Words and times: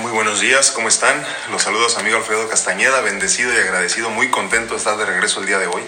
Muy 0.00 0.12
buenos 0.12 0.40
días, 0.40 0.70
¿cómo 0.70 0.88
están? 0.88 1.22
Los 1.50 1.64
saludos 1.64 1.98
amigo 1.98 2.16
Alfredo 2.16 2.48
Castañeda, 2.48 3.02
bendecido 3.02 3.52
y 3.52 3.58
agradecido, 3.58 4.08
muy 4.08 4.30
contento 4.30 4.72
de 4.72 4.78
estar 4.78 4.96
de 4.96 5.04
regreso 5.04 5.40
el 5.40 5.46
día 5.46 5.58
de 5.58 5.66
hoy. 5.66 5.82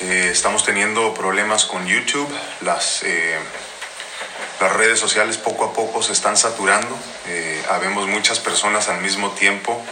Eh, 0.00 0.28
estamos 0.30 0.64
teniendo 0.64 1.14
problemas 1.14 1.64
con 1.64 1.84
YouTube, 1.84 2.32
las, 2.60 3.02
eh, 3.02 3.36
las 4.60 4.72
redes 4.72 5.00
sociales 5.00 5.36
poco 5.36 5.64
a 5.64 5.72
poco 5.72 6.00
se 6.00 6.12
están 6.12 6.36
saturando, 6.36 6.96
eh, 7.26 7.60
habemos 7.68 8.06
muchas 8.06 8.38
personas 8.38 8.88
al 8.88 9.00
mismo 9.00 9.32
tiempo 9.32 9.82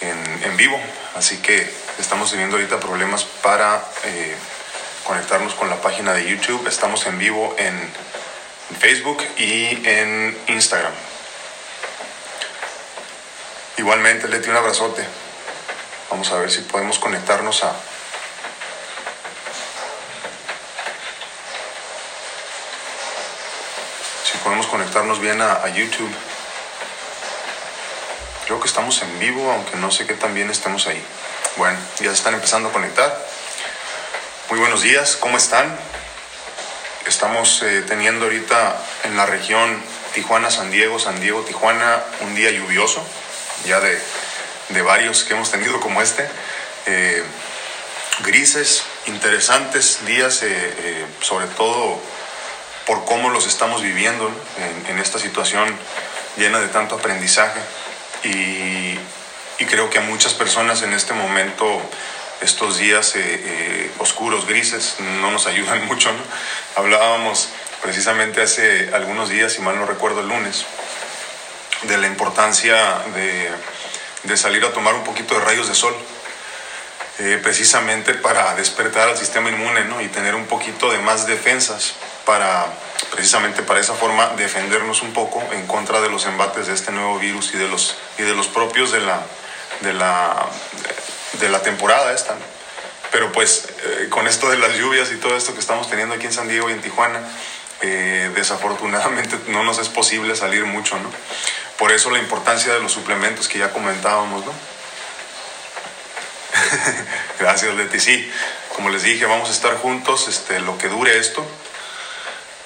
en, 0.00 0.42
en, 0.44 0.56
vivo, 0.56 0.80
así 1.16 1.42
que 1.42 1.70
estamos 1.98 2.30
teniendo 2.30 2.56
ahorita 2.56 2.80
problemas 2.80 3.24
para 3.42 3.84
conectarnos 5.04 5.52
con 5.52 5.68
la 5.68 5.82
página 5.82 6.14
de 6.14 6.26
YouTube, 6.26 6.66
estamos 6.66 7.04
en 7.04 7.18
vivo 7.18 7.54
en 7.58 7.78
Facebook 8.80 9.22
y 9.36 9.86
en 9.86 10.38
Instagram. 10.46 10.94
Igualmente, 13.76 14.28
Leti, 14.28 14.50
un 14.50 14.56
abrazote. 14.56 15.04
Vamos 16.08 16.30
a 16.30 16.36
ver 16.36 16.50
si 16.50 16.60
podemos 16.60 17.00
conectarnos 17.00 17.64
a... 17.64 17.72
Si 24.24 24.38
podemos 24.44 24.68
conectarnos 24.68 25.20
bien 25.20 25.40
a, 25.40 25.66
YouTube. 25.68 26.14
Creo 28.44 28.60
que 28.60 28.68
estamos 28.68 29.02
en 29.02 29.18
vivo, 29.18 29.50
aunque 29.50 29.76
no 29.76 29.90
sé 29.90 30.06
qué 30.06 30.14
tan 30.14 30.34
bien 30.34 30.50
estemos 30.50 30.86
ahí. 30.86 31.04
Bueno, 31.56 31.76
ya 31.98 32.10
se 32.10 32.12
están 32.12 32.34
empezando 32.34 32.68
a 32.68 32.72
conectar. 32.72 33.26
Muy 34.50 34.60
buenos 34.60 34.82
días, 34.82 35.16
¿cómo 35.16 35.36
están? 35.36 35.76
Estamos 37.06 37.60
eh, 37.62 37.82
teniendo 37.88 38.26
ahorita 38.26 38.76
en 39.02 39.16
la 39.16 39.26
región 39.26 39.82
Tijuana-San 40.14 40.70
Diego, 40.70 41.00
San 41.00 41.20
Diego-Tijuana, 41.20 42.04
un 42.20 42.36
día 42.36 42.52
lluvioso 42.52 43.04
ya 43.64 43.80
de, 43.80 43.98
de 44.68 44.82
varios 44.82 45.24
que 45.24 45.34
hemos 45.34 45.50
tenido 45.50 45.80
como 45.80 46.02
este. 46.02 46.28
Eh, 46.86 47.22
grises, 48.24 48.82
interesantes 49.06 50.04
días, 50.06 50.42
eh, 50.42 50.48
eh, 50.52 51.06
sobre 51.20 51.46
todo 51.46 52.00
por 52.86 53.04
cómo 53.04 53.30
los 53.30 53.46
estamos 53.46 53.82
viviendo 53.82 54.30
en, 54.58 54.86
en, 54.92 54.98
esta 54.98 55.18
situación 55.18 55.66
llena 56.36 56.60
de 56.60 56.68
tanto 56.68 56.96
aprendizaje. 56.96 57.60
Y, 58.24 58.98
y, 59.58 59.66
creo 59.66 59.90
que 59.90 59.98
a 59.98 60.02
muchas 60.02 60.34
personas 60.34 60.82
en 60.82 60.92
este 60.92 61.14
momento 61.14 61.80
estos 62.40 62.78
días 62.78 63.14
oscuros, 63.98 64.46
grises, 64.46 64.96
no 64.98 65.30
nos 65.30 65.46
ayudan 65.46 65.86
mucho. 65.86 66.12
¿no? 66.12 66.18
Hablábamos 66.76 67.48
precisamente 67.82 68.42
hace 68.42 68.90
algunos 68.94 69.28
días, 69.28 69.52
si 69.52 69.62
mal 69.62 69.76
no 69.76 69.86
recuerdo 69.86 70.20
el 70.20 70.28
lunes, 70.28 70.64
de 71.86 71.98
la 71.98 72.06
importancia 72.06 72.76
de, 73.14 73.50
de, 74.24 74.36
salir 74.36 74.64
a 74.64 74.72
tomar 74.72 74.94
un 74.94 75.04
poquito 75.04 75.34
de 75.34 75.40
rayos 75.40 75.68
de 75.68 75.74
sol, 75.74 75.94
eh, 77.18 77.38
precisamente 77.42 78.14
para 78.14 78.54
despertar 78.54 79.08
al 79.08 79.16
sistema 79.16 79.48
inmune 79.48 79.84
¿no? 79.84 80.00
y 80.00 80.08
tener 80.08 80.34
un 80.34 80.46
poquito 80.46 80.90
de 80.90 80.98
más 80.98 81.26
defensas 81.26 81.94
para 82.24 82.66
precisamente 83.12 83.62
para 83.62 83.80
esa 83.80 83.94
forma 83.94 84.30
defendernos 84.36 85.02
un 85.02 85.12
poco 85.12 85.42
en 85.52 85.66
contra 85.66 86.00
de 86.00 86.08
los 86.08 86.26
embates 86.26 86.66
de 86.66 86.74
este 86.74 86.90
nuevo 86.90 87.18
virus 87.18 87.54
y 87.54 87.58
de 87.58 87.68
los, 87.68 87.96
y 88.18 88.22
de 88.22 88.34
los 88.34 88.48
propios 88.48 88.90
de 88.90 89.00
la, 89.00 89.20
de 89.80 89.92
la, 89.92 90.46
de 91.40 91.48
la 91.48 91.62
temporada 91.62 92.12
esta. 92.12 92.34
¿no? 92.34 92.54
Pero 93.12 93.30
pues 93.30 93.68
eh, 93.84 94.08
con 94.10 94.26
esto 94.26 94.50
de 94.50 94.58
las 94.58 94.76
lluvias 94.76 95.12
y 95.12 95.16
todo 95.16 95.36
esto 95.36 95.54
que 95.54 95.60
estamos 95.60 95.88
teniendo 95.88 96.16
aquí 96.16 96.26
en 96.26 96.32
San 96.32 96.48
Diego 96.48 96.68
y 96.68 96.72
en 96.72 96.80
Tijuana, 96.80 97.20
eh, 97.80 98.30
desafortunadamente 98.34 99.38
no 99.48 99.62
nos 99.62 99.78
es 99.78 99.88
posible 99.88 100.34
salir 100.34 100.64
mucho, 100.64 100.98
¿no? 100.98 101.10
Por 101.78 101.92
eso 101.92 102.10
la 102.10 102.18
importancia 102.18 102.72
de 102.72 102.80
los 102.80 102.92
suplementos 102.92 103.48
que 103.48 103.58
ya 103.58 103.72
comentábamos, 103.72 104.44
¿no? 104.44 104.52
Gracias, 107.40 107.74
Leti. 107.74 108.00
Sí, 108.00 108.30
como 108.76 108.90
les 108.90 109.02
dije, 109.02 109.26
vamos 109.26 109.48
a 109.48 109.52
estar 109.52 109.76
juntos 109.76 110.28
este, 110.28 110.60
lo 110.60 110.78
que 110.78 110.88
dure 110.88 111.18
esto. 111.18 111.44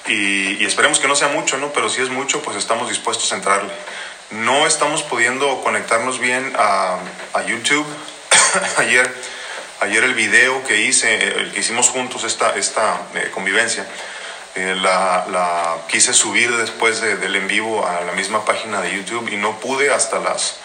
Y, 0.07 0.61
y, 0.61 0.65
esperemos 0.65 0.99
que 0.99 1.07
no 1.07 1.15
sea 1.15 1.27
mucho, 1.27 1.57
¿no? 1.57 1.71
Pero 1.71 1.89
si 1.89 2.01
es 2.01 2.09
mucho, 2.09 2.41
pues 2.41 2.57
estamos 2.57 2.89
dispuestos 2.89 3.31
a 3.31 3.35
entrarle. 3.35 3.71
No 4.31 4.65
estamos 4.67 5.03
pudiendo 5.03 5.61
conectarnos 5.61 6.19
bien 6.19 6.53
a, 6.57 6.97
a 7.33 7.43
YouTube. 7.43 7.85
ayer, 8.77 9.13
ayer 9.81 10.03
el 10.03 10.13
video 10.13 10.63
que 10.65 10.81
hice, 10.81 11.15
el 11.15 11.51
que 11.51 11.59
hicimos 11.59 11.89
juntos 11.89 12.23
esta, 12.23 12.55
esta 12.55 13.01
eh, 13.15 13.29
convivencia, 13.33 13.85
eh, 14.55 14.75
la, 14.81 15.25
la, 15.31 15.77
quise 15.87 16.13
subir 16.13 16.55
después 16.57 17.01
de, 17.01 17.17
del 17.17 17.35
en 17.35 17.47
vivo 17.47 17.85
a 17.87 18.01
la 18.01 18.13
misma 18.13 18.45
página 18.45 18.81
de 18.81 18.95
YouTube 18.95 19.29
y 19.31 19.37
no 19.37 19.59
pude 19.59 19.91
hasta 19.91 20.19
las 20.19 20.57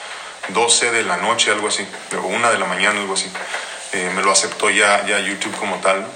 12 0.49 0.91
de 0.91 1.03
la 1.05 1.17
noche, 1.19 1.51
algo 1.51 1.69
así, 1.69 1.87
o 2.17 2.27
una 2.27 2.51
de 2.51 2.59
la 2.59 2.67
mañana, 2.67 3.01
algo 3.01 3.15
así. 3.15 3.31
Eh, 3.93 4.11
me 4.15 4.23
lo 4.23 4.31
aceptó 4.31 4.71
ya, 4.71 5.07
ya 5.07 5.21
YouTube 5.21 5.55
como 5.57 5.77
tal. 5.77 6.07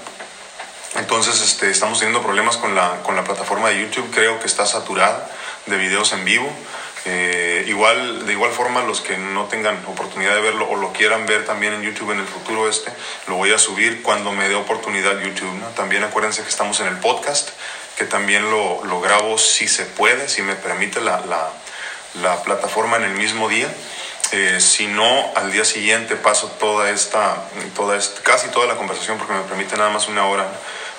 Entonces 0.95 1.41
este, 1.41 1.69
estamos 1.69 1.99
teniendo 1.99 2.21
problemas 2.21 2.57
con 2.57 2.75
la, 2.75 3.01
con 3.03 3.15
la 3.15 3.23
plataforma 3.23 3.69
de 3.69 3.81
YouTube, 3.81 4.09
creo 4.13 4.39
que 4.39 4.47
está 4.47 4.65
saturada 4.65 5.29
de 5.67 5.77
videos 5.77 6.11
en 6.13 6.25
vivo. 6.25 6.51
Eh, 7.05 7.63
igual, 7.67 8.25
de 8.25 8.33
igual 8.33 8.51
forma, 8.51 8.83
los 8.83 9.01
que 9.01 9.17
no 9.17 9.45
tengan 9.45 9.83
oportunidad 9.87 10.35
de 10.35 10.41
verlo 10.41 10.69
o 10.69 10.75
lo 10.75 10.91
quieran 10.91 11.25
ver 11.25 11.45
también 11.45 11.73
en 11.73 11.81
YouTube 11.81 12.11
en 12.11 12.19
el 12.19 12.27
futuro 12.27 12.69
este, 12.69 12.91
lo 13.27 13.35
voy 13.35 13.51
a 13.51 13.57
subir 13.57 14.01
cuando 14.01 14.31
me 14.31 14.49
dé 14.49 14.55
oportunidad 14.55 15.19
YouTube. 15.19 15.63
También 15.75 16.03
acuérdense 16.03 16.43
que 16.43 16.49
estamos 16.49 16.79
en 16.81 16.87
el 16.87 16.97
podcast, 16.97 17.49
que 17.97 18.05
también 18.05 18.49
lo, 18.49 19.01
grabo 19.01 19.37
si 19.37 19.67
se 19.67 19.85
puede, 19.85 20.27
si 20.27 20.41
me 20.41 20.55
permite 20.55 20.99
la, 20.99 21.21
la, 21.25 21.49
la 22.21 22.43
plataforma 22.43 22.97
en 22.97 23.03
el 23.03 23.13
mismo 23.13 23.47
día. 23.47 23.69
Eh, 24.31 24.59
si 24.59 24.85
no, 24.85 25.31
al 25.35 25.51
día 25.51 25.65
siguiente 25.65 26.15
paso 26.15 26.49
toda 26.59 26.91
esta, 26.91 27.35
toda 27.75 27.97
esta, 27.97 28.21
casi 28.21 28.49
toda 28.49 28.67
la 28.67 28.75
conversación, 28.75 29.17
porque 29.17 29.33
me 29.33 29.41
permite 29.41 29.75
nada 29.75 29.89
más 29.89 30.07
una 30.07 30.27
hora, 30.27 30.47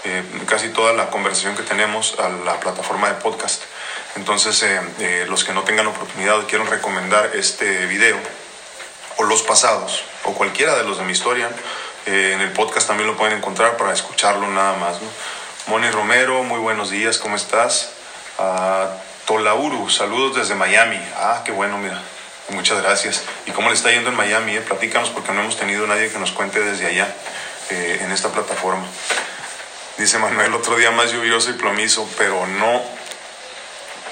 eh, 0.05 0.25
casi 0.47 0.71
toda 0.71 0.93
la 0.95 1.11
conversación 1.11 1.55
que 1.55 1.63
tenemos 1.63 2.19
a 2.19 2.29
la 2.29 2.59
plataforma 2.59 3.09
de 3.09 3.15
podcast. 3.15 3.63
Entonces, 4.17 4.63
eh, 4.63 4.81
eh, 4.99 5.27
los 5.29 5.45
que 5.45 5.53
no 5.53 5.63
tengan 5.63 5.87
oportunidad 5.87 6.39
o 6.39 6.47
quieran 6.47 6.67
recomendar 6.67 7.31
este 7.35 7.87
video 7.87 8.19
o 9.17 9.25
los 9.25 9.43
pasados 9.43 10.03
o 10.25 10.33
cualquiera 10.33 10.77
de 10.77 10.85
los 10.85 10.99
de 10.99 11.05
mi 11.05 11.13
historia, 11.13 11.49
eh, 12.07 12.33
en 12.35 12.41
el 12.41 12.53
podcast 12.53 12.89
también 12.89 13.09
lo 13.09 13.17
pueden 13.17 13.39
encontrar 13.39 13.77
para 13.77 13.93
escucharlo 13.93 14.49
nada 14.49 14.77
más. 14.79 14.97
Moni 15.67 15.91
Romero, 15.91 16.43
muy 16.43 16.59
buenos 16.59 16.91
días, 16.91 17.19
¿cómo 17.19 17.37
estás? 17.37 17.93
Uh, 18.39 18.89
Tolauru, 19.27 19.89
saludos 19.91 20.37
desde 20.37 20.55
Miami. 20.55 20.99
Ah, 21.15 21.43
qué 21.45 21.53
bueno, 21.53 21.79
mira. 21.79 22.01
Muchas 22.49 22.83
gracias. 22.83 23.23
¿Y 23.47 23.53
cómo 23.53 23.69
le 23.69 23.75
está 23.75 23.93
yendo 23.93 24.11
en 24.11 24.17
Miami? 24.17 24.57
Eh? 24.57 24.61
Platícanos 24.61 25.11
porque 25.11 25.33
no 25.33 25.43
hemos 25.43 25.57
tenido 25.57 25.87
nadie 25.87 26.11
que 26.11 26.19
nos 26.19 26.33
cuente 26.33 26.61
desde 26.61 26.87
allá 26.87 27.15
eh, 27.71 28.01
en 28.03 28.11
esta 28.11 28.31
plataforma. 28.31 28.85
Dice 29.99 30.19
Manuel, 30.19 30.53
otro 30.55 30.77
día 30.77 30.91
más 30.91 31.13
lluvioso 31.13 31.51
y 31.51 31.53
plomizo, 31.53 32.09
pero 32.19 32.47
no 32.47 32.83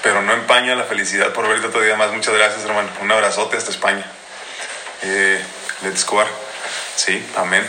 pero 0.03 0.21
no 0.21 0.33
empaña 0.33 0.75
la 0.75 0.85
felicidad 0.85 1.33
por 1.33 1.47
verte 1.47 1.67
otro 1.67 1.81
día 1.81 1.95
más. 1.95 2.11
Muchas 2.11 2.33
gracias, 2.33 2.65
hermano. 2.65 2.89
Un 3.01 3.11
abrazote 3.11 3.57
hasta 3.57 3.71
España. 3.71 4.05
Eh, 5.03 5.43
Let's 5.81 6.05
go. 6.05 6.21
Sí, 6.97 7.25
amén. 7.37 7.65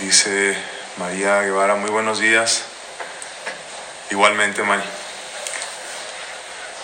Dice 0.00 0.56
María 0.96 1.42
Guevara, 1.42 1.74
muy 1.74 1.90
buenos 1.90 2.18
días. 2.18 2.62
Igualmente, 4.10 4.62
Mari. 4.62 4.82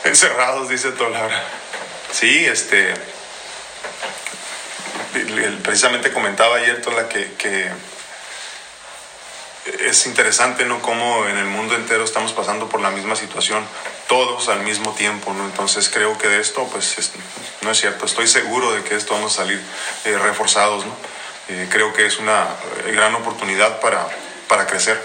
Encerrados, 0.04 0.69
dice 0.69 0.93
Tolara. 0.93 1.43
Sí, 2.12 2.44
este. 2.44 2.93
Precisamente 5.62 6.12
comentaba 6.12 6.56
ayer 6.56 6.83
Tola 6.83 7.09
que, 7.09 7.33
que 7.38 7.71
es 9.81 10.06
interesante, 10.06 10.66
¿no? 10.66 10.83
Cómo 10.83 11.27
en 11.27 11.39
el 11.39 11.47
mundo 11.47 11.74
entero 11.74 12.04
estamos 12.04 12.34
pasando 12.34 12.69
por 12.69 12.80
la 12.80 12.91
misma 12.91 13.16
situación, 13.16 13.65
todos 14.09 14.49
al 14.49 14.61
mismo 14.61 14.93
tiempo, 14.93 15.33
¿no? 15.33 15.45
Entonces 15.45 15.89
creo 15.89 16.17
que 16.19 16.29
de 16.29 16.41
esto, 16.41 16.67
pues, 16.73 16.99
es, 16.99 17.13
no 17.63 17.71
es 17.71 17.81
cierto. 17.81 18.07
Estoy 18.07 18.27
seguro 18.27 18.73
de 18.73 18.83
que 18.83 18.95
esto 18.95 19.15
vamos 19.15 19.33
a 19.35 19.43
salir 19.43 19.61
eh, 20.05 20.19
reforzados, 20.19 20.87
¿no? 20.87 20.93
Eh, 21.49 21.69
creo 21.71 21.93
que 21.93 22.07
es 22.07 22.19
una 22.19 22.45
eh, 22.87 22.93
gran 22.93 23.15
oportunidad 23.15 23.79
para, 23.81 24.09
para 24.49 24.67
crecer 24.67 25.01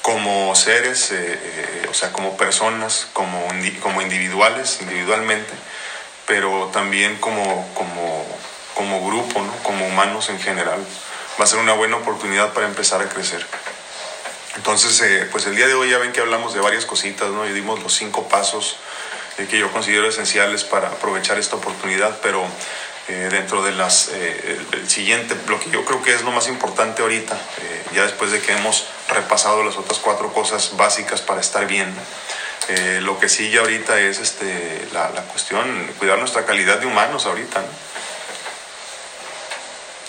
como 0.00 0.54
seres, 0.54 1.10
eh, 1.12 1.86
o 1.90 1.94
sea, 1.94 2.12
como 2.12 2.36
personas, 2.38 3.08
como, 3.12 3.46
como 3.82 4.00
individuales, 4.00 4.78
individualmente, 4.80 5.52
pero 6.26 6.70
también 6.72 7.18
como, 7.18 7.68
como, 7.74 8.26
como 8.74 9.06
grupo, 9.06 9.42
¿no? 9.42 9.52
Como 9.62 9.86
humanos 9.86 10.30
en 10.30 10.40
general. 10.40 10.82
Va 11.38 11.44
a 11.44 11.46
ser 11.46 11.58
una 11.58 11.74
buena 11.74 11.96
oportunidad 11.96 12.54
para 12.54 12.66
empezar 12.66 13.02
a 13.02 13.08
crecer. 13.10 13.46
Entonces, 14.56 15.00
eh, 15.00 15.28
pues 15.30 15.46
el 15.46 15.56
día 15.56 15.66
de 15.66 15.74
hoy 15.74 15.90
ya 15.90 15.98
ven 15.98 16.12
que 16.12 16.20
hablamos 16.20 16.54
de 16.54 16.60
varias 16.60 16.84
cositas, 16.84 17.30
¿no? 17.30 17.46
Y 17.46 17.52
dimos 17.52 17.82
los 17.82 17.94
cinco 17.94 18.28
pasos 18.28 18.76
eh, 19.40 19.46
que 19.48 19.58
yo 19.58 19.70
considero 19.72 20.08
esenciales 20.08 20.64
para 20.64 20.88
aprovechar 20.88 21.38
esta 21.38 21.56
oportunidad, 21.56 22.18
pero 22.22 22.44
eh, 23.08 23.28
dentro 23.30 23.62
de 23.62 23.72
las, 23.72 24.10
eh, 24.12 24.60
el, 24.72 24.88
siguiente, 24.88 25.34
lo 25.46 25.58
que 25.58 25.70
yo 25.70 25.84
creo 25.84 26.02
que 26.02 26.14
es 26.14 26.22
lo 26.22 26.30
más 26.30 26.48
importante 26.48 27.02
ahorita, 27.02 27.38
ya 27.94 28.02
después 28.02 28.30
de 28.30 28.40
que 28.40 28.52
hemos 28.52 28.86
repasado 29.08 29.64
las 29.64 29.76
otras 29.76 29.98
cuatro 29.98 30.32
cosas 30.32 30.76
básicas 30.76 31.20
para 31.20 31.40
estar 31.40 31.66
bien, 31.66 31.92
lo 33.00 33.18
que 33.18 33.28
sigue 33.28 33.58
ahorita 33.58 33.98
es 33.98 34.20
este, 34.20 34.86
la, 34.92 35.08
cuestión, 35.08 35.92
cuidar 35.98 36.18
nuestra 36.18 36.44
calidad 36.46 36.78
de 36.78 36.86
humanos 36.86 37.26
ahorita, 37.26 37.60
¿no? 37.60 37.68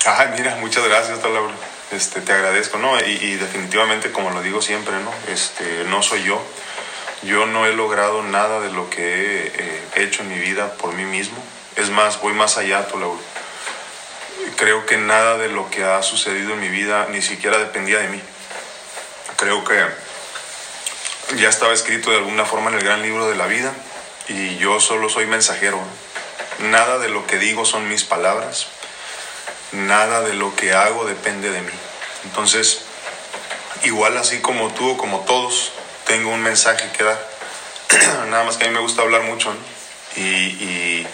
Ay, 0.06 0.30
mira, 0.38 0.56
muchas 0.58 0.84
gracias, 0.84 1.24
Laura. 1.24 1.54
Este, 1.92 2.22
te 2.22 2.32
agradezco, 2.32 2.78
¿no? 2.78 2.98
Y, 3.00 3.36
definitivamente, 3.36 4.12
como 4.12 4.30
lo 4.32 4.42
digo 4.42 4.62
siempre, 4.62 4.94
¿no? 5.00 5.12
Este, 5.28 5.84
no 5.86 6.02
soy 6.02 6.24
yo. 6.24 6.42
Yo 7.24 7.46
no 7.46 7.66
he 7.66 7.74
logrado 7.74 8.24
nada 8.24 8.62
de 8.62 8.72
lo 8.72 8.90
que 8.90 9.04
he 9.04 9.48
eh, 9.48 9.84
hecho 9.96 10.24
en 10.24 10.30
mi 10.30 10.40
vida 10.40 10.74
por 10.78 10.94
mí 10.94 11.04
mismo. 11.04 11.38
Es 11.76 11.90
más, 11.90 12.20
voy 12.22 12.34
más 12.34 12.58
allá, 12.58 12.88
Laura. 12.98 13.20
Creo 14.56 14.86
que 14.86 14.98
nada 14.98 15.38
de 15.38 15.50
lo 15.50 15.70
que 15.70 15.84
ha 15.84 16.02
sucedido 16.02 16.54
en 16.54 16.62
mi 16.62 16.70
vida 16.70 17.08
ni 17.12 17.22
siquiera 17.22 17.58
dependía 17.58 18.00
de 18.00 18.08
mí. 18.08 18.22
Creo 19.38 19.64
que 19.64 19.86
ya 21.38 21.50
estaba 21.50 21.74
escrito 21.74 22.12
de 22.12 22.18
alguna 22.18 22.46
forma 22.46 22.70
en 22.70 22.78
el 22.78 22.84
gran 22.84 23.02
libro 23.02 23.28
de 23.28 23.36
la 23.36 23.48
vida 23.48 23.74
y 24.28 24.58
yo 24.58 24.80
solo 24.80 25.10
soy 25.10 25.26
mensajero. 25.26 25.80
Nada 26.60 27.00
de 27.00 27.10
lo 27.10 27.26
que 27.28 27.38
digo 27.38 27.66
son 27.66 27.88
mis 27.90 28.04
palabras, 28.04 28.68
nada 29.72 30.22
de 30.22 30.34
lo 30.34 30.56
que 30.56 30.74
hago 30.74 31.06
depende 31.06 31.52
de 31.52 31.62
mí. 31.62 31.72
Entonces, 32.26 32.82
igual 33.84 34.18
así 34.18 34.40
como 34.40 34.72
tú 34.74 34.92
o 34.92 34.98
como 34.98 35.22
todos, 35.22 35.72
tengo 36.06 36.30
un 36.32 36.42
mensaje 36.42 36.90
que 36.96 37.04
dar. 37.04 37.32
nada 38.30 38.44
más 38.44 38.58
que 38.58 38.66
a 38.66 38.68
mí 38.68 38.74
me 38.74 38.82
gusta 38.82 39.02
hablar 39.02 39.24
mucho 39.24 39.54
y, 40.16 41.06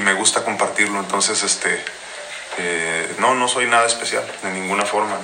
me 0.00 0.12
gusta 0.12 0.44
compartirlo. 0.44 1.00
Entonces, 1.00 1.42
este, 1.42 1.82
eh, 2.58 3.14
no, 3.18 3.34
no 3.34 3.48
soy 3.48 3.66
nada 3.66 3.86
especial 3.86 4.24
de 4.42 4.50
ninguna 4.50 4.84
forma. 4.84 5.18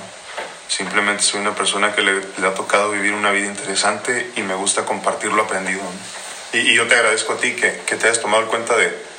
Simplemente 0.67 1.23
soy 1.23 1.39
una 1.39 1.55
persona 1.55 1.93
que 1.93 2.01
le, 2.01 2.21
ha 2.45 2.53
tocado 2.53 2.91
vivir 2.91 3.13
una 3.13 3.31
vida 3.31 3.47
interesante 3.47 4.31
y 4.35 4.41
me 4.41 4.55
gusta 4.55 4.83
compartir 4.83 5.31
lo 5.31 5.43
aprendido. 5.43 5.81
Y, 6.51 6.73
yo 6.73 6.87
te 6.87 6.95
agradezco 6.95 7.33
a 7.33 7.37
ti 7.37 7.53
que, 7.53 7.81
que 7.85 7.95
te 7.95 8.07
hayas 8.07 8.19
tomado 8.19 8.47
cuenta 8.47 8.75
de, 8.75 9.12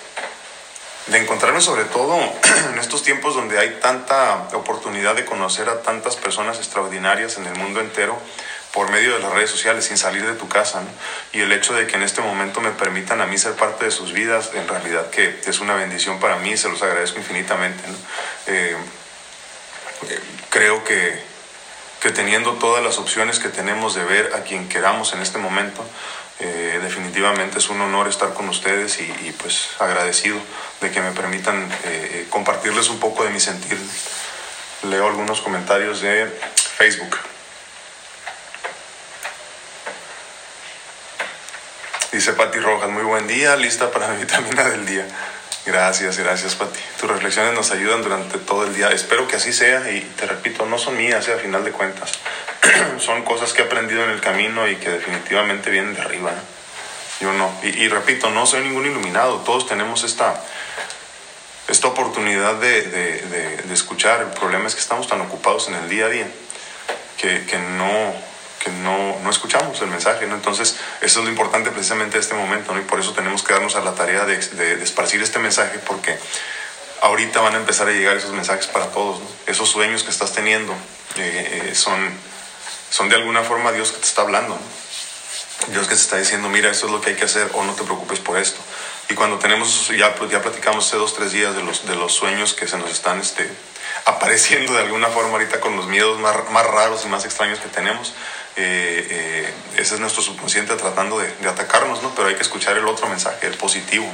de 1.07 1.19
encontrarme 1.19 1.61
sobre 1.61 1.85
todo 1.85 2.17
en 2.73 2.79
estos 2.79 3.03
tiempos 3.03 3.35
donde 3.35 3.59
hay 3.59 3.79
tanta 3.81 4.49
oportunidad 4.55 5.15
de 5.15 5.25
conocer 5.25 5.69
a 5.69 5.83
tantas 5.83 6.17
personas 6.17 6.59
extraordinarias 6.59 7.37
en 7.37 7.47
el 7.47 7.55
mundo 7.57 7.81
entero 7.81 8.19
por 8.73 8.91
medio 8.91 9.15
de 9.15 9.21
las 9.21 9.33
redes 9.33 9.51
sociales 9.51 9.85
sin 9.85 9.97
salir 9.97 10.27
de 10.27 10.35
tu 10.35 10.49
casa. 10.49 10.83
Y 11.33 11.41
el 11.41 11.53
hecho 11.53 11.75
de 11.75 11.87
que 11.87 11.95
en 11.95 12.03
este 12.03 12.21
momento 12.21 12.61
me 12.61 12.71
permitan 12.71 13.21
a 13.21 13.27
mí 13.27 13.39
ser 13.39 13.53
parte 13.53 13.85
de 13.85 13.91
sus 13.93 14.13
vidas, 14.13 14.51
en 14.53 14.67
realidad 14.67 15.11
que 15.11 15.41
es 15.47 15.61
una 15.61 15.75
bendición 15.75 16.19
para 16.19 16.37
mí, 16.37 16.57
se 16.57 16.69
los 16.69 16.83
agradezco 16.83 17.19
infinitamente. 17.19 17.85
Eh, 18.49 18.77
eh, 20.09 20.21
creo 20.51 20.83
que, 20.83 21.23
que 22.01 22.11
teniendo 22.11 22.55
todas 22.55 22.83
las 22.83 22.99
opciones 22.99 23.39
que 23.39 23.49
tenemos 23.49 23.95
de 23.95 24.05
ver 24.05 24.33
a 24.35 24.43
quien 24.43 24.69
queramos 24.69 25.13
en 25.13 25.23
este 25.23 25.39
momento, 25.39 25.85
eh, 26.41 26.81
definitivamente 26.83 27.59
es 27.59 27.69
un 27.69 27.81
honor 27.81 28.09
estar 28.09 28.35
con 28.35 28.49
ustedes 28.49 28.99
y, 29.01 29.35
pues 29.39 29.69
agradecido 29.79 30.37
de 30.81 30.91
que 30.91 31.01
me 31.01 31.13
permitan 31.13 31.63
eh, 31.63 31.69
eh, 31.85 32.27
compartirles 32.29 32.89
un 32.89 32.99
poco 32.99 33.25
de 33.25 33.31
mi 33.31 33.41
sentir. 33.41 33.79
Leo 34.83 35.07
algunos 35.07 35.41
comentarios 35.41 36.01
de 36.01 36.27
Facebook. 36.77 37.17
Dice 42.11 42.33
Pati 42.33 42.59
Rojas, 42.59 42.91
muy 42.91 43.05
buen 43.05 43.27
día, 43.27 43.57
lista 43.57 43.91
para 43.91 44.09
mi 44.15 44.19
vitamina 44.19 44.65
del 44.65 44.87
día. 44.87 45.07
Gracias, 45.67 46.19
gracias 46.19 46.57
Pati. 46.57 46.81
Tus 47.01 47.09
reflexiones 47.09 47.55
nos 47.55 47.71
ayudan 47.71 48.03
durante 48.03 48.39
todo 48.39 48.65
el 48.65 48.75
día. 48.75 48.91
Espero 48.91 49.27
que 49.29 49.37
así 49.37 49.53
sea 49.53 49.91
y 49.91 50.01
te 50.01 50.27
repito, 50.27 50.67
no 50.67 50.79
son 50.79 50.97
mías 50.97 51.29
a 51.29 51.39
final 51.39 51.65
de 51.65 51.71
cuentas. 51.71 52.13
son 52.99 53.23
cosas 53.23 53.53
que 53.53 53.63
he 53.63 53.65
aprendido 53.65 54.05
en 54.05 54.11
el 54.11 54.21
camino 54.21 54.69
y 54.69 54.77
que 54.77 54.91
definitivamente 54.91 55.71
vienen 55.71 55.95
de 55.95 56.03
arriba. 56.03 56.33
Yo 57.21 57.33
no. 57.33 57.53
Y, 57.63 57.89
repito, 57.89 58.31
no 58.31 58.45
soy 58.47 58.63
ningún 58.63 58.87
iluminado. 58.87 59.39
Todos 59.39 59.67
tenemos 59.67 60.03
esta, 60.05 60.43
esta 61.69 61.89
oportunidad 61.89 62.57
de, 62.57 62.83
de, 62.83 63.75
escuchar. 63.75 64.21
El 64.21 64.29
problema 64.29 64.67
es 64.67 64.75
que 64.75 64.81
estamos 64.81 65.09
tan 65.09 65.21
ocupados 65.21 65.69
en 65.69 65.75
el 65.75 65.89
día 65.89 66.07
a 66.07 66.09
día 66.09 66.27
que, 67.19 67.45
que 67.47 67.59
no 67.59 68.15
que 68.65 68.71
no, 68.71 69.19
no, 69.21 69.29
escuchamos 69.29 69.79
el 69.83 69.89
mensaje, 69.89 70.27
¿no? 70.27 70.37
Entonces, 70.37 70.77
eso 71.03 71.19
es 71.19 71.25
lo 71.25 71.31
importante 71.31 71.71
precisamente 71.71 72.15
de 72.15 72.21
este 72.21 72.35
momento, 72.35 72.73
¿no? 72.73 72.81
Y 72.81 72.85
por 72.85 72.99
eso 72.99 73.13
tenemos 73.13 73.43
que 73.43 73.53
darnos 73.53 73.77
a 73.77 73.81
la 73.81 73.95
tarea 73.95 74.25
de, 74.25 74.39
de, 74.39 74.83
esparcir 74.83 75.23
este 75.23 75.39
mensaje, 75.39 75.79
porque 75.81 76.19
ahorita 77.03 77.43
van 77.43 77.55
a 77.55 77.59
empezar 77.59 77.89
a 77.89 77.91
llegar 77.91 78.17
esos 78.17 78.33
mensajes 78.33 78.67
para 78.67 78.87
todos, 78.87 79.21
¿no? 79.21 79.27
Esos 79.47 79.69
sueños 79.69 80.03
que 80.03 80.11
estás 80.11 80.33
teniendo 80.33 80.73
eh, 81.17 81.67
eh, 81.67 81.75
son, 81.75 82.11
son 82.95 83.09
de 83.09 83.17
alguna 83.17 83.43
forma 83.43 83.73
Dios 83.73 83.91
que 83.91 83.99
te 83.99 84.05
está 84.05 84.23
hablando, 84.23 84.57
Dios 85.67 85.89
que 85.89 85.97
te 85.97 86.01
está 86.01 86.17
diciendo, 86.17 86.49
mira, 86.49 86.71
esto 86.71 86.87
es 86.87 86.93
lo 86.93 87.01
que 87.01 87.11
hay 87.11 87.17
que 87.17 87.25
hacer, 87.25 87.51
o 87.55 87.65
no 87.65 87.75
te 87.75 87.83
preocupes 87.83 88.21
por 88.21 88.39
esto. 88.39 88.61
Y 89.09 89.15
cuando 89.15 89.37
tenemos, 89.41 89.89
ya, 89.89 90.15
ya 90.31 90.41
platicamos 90.41 90.87
hace 90.87 90.97
dos, 90.97 91.13
tres 91.13 91.33
días 91.33 91.57
de 91.57 91.65
los, 91.65 91.89
de 91.89 91.97
los 91.97 92.15
sueños 92.15 92.55
que 92.55 92.69
se 92.69 92.79
nos 92.79 92.93
están 92.93 93.19
este, 93.19 93.51
apareciendo 94.05 94.75
de 94.75 94.83
alguna 94.83 95.09
forma 95.09 95.33
ahorita 95.33 95.59
con 95.59 95.77
los 95.77 95.89
miedos 95.89 96.21
más, 96.21 96.37
más 96.53 96.65
raros 96.69 97.05
y 97.05 97.09
más 97.09 97.25
extraños 97.25 97.59
que 97.59 97.67
tenemos, 97.67 98.15
eh, 98.55 99.09
eh, 99.11 99.55
ese 99.77 99.95
es 99.95 100.01
nuestro 100.01 100.23
subconsciente 100.23 100.77
tratando 100.77 101.19
de, 101.19 101.49
atacarnos, 101.49 102.01
¿no? 102.01 102.15
Pero 102.15 102.29
hay 102.29 102.37
que 102.37 102.43
escuchar 102.43 102.77
el 102.77 102.87
otro 102.87 103.09
mensaje, 103.09 103.49
el 103.49 103.57
positivo. 103.57 104.07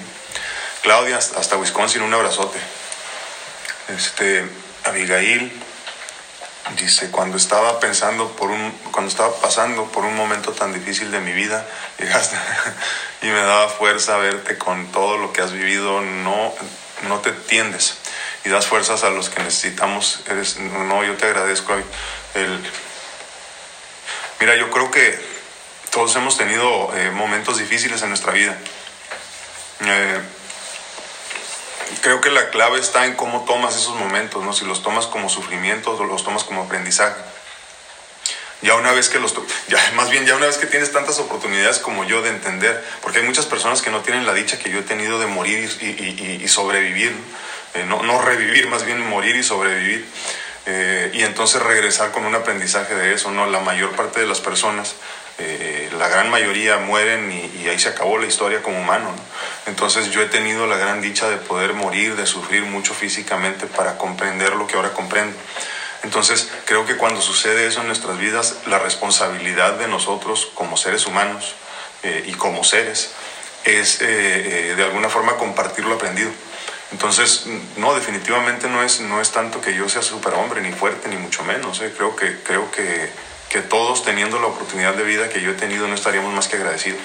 Claudia, 0.80 1.18
hasta 1.18 1.58
Wisconsin, 1.58 2.00
un 2.00 2.14
abrazote. 2.14 2.58
Este, 3.88 4.48
Abigail 4.84 5.52
dice, 6.76 7.10
cuando 7.10 7.36
estaba 7.36 7.80
pensando 7.80 8.30
por 8.32 8.50
un, 8.50 8.70
cuando 8.90 9.10
estaba 9.10 9.34
pasando 9.36 9.86
por 9.86 10.04
un 10.04 10.16
momento 10.16 10.52
tan 10.52 10.72
difícil 10.72 11.10
de 11.10 11.20
mi 11.20 11.32
vida, 11.32 11.66
llegaste 11.98 12.36
y 13.22 13.26
me 13.26 13.40
daba 13.40 13.68
fuerza 13.68 14.16
verte 14.16 14.58
con 14.58 14.86
todo 14.92 15.18
lo 15.18 15.32
que 15.32 15.42
has 15.42 15.52
vivido, 15.52 16.00
no, 16.00 16.54
no 17.08 17.18
te 17.20 17.32
tiendes 17.32 17.96
y 18.44 18.48
das 18.48 18.66
fuerzas 18.66 19.04
a 19.04 19.10
los 19.10 19.28
que 19.30 19.42
necesitamos. 19.42 20.22
Eres, 20.28 20.58
no, 20.58 21.04
yo 21.04 21.16
te 21.16 21.26
agradezco 21.26 21.74
el, 22.34 22.70
Mira, 24.40 24.56
yo 24.56 24.70
creo 24.70 24.90
que 24.90 25.20
todos 25.90 26.16
hemos 26.16 26.38
tenido 26.38 26.96
eh, 26.96 27.10
momentos 27.10 27.58
difíciles 27.58 28.00
en 28.02 28.08
nuestra 28.08 28.32
vida. 28.32 28.56
Eh, 29.84 30.20
creo 32.02 32.20
que 32.20 32.30
la 32.30 32.50
clave 32.50 32.78
está 32.78 33.06
en 33.06 33.14
cómo 33.14 33.44
tomas 33.44 33.76
esos 33.76 33.94
momentos, 33.96 34.44
¿no? 34.44 34.52
Si 34.52 34.64
los 34.64 34.82
tomas 34.82 35.06
como 35.06 35.28
sufrimiento 35.28 35.92
o 35.92 36.04
los 36.04 36.24
tomas 36.24 36.44
como 36.44 36.62
aprendizaje. 36.62 37.20
Ya 38.62 38.74
una 38.74 38.92
vez 38.92 39.08
que 39.08 39.18
los, 39.18 39.34
ya, 39.68 39.78
más 39.94 40.10
bien 40.10 40.26
ya 40.26 40.36
una 40.36 40.46
vez 40.46 40.58
que 40.58 40.66
tienes 40.66 40.92
tantas 40.92 41.18
oportunidades 41.18 41.78
como 41.78 42.04
yo 42.04 42.22
de 42.22 42.30
entender, 42.30 42.84
porque 43.02 43.18
hay 43.18 43.24
muchas 43.24 43.46
personas 43.46 43.82
que 43.82 43.90
no 43.90 44.00
tienen 44.00 44.26
la 44.26 44.34
dicha 44.34 44.58
que 44.58 44.70
yo 44.70 44.80
he 44.80 44.82
tenido 44.82 45.18
de 45.18 45.26
morir 45.26 45.64
y, 45.80 46.48
sobrevivir, 46.48 47.14
eh, 47.74 47.84
no, 47.86 48.02
no 48.02 48.20
revivir, 48.20 48.68
más 48.68 48.84
bien 48.84 49.06
morir 49.08 49.36
y 49.36 49.42
sobrevivir. 49.42 50.06
Eh, 50.66 51.10
y 51.14 51.22
entonces 51.22 51.62
regresar 51.62 52.12
con 52.12 52.26
un 52.26 52.34
aprendizaje 52.34 52.94
de 52.94 53.14
eso, 53.14 53.30
¿no? 53.30 53.46
La 53.46 53.60
mayor 53.60 53.92
parte 53.92 54.20
de 54.20 54.26
las 54.26 54.40
personas, 54.40 54.94
eh, 55.40 55.90
la 55.98 56.08
gran 56.08 56.30
mayoría 56.30 56.78
mueren 56.78 57.32
y, 57.32 57.68
ahí 57.68 57.78
se 57.78 57.88
acabó 57.88 58.18
la 58.18 58.26
historia 58.26 58.62
como 58.62 58.80
humano, 58.80 59.14
Entonces 59.66 60.10
yo 60.10 60.22
he 60.22 60.26
tenido 60.26 60.66
la 60.66 60.76
gran 60.76 61.00
dicha 61.00 61.28
de 61.28 61.36
poder 61.36 61.74
morir, 61.74 62.16
de 62.16 62.26
sufrir 62.26 62.62
mucho 62.64 62.94
físicamente 62.94 63.66
para 63.66 63.96
comprender 63.96 64.54
lo 64.56 64.66
que 64.66 64.76
ahora 64.76 64.92
comprendo. 64.92 65.36
Entonces 66.02 66.50
creo 66.64 66.86
que 66.86 66.96
cuando 66.96 67.20
sucede 67.20 67.66
eso 67.66 67.80
en 67.80 67.86
nuestras 67.86 68.18
vidas, 68.18 68.56
la 68.66 68.78
responsabilidad 68.78 69.74
de 69.74 69.88
nosotros 69.88 70.50
como 70.54 70.76
seres 70.76 71.06
humanos 71.06 71.54
eh, 72.02 72.24
y 72.26 72.32
como 72.32 72.64
seres 72.64 73.10
es 73.64 73.98
de 73.98 74.82
alguna 74.82 75.10
forma 75.10 75.36
compartir 75.36 75.84
lo 75.84 75.94
aprendido. 75.96 76.30
Entonces, 76.92 77.46
no, 77.76 77.94
definitivamente 77.94 78.68
no 78.68 78.82
es, 78.82 79.00
no 79.00 79.20
es 79.20 79.30
tanto 79.30 79.60
que 79.60 79.74
yo 79.74 79.88
sea 79.88 80.02
superhombre, 80.02 80.60
ni 80.60 80.72
fuerte, 80.72 81.08
ni 81.08 81.16
mucho 81.16 81.44
menos. 81.44 81.80
¿eh? 81.80 81.92
Creo, 81.96 82.16
que, 82.16 82.42
creo 82.42 82.70
que, 82.70 83.10
que, 83.50 83.60
todos 83.60 84.04
teniendo 84.04 84.40
la 84.40 84.46
oportunidad 84.46 84.94
de 84.94 85.02
vida 85.02 85.28
que 85.28 85.42
yo 85.42 85.50
he 85.50 85.54
tenido 85.54 85.86
no 85.86 85.94
estaríamos 85.94 86.32
más 86.32 86.48
que 86.48 86.56
agradecidos. 86.56 87.02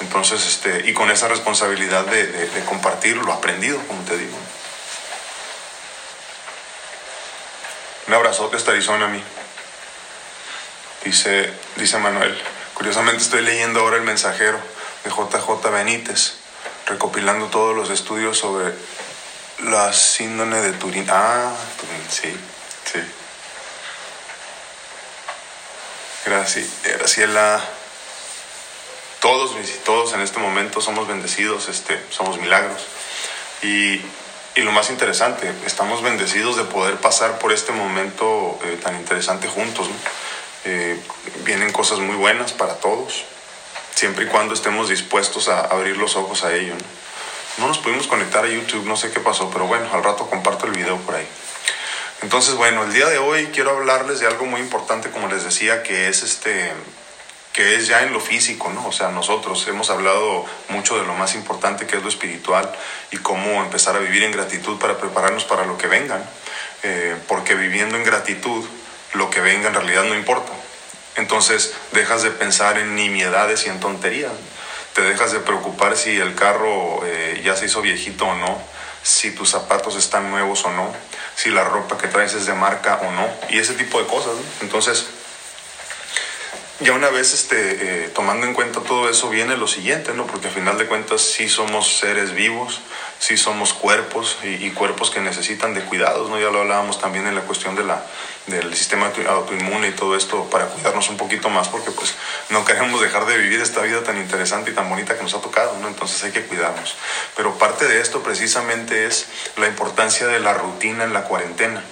Entonces, 0.00 0.44
este, 0.44 0.88
y 0.88 0.92
con 0.92 1.10
esa 1.10 1.28
responsabilidad 1.28 2.04
de, 2.04 2.62
compartir 2.68 3.16
lo 3.16 3.32
aprendido, 3.32 3.78
como 3.86 4.02
te 4.02 4.18
digo. 4.18 4.36
Un 8.08 8.14
abrazote 8.14 8.56
hasta 8.56 8.72
Arizona 8.72 9.06
a 9.06 9.08
mí. 9.08 9.22
Dice, 11.04 11.50
dice 11.76 11.98
Manuel. 11.98 12.36
Curiosamente 12.74 13.22
estoy 13.22 13.42
leyendo 13.42 13.80
ahora 13.80 13.96
El 13.96 14.02
Mensajero 14.02 14.58
de 15.04 15.10
JJ 15.10 15.70
Benítez, 15.70 16.34
recopilando 16.86 17.46
todos 17.46 17.74
los 17.74 17.90
estudios 17.90 18.36
sobre 18.36 18.74
la 19.64 19.92
síndrome 19.92 20.60
de 20.60 20.72
Turín. 20.72 21.06
Ah, 21.08 21.54
Turín, 21.80 22.02
sí, 22.10 22.36
sí. 22.92 22.98
Gracias, 22.98 23.26
Graciela. 26.26 27.60
Todos, 29.20 29.56
todos 29.84 30.12
en 30.12 30.20
este 30.20 30.38
momento 30.38 30.80
somos 30.80 31.06
bendecidos, 31.08 31.68
este, 31.68 32.00
somos 32.10 32.38
milagros. 32.38 32.82
Y, 33.62 34.00
y 34.56 34.62
lo 34.62 34.72
más 34.72 34.90
interesante, 34.90 35.50
estamos 35.64 36.02
bendecidos 36.02 36.56
de 36.56 36.64
poder 36.64 36.96
pasar 36.96 37.38
por 37.38 37.52
este 37.52 37.72
momento 37.72 38.58
eh, 38.64 38.78
tan 38.82 38.96
interesante 38.96 39.48
juntos. 39.48 39.86
Eh, 40.64 41.00
vienen 41.44 41.72
cosas 41.72 42.00
muy 42.00 42.16
buenas 42.16 42.52
para 42.52 42.74
todos. 42.74 43.24
siempre 43.94 44.24
y 44.24 44.28
cuando 44.28 44.52
estemos 44.52 44.88
dispuestos 44.88 45.48
a 45.48 45.60
abrir 45.60 45.96
los 45.96 46.16
ojos 46.16 46.44
a 46.44 46.54
ello. 46.54 46.74
¿no? 47.58 47.68
nos 47.68 47.78
pudimos 47.78 48.06
conectar 48.06 48.44
a 48.44 48.48
YouTube, 48.48 48.84
no 48.84 48.96
sé 48.96 49.10
qué 49.10 49.20
pasó, 49.20 49.48
pero 49.50 49.66
bueno, 49.66 49.88
al 49.92 50.02
rato 50.02 50.28
comparto 50.28 50.66
el 50.66 50.72
video 50.72 50.96
por 50.98 51.14
ahí. 51.14 51.26
Entonces, 52.22 52.54
bueno, 52.54 52.84
el 52.84 52.92
día 52.92 53.06
de 53.06 53.18
hoy 53.18 53.46
quiero 53.52 53.76
hablarles 53.76 54.20
de 54.20 54.26
algo 54.26 54.46
muy 54.46 54.60
importante, 54.60 55.10
como 55.10 55.28
les 55.28 55.44
decía, 55.44 55.82
que 55.82 56.08
es 56.08 56.22
este 56.22 56.72
que 57.56 57.74
es 57.74 57.86
ya 57.86 58.02
en 58.02 58.12
lo 58.12 58.20
físico, 58.20 58.70
¿no? 58.70 58.86
O 58.86 58.92
sea, 58.92 59.08
nosotros 59.08 59.66
hemos 59.66 59.88
hablado 59.88 60.44
mucho 60.68 60.98
de 60.98 61.06
lo 61.06 61.14
más 61.14 61.34
importante 61.34 61.86
que 61.86 61.96
es 61.96 62.02
lo 62.02 62.10
espiritual 62.10 62.70
y 63.10 63.16
cómo 63.16 63.62
empezar 63.62 63.96
a 63.96 63.98
vivir 63.98 64.24
en 64.24 64.32
gratitud 64.32 64.78
para 64.78 64.98
prepararnos 64.98 65.44
para 65.44 65.64
lo 65.64 65.78
que 65.78 65.86
venga, 65.86 66.20
eh, 66.82 67.16
porque 67.26 67.54
viviendo 67.54 67.96
en 67.96 68.04
gratitud, 68.04 68.62
lo 69.14 69.30
que 69.30 69.40
venga 69.40 69.68
en 69.68 69.74
realidad 69.74 70.04
no 70.04 70.14
importa. 70.14 70.52
Entonces 71.16 71.72
dejas 71.92 72.22
de 72.22 72.30
pensar 72.30 72.76
en 72.76 72.94
nimiedades 72.94 73.64
y 73.64 73.70
en 73.70 73.80
tonterías, 73.80 74.32
te 74.92 75.00
dejas 75.00 75.32
de 75.32 75.40
preocupar 75.40 75.96
si 75.96 76.14
el 76.14 76.34
carro 76.34 77.00
eh, 77.06 77.40
ya 77.42 77.56
se 77.56 77.64
hizo 77.64 77.80
viejito 77.80 78.26
o 78.26 78.34
no, 78.34 78.60
si 79.06 79.30
tus 79.30 79.50
zapatos 79.50 79.94
están 79.94 80.30
nuevos 80.32 80.64
o 80.64 80.70
no, 80.72 80.92
si 81.36 81.50
la 81.50 81.62
ropa 81.62 81.96
que 81.96 82.08
traes 82.08 82.34
es 82.34 82.44
de 82.44 82.54
marca 82.54 83.00
o 83.02 83.12
no, 83.12 83.28
y 83.48 83.58
ese 83.58 83.74
tipo 83.74 84.00
de 84.02 84.06
cosas. 84.08 84.32
Entonces, 84.60 85.06
ya 86.80 86.92
una 86.92 87.08
vez 87.08 87.32
este, 87.32 88.04
eh, 88.04 88.08
tomando 88.10 88.46
en 88.46 88.52
cuenta 88.52 88.80
todo 88.80 89.08
eso 89.08 89.30
viene 89.30 89.56
lo 89.56 89.66
siguiente, 89.66 90.12
¿no? 90.12 90.26
Porque 90.26 90.48
al 90.48 90.52
final 90.52 90.76
de 90.76 90.86
cuentas 90.86 91.22
sí 91.22 91.48
somos 91.48 91.96
seres 91.96 92.34
vivos, 92.34 92.80
sí 93.18 93.38
somos 93.38 93.72
cuerpos 93.72 94.36
y, 94.42 94.70
cuerpos 94.72 95.10
que 95.10 95.20
necesitan 95.20 95.72
de 95.72 95.80
cuidados, 95.80 96.28
¿no? 96.28 96.38
Ya 96.38 96.50
lo 96.50 96.60
hablábamos 96.60 97.00
también 97.00 97.26
en 97.26 97.34
la 97.34 97.40
cuestión 97.40 97.76
de 97.76 97.84
la, 97.84 98.04
del 98.46 98.74
sistema 98.76 99.10
autoinmune 99.28 99.88
y 99.88 99.92
todo 99.92 100.16
esto 100.16 100.50
para 100.50 100.66
cuidarnos 100.66 101.08
un 101.08 101.16
poquito 101.16 101.48
más 101.48 101.68
porque 101.68 101.92
pues 101.92 102.14
no 102.50 102.62
queremos 102.66 103.00
dejar 103.00 103.24
de 103.24 103.38
vivir 103.38 103.62
esta 103.62 103.80
vida 103.80 104.02
tan 104.04 104.18
interesante 104.18 104.70
y 104.70 104.74
tan 104.74 104.90
bonita 104.90 105.16
que 105.16 105.22
nos 105.22 105.32
ha 105.32 105.40
tocado, 105.40 105.78
¿no? 105.80 105.88
Entonces 105.88 106.22
hay 106.24 106.32
que 106.32 106.42
cuidarnos. 106.42 106.94
Pero 107.36 107.56
parte 107.56 107.86
de 107.86 108.02
esto 108.02 108.22
precisamente 108.22 109.06
es 109.06 109.28
la 109.56 109.66
importancia 109.66 110.26
de 110.26 110.40
la 110.40 110.52
rutina 110.52 111.04
en 111.04 111.14
la 111.14 111.22
cuarentena. 111.22 111.82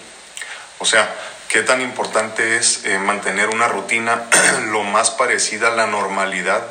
O 0.78 0.84
sea, 0.84 1.10
qué 1.54 1.62
tan 1.62 1.80
importante 1.80 2.56
es 2.56 2.84
eh, 2.84 2.98
mantener 2.98 3.48
una 3.50 3.68
rutina 3.68 4.24
lo 4.72 4.82
más 4.82 5.12
parecida 5.12 5.68
a 5.68 5.76
la 5.76 5.86
normalidad 5.86 6.66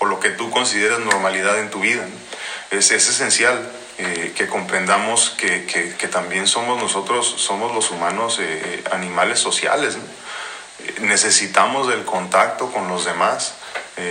o 0.00 0.06
lo 0.06 0.18
que 0.18 0.30
tú 0.30 0.50
consideras 0.50 0.98
normalidad 0.98 1.60
en 1.60 1.70
tu 1.70 1.78
vida. 1.78 2.04
Es, 2.72 2.90
es, 2.90 3.08
esencial 3.08 3.70
eh, 3.98 4.32
que 4.36 4.48
comprendamos 4.48 5.30
que, 5.30 5.64
que, 5.64 6.08
también 6.08 6.48
somos 6.48 6.82
nosotros, 6.82 7.36
somos 7.38 7.72
los 7.72 7.92
humanos 7.92 8.40
eh, 8.40 8.82
animales 8.90 9.38
sociales. 9.38 9.96
necesitamos 11.02 11.86
del 11.86 12.04
contacto 12.04 12.72
con 12.72 12.88
los 12.88 13.04
demás. 13.04 13.54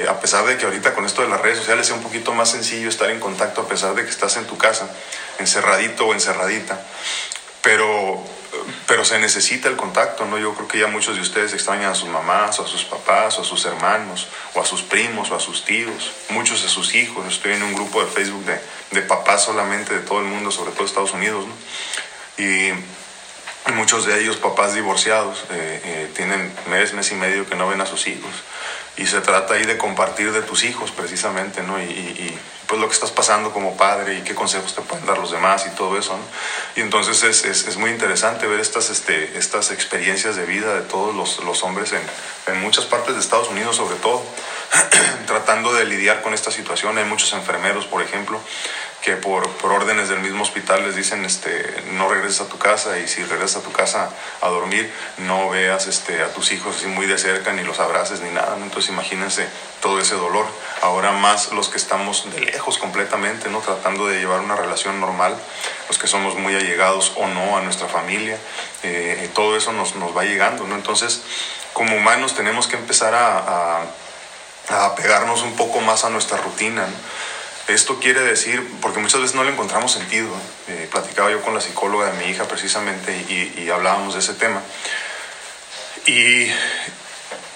a 0.09 0.19
pesar 0.21 0.45
de 0.45 0.55
que 0.57 0.65
ahorita 0.65 0.93
con 0.93 1.05
esto 1.05 1.23
de 1.23 1.27
las 1.27 1.41
redes 1.41 1.57
sociales 1.57 1.87
sea 1.87 1.95
un 1.97 2.03
poquito 2.03 2.33
más 2.33 2.51
sencillo 2.51 2.87
estar 2.87 3.09
en 3.09 3.19
contacto, 3.19 3.61
a 3.61 3.67
pesar 3.67 3.93
de 3.95 4.05
que 4.05 4.09
estás 4.09 4.37
en 4.37 4.45
tu 4.45 4.57
casa, 4.57 4.87
encerradito 5.39 6.07
o 6.07 6.13
encerradita. 6.13 6.79
Pero 7.65 8.23
pero 8.87 9.03
se 9.03 9.19
necesita 9.19 9.67
el 9.67 9.75
contacto, 9.75 10.25
¿no? 10.25 10.37
Yo 10.37 10.53
creo 10.53 10.67
que 10.67 10.79
ya 10.79 10.87
muchos 10.87 11.15
de 11.15 11.21
ustedes 11.21 11.53
extrañan 11.53 11.91
a 11.91 11.95
sus 11.95 12.09
mamás, 12.09 12.59
o 12.59 12.65
a 12.65 12.67
sus 12.67 12.85
papás, 12.85 13.37
o 13.37 13.41
a 13.41 13.45
sus 13.45 13.65
hermanos, 13.65 14.27
o 14.53 14.61
a 14.61 14.65
sus 14.65 14.81
primos, 14.81 15.31
o 15.31 15.35
a 15.35 15.39
sus 15.39 15.65
tíos, 15.65 16.11
muchos 16.29 16.63
de 16.63 16.69
sus 16.69 16.95
hijos. 16.95 17.25
Estoy 17.27 17.53
en 17.53 17.63
un 17.63 17.73
grupo 17.73 18.03
de 18.03 18.09
Facebook 18.09 18.45
de, 18.45 18.59
de 18.91 19.01
papás 19.01 19.43
solamente 19.43 19.93
de 19.93 19.99
todo 20.01 20.19
el 20.19 20.25
mundo, 20.25 20.51
sobre 20.51 20.71
todo 20.71 20.85
Estados 20.85 21.13
Unidos, 21.13 21.45
¿no? 21.47 22.43
Y 22.43 22.71
muchos 23.73 24.05
de 24.05 24.21
ellos 24.21 24.37
papás 24.37 24.75
divorciados, 24.75 25.43
eh, 25.51 25.81
eh, 25.83 26.11
tienen 26.15 26.53
mes, 26.69 26.93
mes 26.93 27.11
y 27.11 27.15
medio 27.15 27.47
que 27.47 27.55
no 27.55 27.67
ven 27.67 27.81
a 27.81 27.85
sus 27.85 28.07
hijos. 28.07 28.31
Y 28.97 29.07
se 29.07 29.19
trata 29.21 29.55
ahí 29.55 29.65
de 29.65 29.77
compartir 29.77 30.31
de 30.31 30.41
tus 30.41 30.63
hijos 30.63 30.91
precisamente, 30.91 31.63
¿no? 31.63 31.81
y 31.81 32.37
pues 32.67 32.81
lo 32.81 32.87
que 32.87 32.93
estás 32.93 33.11
pasando 33.11 33.51
como 33.51 33.77
padre 33.77 34.15
y 34.17 34.21
qué 34.21 34.33
consejos 34.33 34.73
te 34.73 34.81
pueden 34.81 35.05
dar 35.05 35.17
los 35.17 35.31
demás 35.31 35.65
y 35.67 35.75
todo 35.75 35.97
eso. 35.97 36.13
¿no? 36.13 36.23
Y 36.75 36.81
entonces 36.81 37.23
es, 37.23 37.45
es, 37.45 37.77
muy 37.77 37.91
interesante 37.91 38.47
ver 38.47 38.59
estas, 38.59 38.89
este, 38.89 39.37
estas 39.37 39.71
experiencias 39.71 40.35
de 40.35 40.45
vida 40.45 40.73
de 40.73 40.81
todos 40.81 41.15
los, 41.15 41.43
los 41.43 41.63
hombres 41.63 41.93
en, 41.93 42.01
en, 42.53 42.61
muchas 42.61 42.85
partes 42.85 43.15
de 43.15 43.21
Estados 43.21 43.49
Unidos 43.49 43.75
sobre 43.75 43.95
todo, 43.95 44.23
tratando 45.27 45.73
de 45.73 45.85
lidiar 45.85 46.21
con 46.21 46.33
esta 46.33 46.51
situación. 46.51 46.97
Hay 46.97 47.05
muchos 47.05 47.33
enfermeros, 47.33 47.85
por 47.85 48.01
ejemplo, 48.01 48.39
que 49.01 49.15
por, 49.17 49.47
por, 49.57 49.71
órdenes 49.71 50.09
del 50.09 50.19
mismo 50.19 50.41
hospital 50.41 50.83
les 50.83 50.95
dicen 50.95 51.25
este, 51.25 51.83
no 51.93 52.09
regreses 52.09 52.41
a 52.41 52.47
tu 52.47 52.57
casa 52.57 52.97
y 52.97 53.07
si 53.07 53.23
regresas 53.23 53.57
a 53.57 53.63
tu 53.63 53.71
casa 53.71 54.09
a 54.41 54.47
dormir 54.49 54.91
no 55.19 55.49
veas 55.49 55.85
este, 55.85 56.23
a 56.23 56.33
tus 56.33 56.51
hijos 56.51 56.77
así 56.77 56.87
muy 56.87 57.05
de 57.05 57.17
cerca 57.17 57.53
ni 57.53 57.63
los 57.63 57.79
abraces 57.79 58.21
ni 58.21 58.31
nada. 58.31 58.57
Entonces 58.57 58.89
imagínense 58.89 59.47
todo 59.81 59.99
ese 59.99 60.15
dolor. 60.15 60.47
Ahora 60.81 61.11
más 61.11 61.51
los 61.51 61.69
que 61.69 61.77
estamos 61.77 62.27
de 62.33 62.41
lejos 62.41 62.77
completamente, 62.79 63.49
¿no? 63.49 63.59
tratando 63.59 64.07
de 64.07 64.19
llevar 64.19 64.39
una 64.39 64.55
relación 64.55 64.99
normal, 64.99 65.35
los 65.87 65.97
que 65.99 66.07
somos 66.07 66.35
muy 66.35 66.55
allegados 66.55 67.13
o 67.15 67.27
no 67.27 67.57
a 67.57 67.61
nuestra 67.61 67.87
familia, 67.87 68.37
eh, 68.83 69.29
todo 69.35 69.55
eso 69.55 69.71
nos, 69.71 69.95
nos, 69.95 70.17
va 70.17 70.23
llegando. 70.23 70.65
¿no? 70.65 70.75
Entonces 70.75 71.21
como 71.73 71.95
humanos 71.95 72.35
tenemos 72.35 72.67
que 72.67 72.77
empezar 72.77 73.13
a, 73.13 73.83
a, 74.69 74.85
apegarnos 74.85 75.43
un 75.43 75.55
poco 75.55 75.81
más 75.81 76.05
a 76.05 76.09
nuestra 76.09 76.37
rutina. 76.37 76.87
Esto 77.67 77.99
quiere 77.99 78.21
decir, 78.21 78.63
porque 78.79 78.99
muchas 78.99 79.21
veces 79.21 79.35
no 79.35 79.43
le 79.43 79.51
encontramos 79.51 79.91
sentido, 79.91 80.29
eh, 80.67 80.87
platicaba 80.91 81.31
yo 81.31 81.41
con 81.41 81.55
la 81.55 81.61
psicóloga 81.61 82.11
de 82.11 82.23
mi 82.23 82.31
hija 82.31 82.47
precisamente 82.47 83.11
y, 83.27 83.69
hablábamos 83.71 84.13
de 84.13 84.19
ese 84.19 84.35
tema, 84.35 84.61
y, 86.05 86.47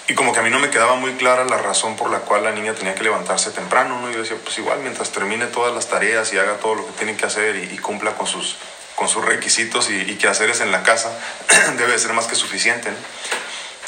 y, 0.08 0.14
como 0.16 0.32
que 0.32 0.40
a 0.40 0.42
mí 0.42 0.50
no 0.50 0.58
me 0.58 0.70
quedaba 0.70 0.96
muy 0.96 1.12
clara 1.12 1.44
la 1.44 1.58
razón 1.58 1.94
por 1.94 2.10
la 2.10 2.18
cual 2.18 2.42
la 2.42 2.50
niña 2.50 2.74
tenía 2.74 2.96
que 2.96 3.04
levantarse 3.04 3.52
temprano, 3.52 4.00
¿no? 4.00 4.10
Yo 4.10 4.18
decía, 4.18 4.36
pues 4.42 4.58
igual 4.58 4.80
mientras 4.80 5.10
termine 5.12 5.46
todas 5.46 5.72
las 5.72 5.88
tareas 5.88 6.32
y 6.32 6.38
haga 6.38 6.56
todo 6.56 6.74
lo 6.74 6.86
que 6.86 6.92
tiene 6.92 7.16
que 7.16 7.26
hacer 7.26 7.54
y, 7.54 7.78
cumpla 7.78 8.16
con 8.16 8.26
sus, 8.26 8.56
con 8.96 9.08
sus 9.08 9.24
requisitos 9.24 9.90
y, 9.90 9.94
y 9.94 10.16
quehaceres 10.16 10.60
en 10.60 10.72
la 10.72 10.82
casa, 10.82 11.16
debe 11.78 11.96
ser 12.00 12.14
más 12.14 12.26
que 12.26 12.34
suficiente. 12.34 12.90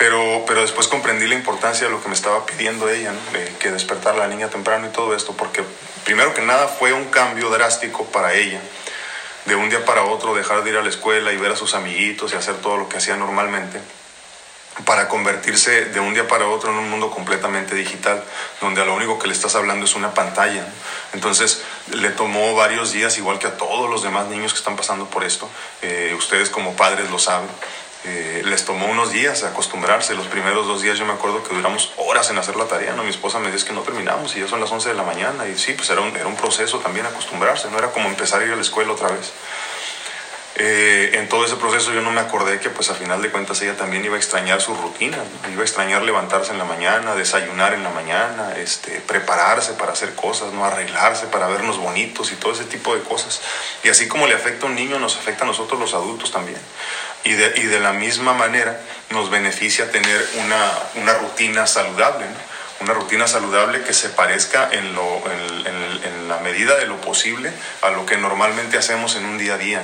Pero, 0.02 0.42
pero 0.48 0.62
después 0.62 0.88
comprendí 0.88 1.28
la 1.28 1.36
importancia 1.36 1.86
de 1.86 1.92
lo 1.92 2.02
que 2.02 2.08
me 2.08 2.14
estaba 2.14 2.44
pidiendo 2.44 2.90
ella, 2.90 3.12
que 3.60 3.70
despertar 3.70 4.16
a 4.16 4.18
la 4.18 4.26
niña 4.26 4.48
temprano 4.48 4.88
y 4.88 4.90
todo 4.90 5.14
esto, 5.14 5.32
porque 5.36 5.62
primero 6.04 6.34
que 6.34 6.42
nada 6.42 6.66
fue 6.66 6.92
un 6.92 7.04
cambio 7.04 7.50
drástico 7.50 8.04
para 8.06 8.34
ella. 8.34 8.60
De 9.44 9.54
un 9.54 9.70
día 9.70 9.84
para 9.84 10.02
otro 10.02 10.34
dejar 10.34 10.64
de 10.64 10.70
ir 10.70 10.76
a 10.76 10.82
la 10.82 10.88
escuela 10.88 11.32
y 11.32 11.36
ver 11.36 11.52
a 11.52 11.56
sus 11.56 11.74
amiguitos 11.74 12.32
y 12.32 12.36
hacer 12.36 12.56
todo 12.56 12.78
lo 12.78 12.88
que 12.88 12.96
hacía 12.96 13.16
normalmente 13.16 13.78
para 14.86 15.06
convertirse 15.08 15.84
de 15.86 16.00
un 16.00 16.14
día 16.14 16.26
para 16.26 16.48
otro 16.48 16.72
en 16.72 16.78
un 16.78 16.90
mundo 16.90 17.10
completamente 17.10 17.74
digital, 17.74 18.24
donde 18.60 18.80
a 18.80 18.84
lo 18.84 18.94
único 18.94 19.18
que 19.18 19.28
le 19.28 19.34
estás 19.34 19.54
hablando 19.54 19.84
es 19.84 19.94
una 19.94 20.14
pantalla. 20.14 20.66
Entonces 21.12 21.62
le 21.92 22.10
tomó 22.10 22.54
varios 22.54 22.92
días, 22.92 23.18
igual 23.18 23.38
que 23.38 23.46
a 23.46 23.56
todos 23.56 23.90
los 23.90 24.02
demás 24.02 24.26
niños 24.28 24.52
que 24.52 24.58
están 24.58 24.76
pasando 24.76 25.06
por 25.06 25.24
esto. 25.24 25.48
Eh, 25.82 26.14
ustedes 26.16 26.48
como 26.50 26.74
padres 26.74 27.10
lo 27.10 27.18
saben. 27.18 27.48
Eh, 28.04 28.42
les 28.44 28.64
tomó 28.64 28.86
unos 28.86 29.12
días 29.12 29.44
acostumbrarse. 29.44 30.14
Los 30.14 30.26
primeros 30.26 30.66
dos 30.66 30.82
días 30.82 30.98
yo 30.98 31.06
me 31.06 31.12
acuerdo 31.12 31.42
que 31.44 31.54
duramos 31.54 31.92
horas 31.96 32.30
en 32.30 32.38
hacer 32.38 32.56
la 32.56 32.64
tarea, 32.64 32.94
¿no? 32.94 33.04
Mi 33.04 33.10
esposa 33.10 33.38
me 33.38 33.52
dice 33.52 33.66
que 33.66 33.72
no 33.72 33.82
terminamos 33.82 34.34
y 34.36 34.40
ya 34.40 34.48
son 34.48 34.60
las 34.60 34.72
11 34.72 34.88
de 34.88 34.94
la 34.94 35.04
mañana 35.04 35.46
y 35.46 35.56
sí, 35.56 35.72
pues 35.74 35.88
era 35.90 36.00
un, 36.00 36.14
era 36.16 36.26
un 36.26 36.36
proceso 36.36 36.80
también 36.80 37.06
acostumbrarse, 37.06 37.70
no 37.70 37.78
era 37.78 37.92
como 37.92 38.08
empezar 38.08 38.42
a 38.42 38.44
ir 38.44 38.52
a 38.52 38.56
la 38.56 38.62
escuela 38.62 38.92
otra 38.92 39.08
vez. 39.08 39.32
Eh, 40.54 41.12
en 41.14 41.30
todo 41.30 41.46
ese 41.46 41.56
proceso 41.56 41.94
yo 41.94 42.02
no 42.02 42.10
me 42.10 42.20
acordé 42.20 42.60
que 42.60 42.68
pues 42.68 42.90
a 42.90 42.94
final 42.94 43.22
de 43.22 43.30
cuentas 43.30 43.62
ella 43.62 43.74
también 43.74 44.04
iba 44.04 44.16
a 44.16 44.18
extrañar 44.18 44.60
su 44.60 44.74
rutina, 44.74 45.16
iba 45.50 45.62
a 45.62 45.64
extrañar 45.64 46.02
levantarse 46.02 46.52
en 46.52 46.58
la 46.58 46.64
mañana, 46.64 47.14
desayunar 47.14 47.72
en 47.72 47.82
la 47.82 47.88
mañana, 47.88 48.52
este, 48.58 49.00
prepararse 49.00 49.72
para 49.72 49.92
hacer 49.92 50.14
cosas, 50.14 50.52
no 50.52 50.66
arreglarse 50.66 51.26
para 51.28 51.46
vernos 51.46 51.78
bonitos 51.78 52.32
y 52.32 52.36
todo 52.36 52.52
ese 52.52 52.64
tipo 52.64 52.94
de 52.94 53.00
cosas. 53.00 53.40
Y 53.82 53.88
así 53.88 54.08
como 54.08 54.26
le 54.26 54.34
afecta 54.34 54.66
a 54.66 54.68
un 54.68 54.74
niño, 54.74 54.98
nos 54.98 55.16
afecta 55.16 55.44
a 55.44 55.46
nosotros 55.46 55.80
los 55.80 55.94
adultos 55.94 56.30
también. 56.30 56.60
Y 57.24 57.32
de, 57.34 57.52
y 57.56 57.62
de 57.66 57.80
la 57.80 57.92
misma 57.92 58.32
manera 58.32 58.80
nos 59.10 59.30
beneficia 59.30 59.90
tener 59.90 60.28
una, 60.44 60.72
una 60.96 61.14
rutina 61.14 61.66
saludable, 61.66 62.26
una 62.80 62.94
rutina 62.94 63.28
saludable 63.28 63.82
que 63.82 63.94
se 63.94 64.08
parezca 64.08 64.68
en, 64.72 64.94
lo, 64.94 65.22
en, 65.30 65.66
en, 65.66 66.04
en, 66.04 66.28
la 66.28 66.38
medida 66.38 66.76
de 66.76 66.86
lo 66.86 67.00
posible 67.00 67.52
a 67.82 67.90
lo 67.90 68.06
que 68.06 68.16
normalmente 68.16 68.76
hacemos 68.76 69.14
en 69.14 69.24
un 69.24 69.38
día 69.38 69.54
a 69.54 69.58
día. 69.58 69.82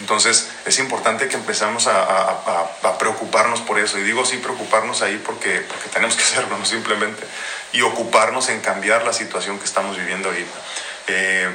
Entonces 0.00 0.50
es 0.64 0.78
importante 0.80 1.28
que 1.28 1.36
empezamos 1.36 1.86
a, 1.86 2.02
a, 2.02 2.70
a, 2.82 2.98
preocuparnos 2.98 3.60
por 3.60 3.78
eso. 3.78 3.98
Y 3.98 4.02
digo 4.02 4.24
sí 4.24 4.38
preocuparnos 4.38 5.02
ahí 5.02 5.22
porque, 5.24 5.60
porque 5.68 5.88
tenemos 5.90 6.16
que 6.16 6.22
hacerlo, 6.24 6.58
no 6.58 6.64
simplemente. 6.64 7.24
Y 7.72 7.82
ocuparnos 7.82 8.48
en 8.48 8.60
cambiar 8.60 9.04
la 9.04 9.12
situación 9.12 9.58
que 9.58 9.64
estamos 9.64 9.96
viviendo 9.96 10.28
ahorita. 10.28 10.58
Eh, 11.06 11.48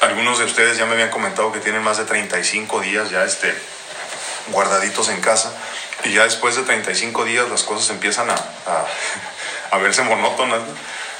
algunos 0.00 0.38
de 0.38 0.44
ustedes 0.44 0.76
ya 0.78 0.86
me 0.86 0.92
habían 0.92 1.10
comentado 1.10 1.52
que 1.52 1.60
tienen 1.60 1.82
más 1.82 1.98
de 1.98 2.04
35 2.04 2.80
días 2.80 3.10
ya 3.10 3.24
este, 3.24 3.54
guardaditos 4.48 5.08
en 5.08 5.20
casa. 5.20 5.52
Y 6.04 6.12
ya 6.12 6.24
después 6.24 6.56
de 6.56 6.62
35 6.62 7.24
días 7.24 7.48
las 7.48 7.62
cosas 7.62 7.90
empiezan 7.90 8.30
a, 8.30 8.36
a 9.70 9.78
verse 9.78 10.02
monótonas. 10.02 10.60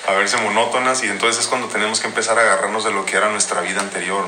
a 0.07 0.13
verse 0.13 0.37
monótonas 0.37 1.03
y 1.03 1.09
entonces 1.09 1.43
es 1.43 1.49
cuando 1.49 1.69
tenemos 1.69 2.01
que 2.01 2.07
empezar 2.07 2.39
a 2.39 2.43
agarrarnos 2.43 2.85
de 2.85 2.93
lo 2.93 3.05
que 3.05 3.17
era 3.17 3.29
nuestra 3.29 3.61
vida 3.61 3.81
anterior. 3.81 4.25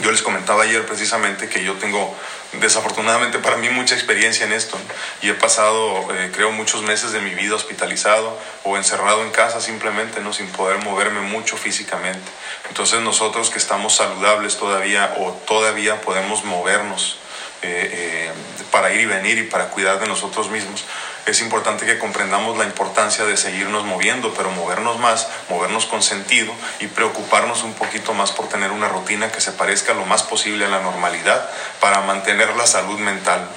Yo 0.00 0.10
les 0.10 0.22
comentaba 0.22 0.64
ayer 0.64 0.84
precisamente 0.84 1.48
que 1.48 1.64
yo 1.64 1.74
tengo 1.74 2.14
desafortunadamente 2.52 3.38
para 3.38 3.56
mí 3.56 3.70
mucha 3.70 3.94
experiencia 3.94 4.44
en 4.44 4.52
esto 4.52 4.76
y 5.22 5.30
he 5.30 5.34
pasado 5.34 6.06
eh, 6.14 6.30
creo 6.34 6.52
muchos 6.52 6.82
meses 6.82 7.12
de 7.12 7.20
mi 7.20 7.34
vida 7.34 7.54
hospitalizado 7.54 8.38
o 8.64 8.76
encerrado 8.76 9.22
en 9.22 9.30
casa 9.30 9.60
simplemente 9.60 10.20
no 10.20 10.32
sin 10.32 10.48
poder 10.48 10.78
moverme 10.84 11.20
mucho 11.20 11.56
físicamente 11.56 12.30
entonces 12.68 13.00
nosotros 13.00 13.50
que 13.50 13.58
estamos 13.58 13.96
saludables 13.96 14.58
todavía 14.58 15.14
o 15.18 15.32
todavía 15.32 16.00
podemos 16.02 16.44
movernos 16.44 17.18
eh, 17.66 17.90
eh, 17.92 18.32
para 18.70 18.92
ir 18.92 19.02
y 19.02 19.06
venir 19.06 19.38
y 19.38 19.44
para 19.44 19.68
cuidar 19.68 19.98
de 19.98 20.06
nosotros 20.06 20.50
mismos 20.50 20.84
es 21.26 21.40
importante 21.40 21.86
que 21.86 21.98
comprendamos 21.98 22.56
la 22.56 22.64
importancia 22.64 23.24
de 23.24 23.36
seguirnos 23.36 23.84
moviendo, 23.84 24.32
pero 24.34 24.52
movernos 24.52 25.00
más, 25.00 25.26
movernos 25.50 25.84
con 25.86 26.00
sentido 26.00 26.52
y 26.78 26.86
preocuparnos 26.86 27.64
un 27.64 27.74
poquito 27.74 28.14
más 28.14 28.30
por 28.30 28.48
tener 28.48 28.70
una 28.70 28.88
rutina 28.88 29.32
que 29.32 29.40
se 29.40 29.50
parezca 29.50 29.92
lo 29.92 30.06
más 30.06 30.22
posible 30.22 30.66
a 30.66 30.68
la 30.68 30.80
normalidad 30.80 31.50
para 31.80 32.00
mantener 32.02 32.54
la 32.54 32.66
salud 32.68 33.00
mental. 33.00 33.48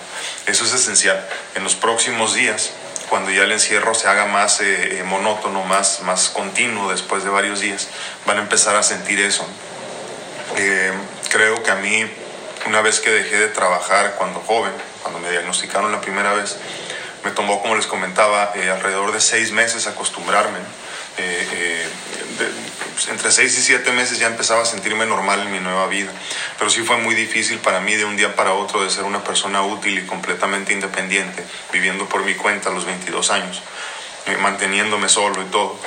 Eso 0.47 0.65
es 0.65 0.73
esencial. 0.73 1.23
En 1.53 1.63
los 1.63 1.75
próximos 1.75 2.33
días, 2.33 2.71
cuando 3.07 3.29
ya 3.29 3.43
el 3.43 3.51
encierro 3.51 3.93
se 3.93 4.07
haga 4.07 4.25
más 4.25 4.61
eh, 4.61 4.99
eh, 4.99 5.03
monótono, 5.03 5.63
más, 5.63 6.01
más 6.01 6.29
continuo 6.29 6.89
después 6.89 7.23
de 7.23 7.29
varios 7.29 7.59
días, 7.59 7.87
van 8.25 8.39
a 8.39 8.41
empezar 8.41 8.75
a 8.77 8.81
sentir 8.81 9.19
eso. 9.19 9.45
Eh, 10.57 10.91
creo 11.29 11.61
que 11.61 11.69
a 11.69 11.75
mí, 11.75 12.09
una 12.65 12.81
vez 12.81 12.99
que 12.99 13.09
dejé 13.09 13.37
de 13.37 13.47
trabajar 13.47 14.15
cuando 14.17 14.39
joven, 14.41 14.73
cuando 15.01 15.19
me 15.19 15.31
diagnosticaron 15.31 15.91
la 15.91 16.01
primera 16.01 16.33
vez, 16.33 16.57
me 17.23 17.31
tomó, 17.31 17.61
como 17.61 17.75
les 17.75 17.87
comentaba, 17.87 18.53
eh, 18.55 18.69
alrededor 18.69 19.11
de 19.11 19.21
seis 19.21 19.51
meses 19.51 19.87
acostumbrarme. 19.87 20.59
Eh, 21.17 21.47
eh, 21.53 21.87
entre 23.09 23.31
seis 23.31 23.57
y 23.57 23.61
siete 23.61 23.91
meses 23.91 24.19
ya 24.19 24.27
empezaba 24.27 24.61
a 24.61 24.65
sentirme 24.65 25.05
normal 25.05 25.41
en 25.41 25.51
mi 25.51 25.59
nueva 25.59 25.87
vida. 25.87 26.11
Pero 26.57 26.69
sí 26.69 26.81
fue 26.83 26.97
muy 26.97 27.15
difícil 27.15 27.59
para 27.59 27.79
mí 27.79 27.95
de 27.95 28.05
un 28.05 28.15
día 28.15 28.35
para 28.35 28.53
otro 28.53 28.83
de 28.83 28.89
ser 28.89 29.03
una 29.03 29.23
persona 29.23 29.61
útil 29.61 29.99
y 29.99 30.05
completamente 30.05 30.71
independiente, 30.71 31.43
viviendo 31.73 32.07
por 32.07 32.23
mi 32.23 32.35
cuenta 32.35 32.69
a 32.69 32.71
los 32.71 32.85
22 32.85 33.31
años, 33.31 33.61
manteniéndome 34.41 35.09
solo 35.09 35.41
y 35.41 35.45
todo, 35.45 35.77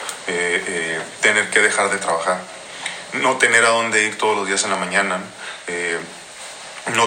tener 1.21 1.51
que 1.51 1.61
dejar 1.61 1.91
de 1.91 1.99
trabajar, 1.99 2.41
no 3.15 3.37
tener 3.37 3.65
a 3.65 3.71
dónde 3.71 4.05
ir 4.05 4.19
todos 4.19 4.37
los 4.37 4.47
días 4.47 4.65
en 4.65 4.71
la 4.71 4.77
mañana 4.77 5.21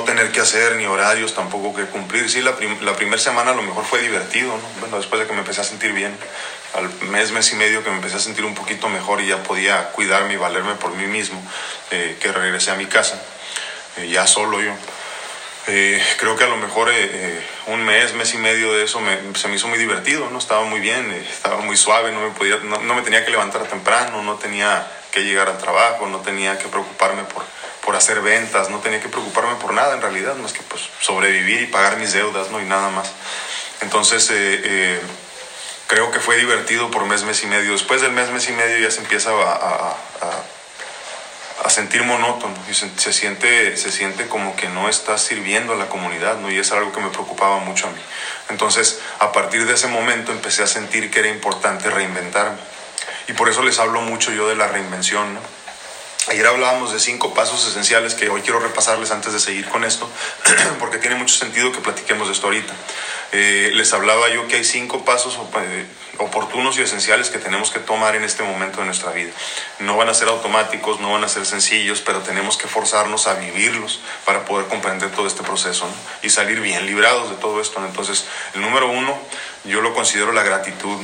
tener 0.06 0.32
que 0.32 0.40
hacer 0.40 0.76
ni 0.76 0.86
horarios 0.86 1.34
tampoco 1.34 1.76
que 1.76 1.86
cumplir. 1.86 2.30
Sí, 2.30 2.42
la, 2.42 2.56
la 2.82 2.96
primera 2.96 3.22
semana 3.22 3.52
a 3.52 3.56
lo 3.56 3.64
mejor 3.64 3.84
fue 3.84 4.02
divertido, 4.02 4.56
¿no? 4.56 4.80
Bueno, 4.80 4.98
después 4.98 5.20
de 5.20 5.28
que 5.28 5.34
me 5.34 5.40
empecé 5.40 5.62
a 5.62 5.64
sentir 5.64 5.92
bien, 5.92 6.16
al 6.76 6.90
mes, 7.10 7.32
mes 7.32 7.52
y 7.52 7.56
medio 7.56 7.84
que 7.84 7.90
me 7.90 7.98
empecé 7.98 8.18
a 8.18 8.20
sentir 8.20 8.46
un 8.46 8.56
poquito 8.56 8.88
mejor 8.90 9.22
y 9.22 9.28
ya 9.28 9.44
podía 9.44 9.90
cuidarme 9.90 10.34
y 10.34 10.38
valerme 10.38 10.76
por 10.76 10.92
mí 10.92 11.08
mismo, 11.08 11.42
eh, 11.92 12.18
que 12.22 12.32
regresé 12.32 12.72
a 12.72 12.76
mi 12.76 12.86
casa, 12.86 13.22
eh, 13.98 14.08
ya 14.08 14.28
solo 14.28 14.62
yo. 14.62 14.74
Eh, 15.68 16.02
creo 16.20 16.36
que 16.36 16.44
a 16.44 16.48
lo 16.48 16.58
mejor 16.58 16.92
un 17.68 17.84
mes, 17.84 18.14
mes 18.14 18.34
y 18.36 18.38
medio 18.38 18.72
de 18.74 18.84
eso 18.84 19.02
se 19.34 19.48
me 19.48 19.56
hizo 19.56 19.68
muy 19.68 19.80
divertido, 19.80 20.30
¿no? 20.30 20.38
Estaba 20.38 20.64
muy 20.64 20.80
bien, 20.80 21.12
estaba 21.12 21.58
muy 21.58 21.76
suave, 21.76 22.12
no 22.12 22.20
me, 22.20 22.30
podía, 22.30 22.58
no, 22.58 22.78
no 22.82 22.94
me 22.94 23.02
tenía 23.02 23.26
que 23.26 23.32
levantar 23.32 23.64
temprano, 23.64 24.22
no 24.22 24.36
tenía 24.36 24.86
que 25.12 25.24
llegar 25.24 25.50
al 25.50 25.58
trabajo, 25.58 26.06
no 26.08 26.20
tenía 26.20 26.60
que 26.60 26.68
preocuparme 26.68 27.24
por 27.24 27.44
por 27.86 27.96
hacer 27.96 28.22
ventas, 28.22 28.70
no 28.72 28.80
tenía 28.80 29.00
que 29.00 29.08
preocuparme 29.08 29.56
por 29.56 29.72
nada 29.72 29.94
en 29.94 30.02
realidad, 30.02 30.36
más 30.36 30.52
que 30.52 30.62
pues 30.64 30.82
sobrevivir 31.00 31.62
y 31.62 31.68
pagar 31.68 31.98
mis 31.98 32.14
deudas, 32.14 32.50
¿no? 32.50 32.60
Y 32.60 32.66
nada 32.66 32.90
más. 32.90 33.12
Entonces, 33.82 34.28
eh, 34.32 34.62
eh, 34.64 35.00
creo 35.88 36.10
que 36.10 36.20
fue 36.20 36.38
divertido 36.38 36.90
por 36.90 37.06
mes, 37.06 37.24
mes 37.24 37.44
y 37.44 37.48
medio. 37.48 37.74
Después 37.74 38.02
del 38.02 38.12
mes, 38.12 38.32
mes 38.32 38.50
y 38.50 38.54
medio 38.54 38.80
ya 38.80 38.90
se 38.90 39.02
empieza 39.02 39.30
a, 39.30 39.96
a, 40.22 41.70
sentir 41.70 42.04
monótono 42.04 42.56
y 42.70 42.74
se, 42.74 43.12
siente, 43.12 43.76
se 43.76 43.92
siente 43.92 44.28
como 44.28 44.56
que 44.56 44.70
no 44.70 44.88
estás 44.88 45.22
sirviendo 45.22 45.74
a 45.74 45.76
la 45.76 45.88
comunidad, 45.88 46.38
¿no? 46.38 46.50
Y 46.50 46.58
es 46.58 46.72
algo 46.72 46.94
que 46.94 47.02
me 47.02 47.10
preocupaba 47.10 47.58
mucho 47.58 47.88
a 47.88 47.90
mí. 47.90 48.00
Entonces, 48.50 49.02
a 49.20 49.34
partir 49.34 49.66
de 49.66 49.74
ese 49.74 49.88
momento 49.88 50.32
empecé 50.32 50.64
a 50.64 50.68
sentir 50.68 51.12
que 51.12 51.20
era 51.20 51.28
importante 51.28 51.90
reinventarme. 51.90 52.58
Y 53.28 53.34
por 53.34 53.50
eso 53.50 53.62
les 53.62 53.78
hablo 53.80 54.02
mucho 54.02 54.32
yo 54.32 54.48
de 54.48 54.56
la 54.56 54.68
reinvención, 54.68 55.34
¿no? 55.34 55.42
Ayer 56.28 56.48
hablábamos 56.48 56.92
de 56.92 57.00
cinco 57.00 57.36
pasos 57.36 57.68
esenciales 57.68 58.16
que 58.16 58.30
hoy 58.30 58.42
quiero 58.42 58.60
repasarles 58.60 59.12
antes 59.12 59.32
de 59.32 59.40
seguir 59.40 59.70
con 59.70 59.84
esto, 59.84 60.10
porque 60.80 60.98
tiene 60.98 61.16
mucho 61.16 61.36
sentido 61.36 61.72
que 61.72 61.82
platiquemos 61.82 62.28
de 62.28 62.34
esto 62.34 62.48
ahorita. 62.48 62.74
Eh, 63.32 63.70
les 63.74 63.94
hablaba 63.94 64.28
yo 64.30 64.48
que 64.48 64.56
hay 64.56 64.64
cinco 64.64 65.06
pasos 65.06 65.38
eh, 65.38 65.86
oportunos 66.18 66.80
y 66.80 66.82
esenciales 66.82 67.30
que 67.30 67.38
tenemos 67.38 67.70
que 67.70 67.78
tomar 67.78 68.16
en 68.16 68.24
este 68.24 68.42
momento 68.42 68.80
de 68.80 68.86
nuestra 68.86 69.12
vida. 69.12 69.32
No 69.80 69.98
van 69.98 70.10
a 70.10 70.16
ser 70.16 70.28
automáticos, 70.30 71.00
no 71.00 71.12
van 71.12 71.24
a 71.24 71.30
ser 71.30 71.46
sencillos, 71.46 72.02
pero 72.02 72.22
tenemos 72.22 72.58
que 72.58 72.68
forzarnos 72.68 73.28
a 73.28 73.36
vivirlos 73.36 74.00
para 74.26 74.46
poder 74.46 74.66
comprender 74.66 75.12
todo 75.12 75.28
este 75.28 75.44
proceso 75.44 75.86
y 76.24 76.32
salir 76.32 76.60
bien 76.60 76.88
librados 76.88 77.30
de 77.30 77.36
todo 77.36 77.62
esto. 77.62 77.86
Entonces, 77.86 78.26
el 78.56 78.62
número 78.62 78.90
uno, 78.90 79.16
yo 79.64 79.80
lo 79.82 79.94
considero 79.94 80.32
la 80.32 80.42
gratitud. 80.42 80.98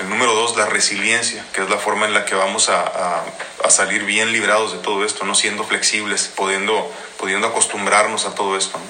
El 0.00 0.08
número 0.08 0.34
dos, 0.34 0.56
la 0.56 0.66
resiliencia, 0.66 1.44
que 1.52 1.62
es 1.62 1.68
la 1.68 1.76
forma 1.76 2.06
en 2.06 2.14
la 2.14 2.24
que 2.24 2.34
vamos 2.34 2.68
a, 2.68 3.22
salir 3.68 4.02
bien 4.04 4.32
librados 4.32 4.72
de 4.72 4.78
todo 4.78 5.04
esto, 5.04 5.24
no 5.24 5.36
siendo 5.36 5.62
flexibles, 5.62 6.28
pudiendo, 6.34 6.92
pudiendo 7.18 7.46
acostumbrarnos 7.46 8.26
a 8.26 8.34
todo 8.34 8.56
esto. 8.56 8.80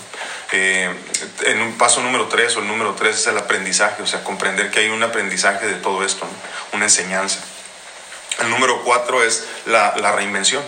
Eh, 0.52 0.90
en 1.44 1.60
un 1.60 1.76
paso 1.76 2.00
número 2.00 2.28
tres 2.28 2.56
o 2.56 2.60
el 2.60 2.66
número 2.66 2.94
tres 2.94 3.18
es 3.18 3.26
el 3.26 3.36
aprendizaje, 3.36 4.02
o 4.02 4.06
sea, 4.06 4.24
comprender 4.24 4.70
que 4.70 4.80
hay 4.80 4.88
un 4.88 5.02
aprendizaje 5.02 5.66
de 5.66 5.74
todo 5.74 6.02
esto, 6.02 6.26
una 6.72 6.86
enseñanza. 6.86 7.40
El 8.40 8.48
número 8.48 8.82
cuatro 8.84 9.22
es 9.22 9.46
la 9.66 10.12
reinvención, 10.12 10.62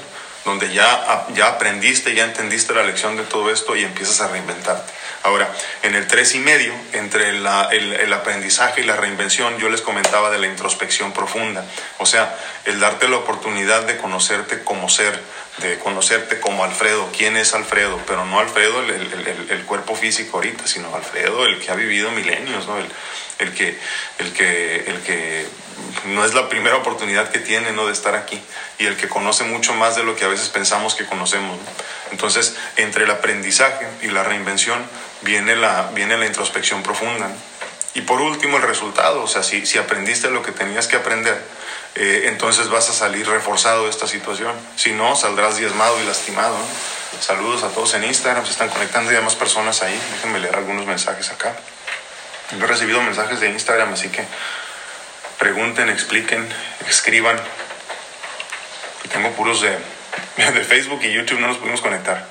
donde 0.45 0.73
ya, 0.73 1.27
ya 1.35 1.49
aprendiste, 1.49 2.15
ya 2.15 2.25
entendiste 2.25 2.75
la 2.75 2.83
lección 2.83 3.17
de 3.17 3.23
todo 3.23 3.51
esto 3.51 3.77
y 3.77 3.85
empiezas 3.85 4.21
a 4.21 4.29
reinventarte. 4.29 4.93
Ahora, 5.23 5.53
en 5.83 5.95
el 5.95 6.09
tres 6.09 6.35
y 6.35 6.41
medio, 6.41 6.75
entre 6.93 7.29
el, 7.29 7.47
el, 7.47 8.13
aprendizaje 8.13 8.81
y 8.81 8.85
la 8.85 8.97
reinvención, 8.97 9.57
yo 9.59 9.69
les 9.69 9.81
comentaba 9.81 10.31
de 10.31 10.39
la 10.39 10.49
introspección 10.49 11.13
profunda, 11.13 11.65
o 11.99 12.07
sea, 12.07 12.37
el 12.65 12.81
darte 12.81 13.09
la 13.09 13.19
oportunidad 13.19 13.83
de 13.83 13.99
conocerte 13.99 14.65
como 14.65 14.89
ser, 14.89 15.21
de 15.59 15.79
conocerte 15.79 16.41
como 16.41 16.65
Alfredo, 16.65 17.09
quién 17.17 17.37
es 17.37 17.55
Alfredo, 17.55 18.01
pero 18.07 18.25
no 18.25 18.41
Alfredo 18.41 18.81
el, 18.81 19.47
el 19.49 19.65
cuerpo 19.65 19.95
físico 19.95 20.39
ahorita, 20.39 20.67
sino 20.67 20.93
Alfredo 20.95 21.47
el 21.47 21.61
que 21.61 21.71
ha 21.71 21.77
vivido 21.77 22.11
milenios, 22.11 22.67
¿no? 22.67 22.79
El, 23.43 23.55
que, 23.55 23.79
el, 24.19 24.33
que, 24.33 24.77
el 24.87 25.01
que 25.03 25.47
no 26.07 26.25
es 26.25 26.35
la 26.35 26.49
primera 26.49 26.77
oportunidad 26.77 27.31
que 27.31 27.39
tiene 27.39 27.73
¿no? 27.73 27.87
de 27.87 27.93
estar 27.93 28.15
aquí 28.15 28.41
y 28.79 28.87
el 28.87 28.97
que 28.97 29.09
conoce 29.09 29.45
mucho 29.45 29.75
más 29.75 29.97
de 29.97 30.05
lo 30.05 30.17
que 30.17 30.25
a 30.25 30.29
veces 30.29 30.49
pensamos 30.49 30.95
que 30.95 31.05
conocemos. 31.05 31.59
Entonces, 32.11 32.57
entre 32.77 33.05
el 33.05 33.11
aprendizaje 33.11 33.87
y 34.03 34.09
la 34.09 34.23
reinvención 34.23 34.79
viene 35.23 35.57
la, 35.57 35.91
viene 35.95 36.17
la 36.17 36.27
introspección 36.27 36.83
profunda. 36.83 37.31
Y 37.95 38.03
por 38.03 38.21
último, 38.21 38.57
el 38.57 38.63
resultado, 38.63 39.23
o 39.23 39.27
sea, 39.27 39.43
si, 39.43 39.67
si 39.67 39.79
aprendiste 39.79 40.31
lo 40.31 40.43
que 40.43 40.53
tenías 40.53 40.87
que 40.87 40.97
aprender, 40.97 41.39
eh, 41.95 42.25
entonces 42.27 42.71
vas 42.71 42.89
a 42.89 42.95
salir 42.95 43.29
reforzado 43.29 43.85
de 43.85 43.91
esta 43.91 44.07
situación. 44.07 44.55
Si 44.77 44.93
no, 44.93 45.15
saldrás 45.15 45.59
diezmado 45.59 46.01
y 46.01 46.07
lastimado. 46.07 46.57
Saludos 47.21 47.63
a 47.63 47.69
todos 47.69 47.93
en 47.95 48.05
Instagram, 48.05 48.45
se 48.47 48.53
están 48.53 48.71
conectando 48.71 49.13
ya 49.13 49.21
más 49.21 49.35
personas 49.35 49.83
ahí. 49.83 50.01
Déjenme 50.15 50.41
leer 50.41 50.57
algunos 50.57 50.87
mensajes 50.87 51.31
acá. 51.31 51.55
He 52.53 52.67
recibido 52.67 53.01
mensajes 53.03 53.41
de 53.41 53.49
Instagram, 53.49 53.95
así 53.95 54.11
que 54.11 54.25
pregunten, 55.39 55.89
expliquen, 55.89 56.47
escriban. 56.87 57.41
tengo 59.11 59.31
puros 59.31 59.63
de, 59.63 59.71
de 60.53 60.65
Facebook 60.65 61.01
y 61.03 61.13
YouTube, 61.13 61.41
no 61.41 61.49
nos 61.49 61.57
pudimos 61.57 61.81
conectar. 61.81 62.29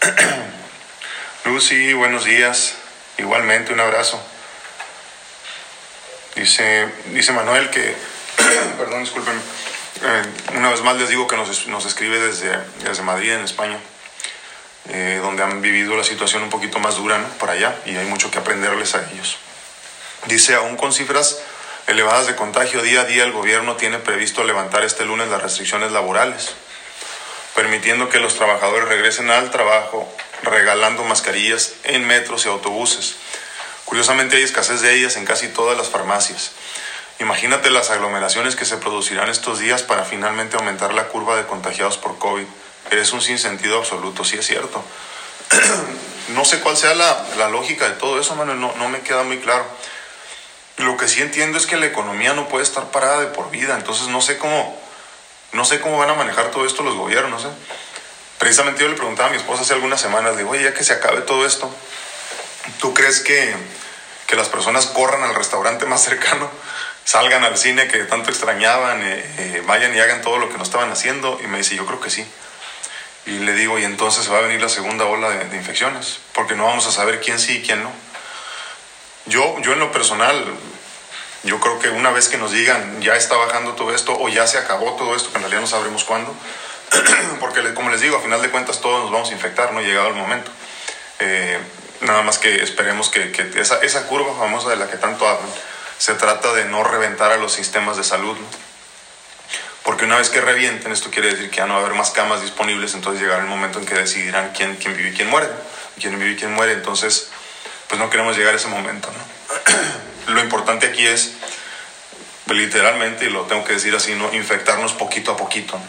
Lucy, 1.44 1.92
buenos 1.92 2.24
días. 2.24 2.76
Igualmente, 3.18 3.74
un 3.74 3.80
abrazo. 3.80 4.24
Dice, 6.34 6.88
dice 7.06 7.32
Manuel 7.32 7.68
que, 7.68 7.94
perdón, 8.78 9.00
disculpen, 9.00 9.38
eh, 10.02 10.22
una 10.56 10.70
vez 10.70 10.80
más 10.80 10.96
les 10.96 11.10
digo 11.10 11.28
que 11.28 11.36
nos, 11.36 11.66
nos 11.66 11.84
escribe 11.84 12.18
desde, 12.18 12.56
desde 12.82 13.02
Madrid, 13.02 13.32
en 13.32 13.44
España, 13.44 13.78
eh, 14.88 15.20
donde 15.22 15.42
han 15.42 15.60
vivido 15.62 15.96
la 15.96 16.04
situación 16.04 16.42
un 16.42 16.50
poquito 16.50 16.78
más 16.78 16.96
dura 16.96 17.18
¿no? 17.18 17.28
por 17.38 17.50
allá 17.50 17.76
y 17.86 17.96
hay 17.96 18.06
mucho 18.06 18.30
que 18.30 18.38
aprenderles 18.38 18.94
a 18.94 19.10
ellos. 19.12 19.38
Dice, 20.26 20.54
aún 20.54 20.76
con 20.76 20.92
cifras 20.92 21.38
elevadas 21.86 22.26
de 22.26 22.36
contagio 22.36 22.82
día 22.82 23.02
a 23.02 23.04
día, 23.04 23.24
el 23.24 23.32
gobierno 23.32 23.76
tiene 23.76 23.98
previsto 23.98 24.44
levantar 24.44 24.84
este 24.84 25.04
lunes 25.04 25.28
las 25.28 25.42
restricciones 25.42 25.92
laborales, 25.92 26.54
permitiendo 27.54 28.08
que 28.08 28.20
los 28.20 28.36
trabajadores 28.36 28.88
regresen 28.88 29.30
al 29.30 29.50
trabajo 29.50 30.08
regalando 30.42 31.04
mascarillas 31.04 31.74
en 31.84 32.06
metros 32.06 32.46
y 32.46 32.48
autobuses. 32.48 33.16
Curiosamente 33.84 34.36
hay 34.36 34.42
escasez 34.42 34.80
de 34.80 34.94
ellas 34.94 35.16
en 35.16 35.24
casi 35.24 35.48
todas 35.48 35.76
las 35.76 35.88
farmacias. 35.88 36.52
Imagínate 37.20 37.70
las 37.70 37.90
aglomeraciones 37.90 38.56
que 38.56 38.64
se 38.64 38.78
producirán 38.78 39.28
estos 39.28 39.58
días 39.58 39.82
para 39.82 40.04
finalmente 40.04 40.56
aumentar 40.56 40.94
la 40.94 41.08
curva 41.08 41.36
de 41.36 41.46
contagiados 41.46 41.98
por 41.98 42.18
COVID. 42.18 42.46
Es 42.92 43.12
un 43.12 43.22
sinsentido 43.22 43.78
absoluto, 43.78 44.24
sí 44.24 44.36
es 44.36 44.46
cierto. 44.46 44.84
no 46.34 46.44
sé 46.44 46.60
cuál 46.60 46.76
sea 46.76 46.94
la, 46.94 47.26
la, 47.36 47.48
lógica 47.48 47.88
de 47.88 47.94
todo 47.96 48.20
eso, 48.20 48.34
Manuel, 48.34 48.60
no, 48.60 48.72
no 48.76 48.88
me 48.88 49.00
queda 49.00 49.22
muy 49.22 49.38
claro. 49.38 49.64
Lo 50.78 50.96
que 50.96 51.08
sí 51.08 51.20
entiendo 51.20 51.58
es 51.58 51.66
que 51.66 51.76
la 51.76 51.86
economía 51.86 52.32
no 52.34 52.48
puede 52.48 52.64
estar 52.64 52.90
parada 52.90 53.20
de 53.20 53.26
por 53.26 53.50
vida, 53.50 53.74
entonces 53.76 54.08
no 54.08 54.20
sé 54.20 54.38
cómo, 54.38 54.80
no 55.52 55.64
sé 55.64 55.80
cómo 55.80 55.98
van 55.98 56.10
a 56.10 56.14
manejar 56.14 56.50
todo 56.50 56.66
esto 56.66 56.82
los 56.82 56.96
gobiernos. 56.96 57.44
¿eh? 57.44 57.48
Precisamente 58.38 58.82
yo 58.82 58.88
le 58.88 58.96
preguntaba 58.96 59.28
a 59.28 59.32
mi 59.32 59.36
esposa 59.36 59.62
hace 59.62 59.74
algunas 59.74 60.00
semanas, 60.00 60.36
digo, 60.36 60.54
ya 60.54 60.74
que 60.74 60.84
se 60.84 60.94
acabe 60.94 61.20
todo 61.22 61.46
esto, 61.46 61.72
¿tú 62.80 62.94
crees 62.94 63.20
que, 63.20 63.54
que 64.26 64.36
las 64.36 64.48
personas 64.48 64.86
corran 64.86 65.22
al 65.22 65.34
restaurante 65.34 65.86
más 65.86 66.02
cercano, 66.02 66.50
salgan 67.04 67.44
al 67.44 67.58
cine 67.58 67.88
que 67.88 67.98
tanto 68.04 68.30
extrañaban, 68.30 69.02
eh, 69.02 69.24
eh, 69.38 69.62
vayan 69.66 69.94
y 69.94 70.00
hagan 70.00 70.22
todo 70.22 70.38
lo 70.38 70.48
que 70.48 70.56
no 70.56 70.62
estaban 70.62 70.90
haciendo? 70.90 71.38
Y 71.42 71.46
me 71.46 71.58
dice, 71.58 71.76
yo 71.76 71.86
creo 71.86 72.00
que 72.00 72.10
sí. 72.10 72.26
Y 73.24 73.38
le 73.38 73.52
digo, 73.52 73.78
y 73.78 73.84
entonces 73.84 74.30
va 74.30 74.38
a 74.38 74.40
venir 74.42 74.60
la 74.60 74.68
segunda 74.68 75.04
ola 75.04 75.30
de, 75.30 75.56
infecciones, 75.56 76.18
porque 76.34 76.56
no 76.56 76.66
vamos 76.66 76.86
a 76.86 76.92
saber 76.92 77.20
quién 77.20 77.38
sí 77.38 77.58
y 77.58 77.62
quién 77.62 77.82
no. 77.82 77.90
Yo, 79.26 79.60
yo 79.60 79.72
en 79.72 79.78
lo 79.78 79.92
personal, 79.92 80.44
yo 81.44 81.60
creo 81.60 81.78
que 81.78 81.88
una 81.90 82.10
vez 82.10 82.28
que 82.28 82.38
nos 82.38 82.50
digan 82.50 83.00
ya 83.00 83.14
está 83.14 83.36
bajando 83.36 83.74
todo 83.74 83.94
esto 83.94 84.16
o 84.18 84.28
ya 84.28 84.46
se 84.48 84.58
acabó 84.58 84.94
todo 84.94 85.14
esto, 85.14 85.30
que 85.30 85.36
en 85.36 85.42
realidad 85.42 85.60
no 85.60 85.68
sabremos 85.68 86.02
cuándo, 86.02 86.34
porque 87.40 87.74
como 87.74 87.90
les 87.90 88.00
digo, 88.00 88.16
a 88.16 88.20
final 88.20 88.42
de 88.42 88.50
cuentas 88.50 88.80
todos 88.80 89.02
nos 89.02 89.12
vamos 89.12 89.30
a 89.30 89.32
infectar, 89.32 89.72
no 89.72 89.78
ha 89.78 89.82
llegado 89.82 90.08
el 90.08 90.14
momento. 90.14 90.50
Eh, 91.20 91.58
nada 92.00 92.22
más 92.22 92.38
que 92.38 92.62
esperemos 92.62 93.08
que, 93.08 93.32
esa, 93.56 93.78
esa, 93.82 94.06
curva 94.08 94.34
famosa 94.36 94.70
de 94.70 94.76
la 94.76 94.90
que 94.90 94.96
tanto 94.96 95.28
hablan, 95.28 95.48
se 95.98 96.14
trata 96.14 96.52
de 96.52 96.64
no 96.64 96.82
reventar 96.82 97.30
a 97.30 97.36
los 97.36 97.52
sistemas 97.52 97.96
de 97.96 98.02
salud. 98.02 98.36
Porque 99.84 100.04
una 100.04 100.16
vez 100.16 100.28
que 100.28 100.40
revienten, 100.40 100.92
esto 100.92 101.10
quiere 101.10 101.30
decir 101.32 101.50
que 101.50 101.56
ya 101.56 101.66
no 101.66 101.74
va 101.74 101.80
a 101.80 101.84
haber 101.84 101.96
más 101.96 102.10
camas 102.10 102.40
disponibles, 102.40 102.94
entonces 102.94 103.20
llegará 103.20 103.42
el 103.42 103.48
momento 103.48 103.78
en 103.80 103.86
que 103.86 103.94
decidirán 103.94 104.52
quién, 104.56 104.76
quién 104.76 104.96
vive 104.96 105.10
y 105.10 105.12
quién 105.12 105.28
muere. 105.28 105.48
Quién 106.00 106.18
vive 106.18 106.32
y 106.32 106.36
quién 106.36 106.52
muere, 106.54 106.72
entonces 106.72 107.30
pues 107.88 108.00
no 108.00 108.08
queremos 108.08 108.36
llegar 108.36 108.54
a 108.54 108.56
ese 108.56 108.68
momento. 108.68 109.10
¿no? 109.12 110.32
Lo 110.34 110.40
importante 110.40 110.86
aquí 110.86 111.06
es, 111.06 111.32
literalmente, 112.46 113.26
y 113.26 113.30
lo 113.30 113.42
tengo 113.42 113.64
que 113.64 113.74
decir 113.74 113.94
así, 113.94 114.14
¿no? 114.14 114.32
infectarnos 114.32 114.92
poquito 114.94 115.32
a 115.32 115.36
poquito. 115.36 115.78
¿no? 115.78 115.84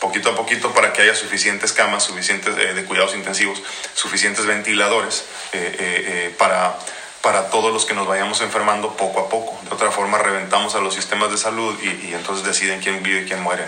Poquito 0.00 0.30
a 0.30 0.36
poquito 0.36 0.72
para 0.72 0.92
que 0.92 1.02
haya 1.02 1.14
suficientes 1.14 1.72
camas, 1.72 2.02
suficientes 2.02 2.56
eh, 2.58 2.74
de 2.74 2.84
cuidados 2.84 3.14
intensivos, 3.14 3.62
suficientes 3.94 4.46
ventiladores 4.46 5.24
eh, 5.52 5.76
eh, 5.78 6.34
para, 6.36 6.76
para 7.24 7.48
todos 7.48 7.72
los 7.72 7.86
que 7.86 7.94
nos 7.94 8.06
vayamos 8.06 8.42
enfermando 8.42 8.98
poco 8.98 9.18
a 9.18 9.30
poco. 9.30 9.58
De 9.62 9.74
otra 9.74 9.90
forma, 9.90 10.18
reventamos 10.18 10.74
a 10.74 10.80
los 10.80 10.92
sistemas 10.92 11.30
de 11.30 11.38
salud 11.38 11.74
y, 11.82 12.12
entonces 12.12 12.44
deciden 12.44 12.82
quién 12.82 13.02
vive 13.02 13.22
y 13.22 13.24
quién 13.24 13.40
muere. 13.40 13.64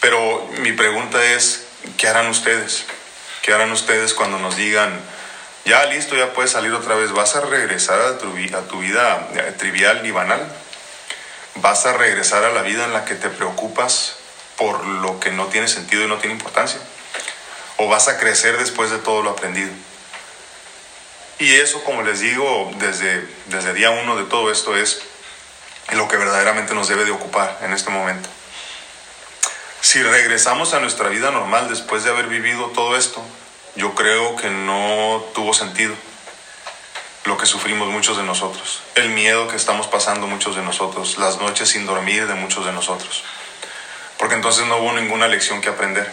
Pero 0.00 0.50
mi 0.58 0.72
pregunta 0.72 1.24
es, 1.24 1.68
¿qué 1.96 2.08
harán 2.08 2.26
ustedes? 2.26 2.86
¿Qué 3.42 3.54
harán 3.54 3.70
ustedes 3.70 4.14
cuando 4.14 4.40
nos 4.40 4.56
digan, 4.56 5.00
ya 5.64 5.84
listo, 5.84 6.16
ya 6.16 6.32
puedes 6.32 6.50
salir 6.50 6.72
otra 6.72 6.96
vez. 6.96 7.12
¿Vas 7.12 7.36
a 7.36 7.40
regresar 7.42 8.00
a 8.00 8.18
tu, 8.18 8.26
a 8.56 8.60
tu 8.62 8.80
vida 8.80 9.28
eh, 9.36 9.54
trivial 9.56 10.04
y 10.04 10.10
banal? 10.10 10.44
¿Vas 11.54 11.86
a 11.86 11.92
regresar 11.92 12.42
a 12.42 12.50
la 12.50 12.62
vida 12.62 12.84
en 12.84 12.92
la 12.92 13.04
que 13.04 13.14
te 13.14 13.28
preocupas 13.28 14.16
por 14.56 14.84
lo 14.84 15.20
que 15.20 15.30
no 15.30 15.46
tiene 15.46 15.68
sentido 15.68 16.02
y 16.02 16.08
no 16.08 16.18
tiene 16.18 16.34
importancia? 16.34 16.80
¿O 17.76 17.86
vas 17.86 18.08
a 18.08 18.18
crecer 18.18 18.58
después 18.58 18.90
de 18.90 18.98
todo 18.98 19.22
lo 19.22 19.30
aprendido? 19.30 19.70
Y 21.40 21.54
eso, 21.54 21.82
como 21.84 22.02
les 22.02 22.20
digo, 22.20 22.70
desde, 22.76 23.26
desde 23.46 23.72
día 23.72 23.90
uno 23.90 24.14
de 24.16 24.24
todo 24.24 24.52
esto 24.52 24.76
es 24.76 25.00
lo 25.92 26.06
que 26.06 26.18
verdaderamente 26.18 26.74
nos 26.74 26.88
debe 26.88 27.06
de 27.06 27.12
ocupar 27.12 27.58
en 27.62 27.72
este 27.72 27.88
momento. 27.88 28.28
Si 29.80 30.02
regresamos 30.02 30.74
a 30.74 30.80
nuestra 30.80 31.08
vida 31.08 31.30
normal 31.30 31.70
después 31.70 32.04
de 32.04 32.10
haber 32.10 32.26
vivido 32.26 32.66
todo 32.74 32.94
esto, 32.94 33.24
yo 33.74 33.94
creo 33.94 34.36
que 34.36 34.50
no 34.50 35.24
tuvo 35.34 35.54
sentido 35.54 35.94
lo 37.24 37.38
que 37.38 37.46
sufrimos 37.46 37.88
muchos 37.88 38.18
de 38.18 38.22
nosotros, 38.22 38.82
el 38.94 39.08
miedo 39.08 39.48
que 39.48 39.56
estamos 39.56 39.86
pasando 39.86 40.26
muchos 40.26 40.56
de 40.56 40.62
nosotros, 40.62 41.16
las 41.16 41.38
noches 41.38 41.70
sin 41.70 41.86
dormir 41.86 42.26
de 42.26 42.34
muchos 42.34 42.66
de 42.66 42.72
nosotros, 42.72 43.24
porque 44.18 44.34
entonces 44.34 44.66
no 44.66 44.76
hubo 44.76 44.92
ninguna 44.92 45.26
lección 45.26 45.62
que 45.62 45.70
aprender. 45.70 46.12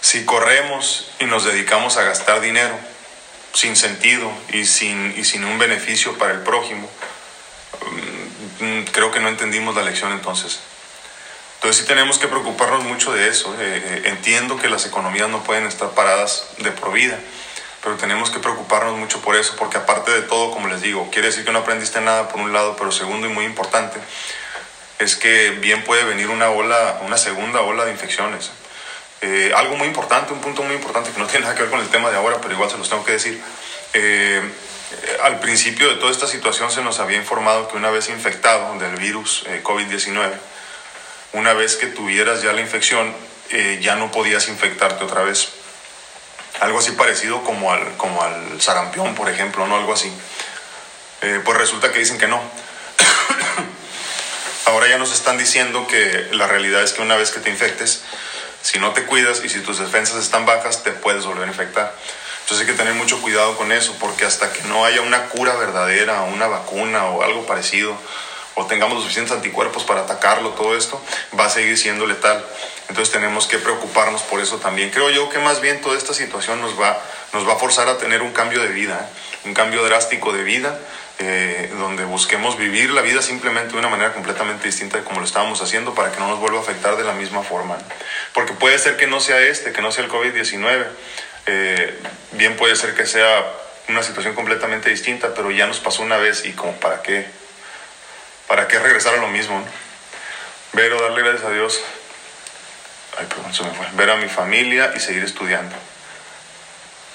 Si 0.00 0.24
corremos 0.24 1.10
y 1.18 1.26
nos 1.26 1.44
dedicamos 1.44 1.98
a 1.98 2.04
gastar 2.04 2.40
dinero 2.40 2.78
sin 3.52 3.76
sentido 3.76 4.30
y 4.52 4.64
sin, 4.64 5.14
y 5.16 5.24
sin 5.24 5.44
un 5.44 5.58
beneficio 5.58 6.16
para 6.18 6.32
el 6.32 6.40
prójimo, 6.40 6.88
mm, 8.60 8.82
creo 8.92 9.10
que 9.10 9.20
no 9.20 9.28
entendimos 9.28 9.74
la 9.74 9.82
lección 9.82 10.12
entonces. 10.12 10.60
Entonces 11.56 11.82
sí 11.82 11.86
tenemos 11.86 12.18
que 12.18 12.26
preocuparnos 12.26 12.84
mucho 12.84 13.12
de 13.12 13.28
eso. 13.28 13.54
Eh, 13.60 13.82
eh, 13.84 14.02
entiendo 14.06 14.56
que 14.56 14.70
las 14.70 14.86
economías 14.86 15.28
no 15.28 15.42
pueden 15.44 15.66
estar 15.66 15.90
paradas 15.90 16.48
de 16.56 16.70
por 16.70 16.90
vida, 16.90 17.18
pero 17.82 17.96
tenemos 17.96 18.30
que 18.30 18.38
preocuparnos 18.38 18.96
mucho 18.96 19.20
por 19.20 19.36
eso, 19.36 19.56
porque 19.58 19.76
aparte 19.76 20.10
de 20.10 20.22
todo, 20.22 20.52
como 20.52 20.68
les 20.68 20.80
digo, 20.80 21.10
quiere 21.10 21.28
decir 21.28 21.44
que 21.44 21.52
no 21.52 21.58
aprendiste 21.58 22.00
nada 22.00 22.28
por 22.28 22.40
un 22.40 22.54
lado, 22.54 22.76
pero 22.76 22.90
segundo 22.90 23.26
y 23.26 23.30
muy 23.30 23.44
importante, 23.44 24.00
es 24.98 25.16
que 25.16 25.50
bien 25.50 25.84
puede 25.84 26.04
venir 26.04 26.28
una 26.28 26.48
ola, 26.48 27.00
una 27.04 27.18
segunda 27.18 27.60
ola 27.60 27.84
de 27.84 27.92
infecciones. 27.92 28.50
Eh, 29.22 29.52
algo 29.54 29.76
muy 29.76 29.86
importante, 29.86 30.32
un 30.32 30.40
punto 30.40 30.62
muy 30.62 30.74
importante 30.74 31.10
que 31.10 31.18
no 31.18 31.26
tiene 31.26 31.44
nada 31.44 31.54
que 31.54 31.62
ver 31.62 31.70
con 31.70 31.80
el 31.80 31.88
tema 31.88 32.10
de 32.10 32.16
ahora, 32.16 32.38
pero 32.40 32.54
igual 32.54 32.70
se 32.70 32.78
los 32.78 32.88
tengo 32.88 33.04
que 33.04 33.12
decir. 33.12 33.40
Eh, 33.92 34.42
al 35.22 35.38
principio 35.38 35.88
de 35.88 35.96
toda 35.96 36.10
esta 36.10 36.26
situación 36.26 36.70
se 36.70 36.82
nos 36.82 36.98
había 36.98 37.18
informado 37.18 37.68
que 37.68 37.76
una 37.76 37.90
vez 37.90 38.08
infectado 38.08 38.78
del 38.78 38.96
virus 38.96 39.44
eh, 39.46 39.60
COVID-19, 39.62 40.32
una 41.32 41.52
vez 41.52 41.76
que 41.76 41.86
tuvieras 41.86 42.42
ya 42.42 42.52
la 42.52 42.60
infección, 42.60 43.14
eh, 43.50 43.78
ya 43.80 43.96
no 43.96 44.10
podías 44.10 44.48
infectarte 44.48 45.04
otra 45.04 45.22
vez. 45.22 45.50
Algo 46.60 46.80
así 46.80 46.92
parecido 46.92 47.42
como 47.44 47.72
al, 47.72 47.96
como 47.96 48.22
al 48.22 48.60
sarampión, 48.60 49.14
por 49.14 49.30
ejemplo, 49.30 49.66
¿no? 49.66 49.76
Algo 49.76 49.92
así. 49.92 50.12
Eh, 51.22 51.40
pues 51.44 51.56
resulta 51.56 51.92
que 51.92 52.00
dicen 52.00 52.18
que 52.18 52.26
no. 52.26 52.40
Ahora 54.66 54.88
ya 54.88 54.98
nos 54.98 55.12
están 55.12 55.38
diciendo 55.38 55.86
que 55.86 56.28
la 56.32 56.46
realidad 56.46 56.82
es 56.82 56.92
que 56.92 57.02
una 57.02 57.16
vez 57.16 57.30
que 57.30 57.40
te 57.40 57.50
infectes, 57.50 58.02
si 58.62 58.78
no 58.78 58.92
te 58.92 59.04
cuidas 59.04 59.42
y 59.44 59.48
si 59.48 59.60
tus 59.60 59.78
defensas 59.78 60.16
están 60.16 60.46
bajas, 60.46 60.82
te 60.82 60.92
puedes 60.92 61.24
volver 61.24 61.44
a 61.44 61.48
infectar. 61.48 61.94
Entonces 62.42 62.66
hay 62.66 62.72
que 62.72 62.78
tener 62.78 62.94
mucho 62.94 63.20
cuidado 63.20 63.56
con 63.56 63.70
eso, 63.70 63.94
porque 64.00 64.24
hasta 64.24 64.52
que 64.52 64.62
no 64.64 64.84
haya 64.84 65.02
una 65.02 65.28
cura 65.28 65.54
verdadera, 65.54 66.22
una 66.22 66.46
vacuna 66.48 67.06
o 67.06 67.22
algo 67.22 67.46
parecido, 67.46 67.96
o 68.54 68.66
tengamos 68.66 69.02
suficientes 69.02 69.32
anticuerpos 69.32 69.84
para 69.84 70.00
atacarlo, 70.00 70.50
todo 70.50 70.76
esto 70.76 71.00
va 71.38 71.46
a 71.46 71.50
seguir 71.50 71.78
siendo 71.78 72.06
letal. 72.06 72.44
Entonces 72.88 73.12
tenemos 73.12 73.46
que 73.46 73.58
preocuparnos 73.58 74.22
por 74.22 74.40
eso 74.40 74.56
también. 74.56 74.90
Creo 74.90 75.10
yo 75.10 75.30
que 75.30 75.38
más 75.38 75.60
bien 75.60 75.80
toda 75.80 75.96
esta 75.96 76.12
situación 76.12 76.60
nos 76.60 76.78
va, 76.78 77.00
nos 77.32 77.48
va 77.48 77.52
a 77.52 77.56
forzar 77.56 77.88
a 77.88 77.98
tener 77.98 78.20
un 78.22 78.32
cambio 78.32 78.60
de 78.60 78.68
vida, 78.68 79.08
un 79.44 79.54
cambio 79.54 79.84
drástico 79.84 80.32
de 80.32 80.42
vida, 80.42 80.78
eh, 81.20 81.70
donde 81.78 82.04
busquemos 82.04 82.58
vivir 82.58 82.90
la 82.90 83.02
vida 83.02 83.22
simplemente 83.22 83.72
de 83.72 83.78
una 83.78 83.88
manera 83.88 84.12
completamente 84.12 84.66
distinta 84.66 84.98
de 84.98 85.04
como 85.04 85.20
lo 85.20 85.26
estábamos 85.26 85.62
haciendo 85.62 85.94
para 85.94 86.10
que 86.10 86.18
no 86.18 86.26
nos 86.26 86.40
vuelva 86.40 86.58
a 86.58 86.62
afectar 86.62 86.96
de 86.96 87.04
la 87.04 87.12
misma 87.12 87.42
forma. 87.42 87.78
Porque 88.34 88.52
puede 88.54 88.78
ser 88.78 88.96
que 88.96 89.06
no 89.06 89.20
sea 89.20 89.40
este, 89.40 89.72
que 89.72 89.82
no 89.82 89.92
sea 89.92 90.04
el 90.04 90.10
COVID-19, 90.10 90.86
eh, 91.46 91.98
bien 92.32 92.56
puede 92.56 92.74
ser 92.74 92.94
que 92.94 93.06
sea 93.06 93.44
una 93.88 94.02
situación 94.02 94.34
completamente 94.34 94.90
distinta, 94.90 95.32
pero 95.34 95.50
ya 95.50 95.66
nos 95.66 95.78
pasó 95.78 96.02
una 96.02 96.16
vez 96.16 96.44
y 96.44 96.52
como 96.52 96.72
para 96.74 97.02
qué 97.02 97.40
¿Para 98.50 98.66
qué 98.66 98.80
regresar 98.80 99.14
a 99.14 99.18
lo 99.18 99.28
mismo? 99.28 99.64
Ver 100.72 100.92
o 100.92 101.00
darle 101.00 101.22
gracias 101.22 101.44
a 101.44 101.52
Dios. 101.52 101.80
Ay, 103.16 103.26
perdón, 103.26 103.54
se 103.54 103.62
me 103.62 103.70
fue. 103.70 103.86
Ver 103.92 104.10
a 104.10 104.16
mi 104.16 104.28
familia 104.28 104.92
y 104.96 104.98
seguir 104.98 105.22
estudiando. 105.22 105.76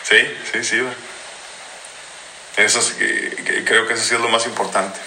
Sí, 0.04 0.16
sí, 0.54 0.64
sí. 0.64 0.82
Eso 2.58 2.80
es, 2.80 2.96
creo 3.66 3.88
que 3.88 3.94
eso 3.94 4.04
sí 4.04 4.16
es 4.16 4.22
lo 4.22 4.30
más 4.30 4.46
importante. 4.46 5.00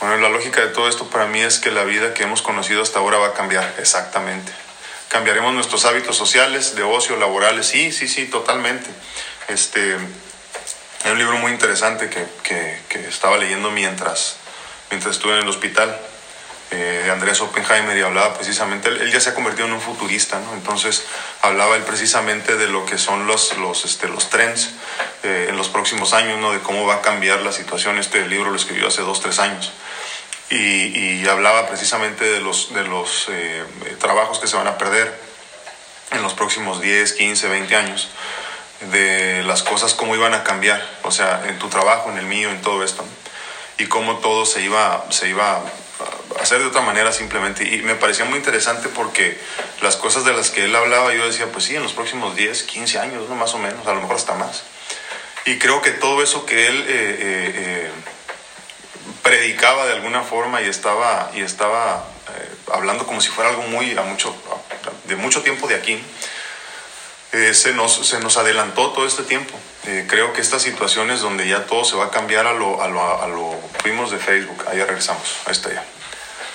Bueno, 0.00 0.16
la 0.16 0.30
lógica 0.30 0.62
de 0.62 0.68
todo 0.68 0.88
esto 0.88 1.08
para 1.08 1.26
mí 1.26 1.40
es 1.40 1.58
que 1.58 1.70
la 1.70 1.84
vida 1.84 2.14
que 2.14 2.22
hemos 2.22 2.40
conocido 2.40 2.82
hasta 2.82 2.98
ahora 2.98 3.18
va 3.18 3.28
a 3.28 3.34
cambiar, 3.34 3.74
exactamente. 3.78 4.50
Cambiaremos 5.08 5.52
nuestros 5.52 5.84
hábitos 5.84 6.16
sociales, 6.16 6.74
de 6.74 6.82
ocio, 6.82 7.16
laborales, 7.16 7.66
sí, 7.66 7.92
sí, 7.92 8.08
sí, 8.08 8.26
totalmente. 8.26 8.88
Este, 9.48 9.96
hay 11.04 11.12
un 11.12 11.18
libro 11.18 11.36
muy 11.38 11.52
interesante 11.52 12.08
que, 12.08 12.24
que, 12.42 12.80
que 12.88 13.08
estaba 13.08 13.36
leyendo 13.36 13.70
mientras, 13.70 14.36
mientras 14.90 15.16
estuve 15.16 15.34
en 15.34 15.40
el 15.40 15.48
hospital, 15.48 15.98
eh, 16.70 17.02
de 17.04 17.10
Andrés 17.10 17.40
Oppenheimer, 17.40 17.96
y 17.96 18.02
hablaba 18.02 18.34
precisamente, 18.34 18.88
él, 18.88 19.10
ya 19.10 19.20
se 19.20 19.30
ha 19.30 19.34
convertido 19.34 19.66
en 19.66 19.72
un 19.72 19.80
futurista, 19.80 20.38
¿no? 20.38 20.54
Entonces 20.54 21.04
hablaba 21.42 21.76
él 21.76 21.82
precisamente 21.82 22.56
de 22.56 22.68
lo 22.68 22.86
que 22.86 22.96
son 22.96 23.26
los, 23.26 23.56
los, 23.58 23.84
este, 23.84 24.08
los 24.08 24.30
trends 24.30 24.70
eh, 25.24 25.46
en 25.48 25.56
los 25.56 25.68
próximos 25.68 26.12
años, 26.12 26.38
¿no? 26.38 26.52
De 26.52 26.60
cómo 26.60 26.86
va 26.86 26.96
a 26.96 27.02
cambiar 27.02 27.40
la 27.40 27.52
situación. 27.52 27.98
Este 27.98 28.26
libro 28.28 28.50
lo 28.50 28.56
escribió 28.56 28.88
hace 28.88 29.02
dos, 29.02 29.20
tres 29.20 29.38
años. 29.40 29.72
Y, 30.50 31.26
hablaba 31.28 31.68
precisamente 31.68 32.24
de 32.24 32.40
los, 32.40 32.74
de 32.74 32.82
los 32.82 33.28
eh, 33.30 33.64
trabajos 34.00 34.40
que 34.40 34.48
se 34.48 34.56
van 34.56 34.66
a 34.66 34.78
perder 34.78 35.14
en 36.10 36.22
los 36.22 36.34
próximos 36.34 36.80
10, 36.80 37.12
15, 37.12 37.48
20 37.48 37.76
años 37.76 38.08
de 38.90 39.42
las 39.44 39.62
cosas 39.62 39.94
cómo 39.94 40.14
iban 40.14 40.34
a 40.34 40.42
cambiar, 40.42 40.82
o 41.02 41.10
sea, 41.10 41.42
en 41.46 41.58
tu 41.58 41.68
trabajo, 41.68 42.10
en 42.10 42.18
el 42.18 42.26
mío, 42.26 42.50
en 42.50 42.62
todo 42.62 42.82
esto. 42.82 43.04
y 43.78 43.86
cómo 43.86 44.18
todo 44.18 44.44
se 44.44 44.60
iba, 44.62 45.06
se 45.10 45.28
iba 45.28 45.62
hacer 46.40 46.60
de 46.60 46.66
otra 46.66 46.80
manera 46.80 47.12
simplemente. 47.12 47.64
Y 47.64 47.82
me 47.82 47.94
parecía 47.94 48.24
muy 48.24 48.38
interesante 48.38 48.88
porque 48.88 49.38
las 49.82 49.96
cosas 49.96 50.24
de 50.24 50.32
las 50.32 50.50
que 50.50 50.64
él 50.64 50.74
hablaba, 50.74 51.12
yo 51.14 51.26
decía, 51.26 51.46
pues 51.52 51.64
sí, 51.64 51.76
en 51.76 51.82
los 51.82 51.92
próximos 51.92 52.36
10, 52.36 52.62
15 52.64 52.98
años, 52.98 53.28
¿no? 53.28 53.34
más 53.34 53.54
o 53.54 53.58
menos, 53.58 53.86
a 53.86 53.94
lo 53.94 54.00
mejor 54.00 54.16
hasta 54.16 54.34
más. 54.34 54.62
Y 55.46 55.58
creo 55.58 55.80
que 55.82 55.90
todo 55.90 56.22
eso 56.22 56.44
que 56.46 56.66
él 56.66 56.80
eh, 56.82 56.84
eh, 56.88 57.52
eh, 57.56 57.90
predicaba 59.22 59.86
de 59.86 59.94
alguna 59.94 60.22
forma 60.22 60.60
y 60.62 60.66
estaba, 60.66 61.30
y 61.34 61.40
estaba 61.40 62.04
hablando 62.72 63.06
como 63.06 63.20
si 63.20 63.28
fuera 63.28 63.50
algo 63.50 63.62
muy, 63.62 63.96
a 63.96 64.02
mucho, 64.02 64.34
de 65.06 65.16
mucho 65.16 65.42
tiempo 65.42 65.66
de 65.66 65.74
aquí, 65.74 66.00
eh, 67.32 67.54
se, 67.54 67.72
nos, 67.72 68.06
se 68.08 68.18
nos 68.18 68.36
adelantó 68.36 68.90
todo 68.90 69.06
este 69.06 69.22
tiempo. 69.22 69.56
Eh, 69.86 70.04
creo 70.08 70.32
que 70.32 70.40
estas 70.40 70.62
situaciones 70.62 71.20
donde 71.20 71.46
ya 71.46 71.64
todo 71.66 71.84
se 71.84 71.96
va 71.96 72.06
a 72.06 72.10
cambiar 72.10 72.46
a 72.46 72.52
lo, 72.52 72.82
a 72.82 72.88
lo, 72.88 73.22
a 73.22 73.28
lo 73.28 73.54
vimos 73.84 74.10
de 74.10 74.18
Facebook, 74.18 74.64
ya 74.76 74.84
regresamos, 74.84 75.36
ahí 75.46 75.52
está 75.52 75.72
ya. 75.72 75.84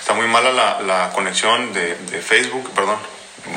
Está 0.06 0.14
muy 0.14 0.28
mala 0.28 0.52
la, 0.52 0.80
la 0.82 1.10
conexión 1.12 1.72
de, 1.72 1.96
de, 1.96 2.22
Facebook, 2.22 2.70
perdón, 2.76 2.96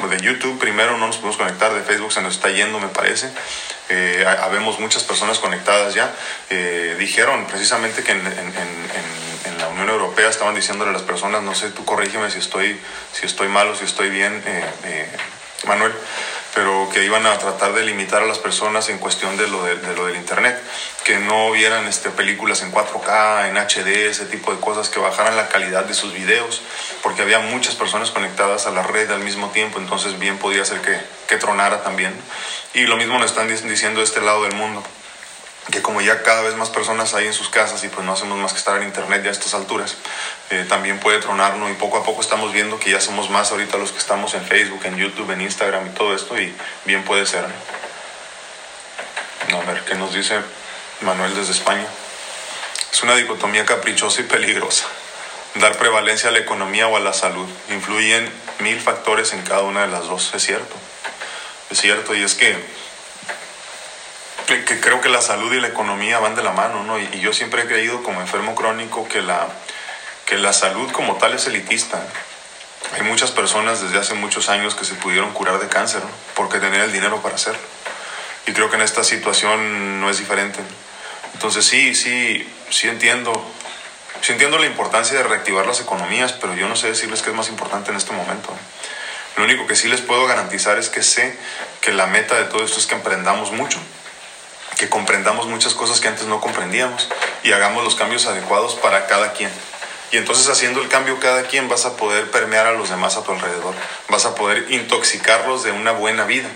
de 0.10 0.18
YouTube 0.20 0.58
primero 0.58 0.98
no 0.98 1.06
nos 1.06 1.18
podemos 1.18 1.38
conectar, 1.38 1.72
de 1.72 1.82
Facebook 1.84 2.12
se 2.12 2.24
nos 2.24 2.38
está 2.38 2.50
yendo 2.50 2.80
me 2.80 2.88
parece. 2.88 3.30
Eh, 3.90 4.26
habemos 4.42 4.80
muchas 4.80 5.04
personas 5.04 5.38
conectadas 5.38 5.94
ya. 5.94 6.12
Eh, 6.50 6.96
dijeron 6.98 7.46
precisamente 7.46 8.02
que 8.02 8.14
en, 8.14 8.26
en, 8.26 9.58
la 9.60 9.68
Unión 9.68 9.90
Europea 9.90 10.28
estaban 10.28 10.56
diciéndole 10.56 10.90
a 10.90 10.94
las 10.94 11.04
personas, 11.04 11.44
no 11.44 11.54
sé, 11.54 11.70
tú 11.70 11.86
corrígeme 11.86 12.32
si 12.32 12.40
estoy, 12.40 12.80
si 13.14 13.28
estoy 13.28 13.48
mal 13.48 13.68
o 13.68 13.76
si 13.76 13.86
estoy 13.86 14.10
bien, 14.10 14.42
eh, 14.44 15.08
Manuel 15.66 15.94
pero 16.56 16.90
que 16.92 17.04
iban 17.06 17.26
a 17.26 17.38
tratar 17.38 17.74
de 17.74 17.84
limitar 17.84 18.24
a 18.24 18.26
las 18.26 18.40
personas 18.40 18.90
en 18.90 18.98
cuestión 18.98 19.38
de 19.38 19.48
lo, 19.48 19.64
de, 19.64 19.76
lo 19.96 20.08
del 20.08 20.16
Internet, 20.16 20.62
que 21.04 21.18
no 21.20 21.52
vieran 21.52 21.86
este, 21.88 22.10
películas 22.10 22.62
en 22.64 22.72
4K, 22.72 23.50
en 23.50 23.58
HD, 23.58 24.10
ese 24.10 24.26
tipo 24.26 24.54
de 24.54 24.60
cosas, 24.60 24.90
que 24.90 25.00
bajaran 25.00 25.36
la 25.36 25.48
calidad 25.48 25.86
de 25.86 25.94
sus 25.94 26.14
videos, 26.14 26.62
porque 27.04 27.22
había 27.22 27.40
muchas 27.40 27.76
personas 27.76 28.12
conectadas 28.12 28.66
a 28.66 28.72
la 28.72 28.84
red 28.84 29.12
al 29.12 29.22
mismo 29.22 29.50
tiempo, 29.52 29.80
entonces 29.80 30.18
bien 30.18 30.38
podía 30.38 30.66
ser 30.66 30.82
que, 30.82 31.00
que 31.28 31.38
tronara 31.38 31.84
también. 31.84 32.14
Y 32.74 32.82
lo 32.82 32.98
mismo 32.98 33.18
nos 33.20 33.32
están 33.32 33.48
diciendo 33.48 34.00
de 34.00 34.06
este 34.06 34.22
lado 34.22 34.44
del 34.44 34.56
mundo 34.56 34.84
que 35.72 35.82
como 35.82 36.02
ya 36.02 36.24
cada 36.24 36.42
vez 36.42 36.56
más 36.56 36.70
personas 36.70 37.14
hay 37.14 37.28
en 37.28 37.34
sus 37.34 37.50
casas 37.50 37.84
y 37.84 37.90
pues 37.90 38.06
no 38.06 38.14
hacemos 38.14 38.38
más 38.38 38.54
que 38.54 38.60
estar 38.60 38.78
en 38.78 38.84
internet 38.84 39.24
ya 39.24 39.30
a 39.30 39.34
estas 39.34 39.54
alturas, 39.54 39.96
eh, 40.50 40.66
también 40.68 41.00
puede 41.00 41.20
tronarnos 41.20 41.70
y 41.72 41.74
poco 41.74 41.98
a 41.98 42.04
poco 42.04 42.22
estamos 42.22 42.52
viendo 42.54 42.80
que 42.80 42.92
ya 42.92 43.02
somos 43.02 43.30
más 43.30 43.52
ahorita 43.52 43.78
los 43.78 43.92
que 43.92 44.00
estamos 44.00 44.34
en 44.34 44.44
Facebook, 44.44 44.82
en 44.86 44.98
YouTube, 44.98 45.32
en 45.32 45.42
Instagram 45.42 45.88
y 45.88 45.90
todo 45.92 46.16
esto 46.16 46.40
y 46.40 46.54
bien 46.86 47.04
puede 47.04 47.26
ser. 47.26 47.46
¿no? 49.50 49.62
A 49.62 49.66
ver, 49.66 49.84
¿qué 49.86 49.96
nos 49.96 50.14
dice 50.14 50.40
Manuel 51.02 51.36
desde 51.36 51.52
España? 51.52 51.86
Es 52.92 53.04
una 53.04 53.16
dicotomía 53.16 53.66
caprichosa 53.66 54.22
y 54.22 54.26
peligrosa. 54.26 54.86
Dar 55.56 55.78
prevalencia 55.78 56.30
a 56.30 56.32
la 56.32 56.40
economía 56.40 56.88
o 56.88 56.98
a 56.98 57.00
la 57.00 57.14
salud. 57.14 57.48
Influyen 57.70 58.32
mil 58.60 58.80
factores 58.80 59.34
en 59.34 59.42
cada 59.44 59.62
una 59.62 59.82
de 59.82 59.88
las 59.88 60.08
dos, 60.08 60.32
es 60.34 60.44
cierto. 60.44 60.76
Es 61.70 61.80
cierto, 61.80 62.16
y 62.16 62.24
es 62.24 62.36
que 64.50 64.66
que 64.66 64.80
creo 64.80 65.00
que 65.00 65.10
la 65.10 65.22
salud 65.22 65.54
y 65.54 65.60
la 65.60 65.68
economía 65.68 66.18
van 66.18 66.36
de 66.36 66.42
la 66.42 66.52
mano, 66.52 66.84
¿no? 66.84 67.00
Y, 67.00 67.08
y, 67.14 67.20
yo 67.20 67.34
siempre 67.34 67.62
he 67.62 67.66
creído 67.68 68.02
como 68.02 68.20
enfermo 68.20 68.56
crónico 68.56 69.08
que 69.08 69.22
la, 69.22 69.48
que 70.26 70.38
la 70.38 70.54
salud 70.54 70.92
como 70.92 71.18
tal 71.18 71.34
es 71.34 71.46
elitista. 71.46 72.02
Hay 72.96 73.04
muchas 73.04 73.30
personas 73.30 73.80
desde 73.82 74.00
hace 74.00 74.16
muchos 74.16 74.50
años 74.50 74.74
que 74.74 74.86
se 74.86 74.96
pudieron 74.96 75.32
curar 75.34 75.60
de 75.60 75.68
cáncer, 75.68 76.02
¿no? 76.04 76.10
Porque 76.34 76.58
tenían 76.58 76.82
el 76.82 76.92
dinero 76.92 77.22
para 77.22 77.36
hacerlo. 77.36 77.62
Y 78.48 78.54
creo 78.54 78.72
que 78.72 78.78
en 78.78 78.82
esta 78.82 79.04
situación 79.04 80.02
no 80.02 80.10
es 80.10 80.18
diferente. 80.18 80.60
Entonces 81.36 81.64
sí, 81.64 81.94
sí, 81.94 82.52
sí 82.72 82.88
entiendo, 82.88 83.32
sí 84.22 84.32
entiendo 84.32 84.58
la 84.58 84.66
importancia 84.66 85.16
de 85.16 85.24
reactivar 85.26 85.68
las 85.68 85.80
economías, 85.80 86.34
pero 86.34 86.56
yo 86.56 86.68
no 86.68 86.76
sé 86.76 86.88
decirles 86.88 87.22
qué 87.22 87.30
es 87.30 87.36
más 87.36 87.50
importante 87.50 87.92
en 87.92 87.98
este 87.98 88.14
momento. 88.14 88.50
Lo 89.38 89.44
único 89.44 89.68
que 89.68 89.76
sí 89.76 89.88
les 89.88 90.02
puedo 90.02 90.26
garantizar 90.26 90.80
es 90.80 90.90
que 90.90 91.04
sé 91.04 91.38
que 91.82 91.92
la 91.92 92.08
meta 92.08 92.36
de 92.36 92.46
todo 92.46 92.66
esto 92.66 92.80
es 92.80 92.88
que 92.88 92.96
emprendamos 92.96 93.52
mucho 93.52 93.80
que 94.80 94.88
comprendamos 94.88 95.46
muchas 95.48 95.74
cosas 95.74 96.00
que 96.00 96.08
antes 96.08 96.26
no 96.26 96.40
comprendíamos 96.40 97.10
y 97.44 97.52
hagamos 97.52 97.84
los 97.84 97.96
cambios 97.96 98.26
adecuados 98.28 98.76
para 98.76 99.08
cada 99.08 99.34
quien. 99.34 99.52
Y 100.12 100.18
entonces 100.18 100.48
haciendo 100.48 100.82
el 100.82 100.88
cambio 100.88 101.20
cada 101.20 101.44
quien 101.44 101.68
vas 101.68 101.86
a 101.86 101.98
poder 101.98 102.32
permear 102.32 102.66
a 102.66 102.72
los 102.72 102.90
demás 102.90 103.18
a 103.18 103.24
tu 103.24 103.34
alrededor, 103.34 103.76
vas 104.08 104.26
a 104.26 104.36
poder 104.36 104.72
intoxicarlos 104.72 105.64
de 105.64 105.74
una 105.74 105.92
buena 105.92 106.24
vida, 106.24 106.48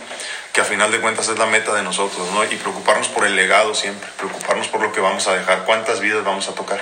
que 0.54 0.62
a 0.62 0.64
final 0.64 0.90
de 0.90 1.02
cuentas 1.02 1.28
es 1.28 1.38
la 1.38 1.48
meta 1.48 1.74
de 1.76 1.84
nosotros, 1.84 2.32
¿no? 2.32 2.46
Y 2.46 2.56
preocuparnos 2.56 3.10
por 3.10 3.26
el 3.26 3.36
legado 3.36 3.76
siempre, 3.76 4.08
preocuparnos 4.16 4.70
por 4.70 4.80
lo 4.80 4.94
que 4.94 5.02
vamos 5.02 5.28
a 5.28 5.34
dejar, 5.34 5.66
cuántas 5.66 6.00
vidas 6.00 6.24
vamos 6.24 6.48
a 6.48 6.56
tocar. 6.56 6.82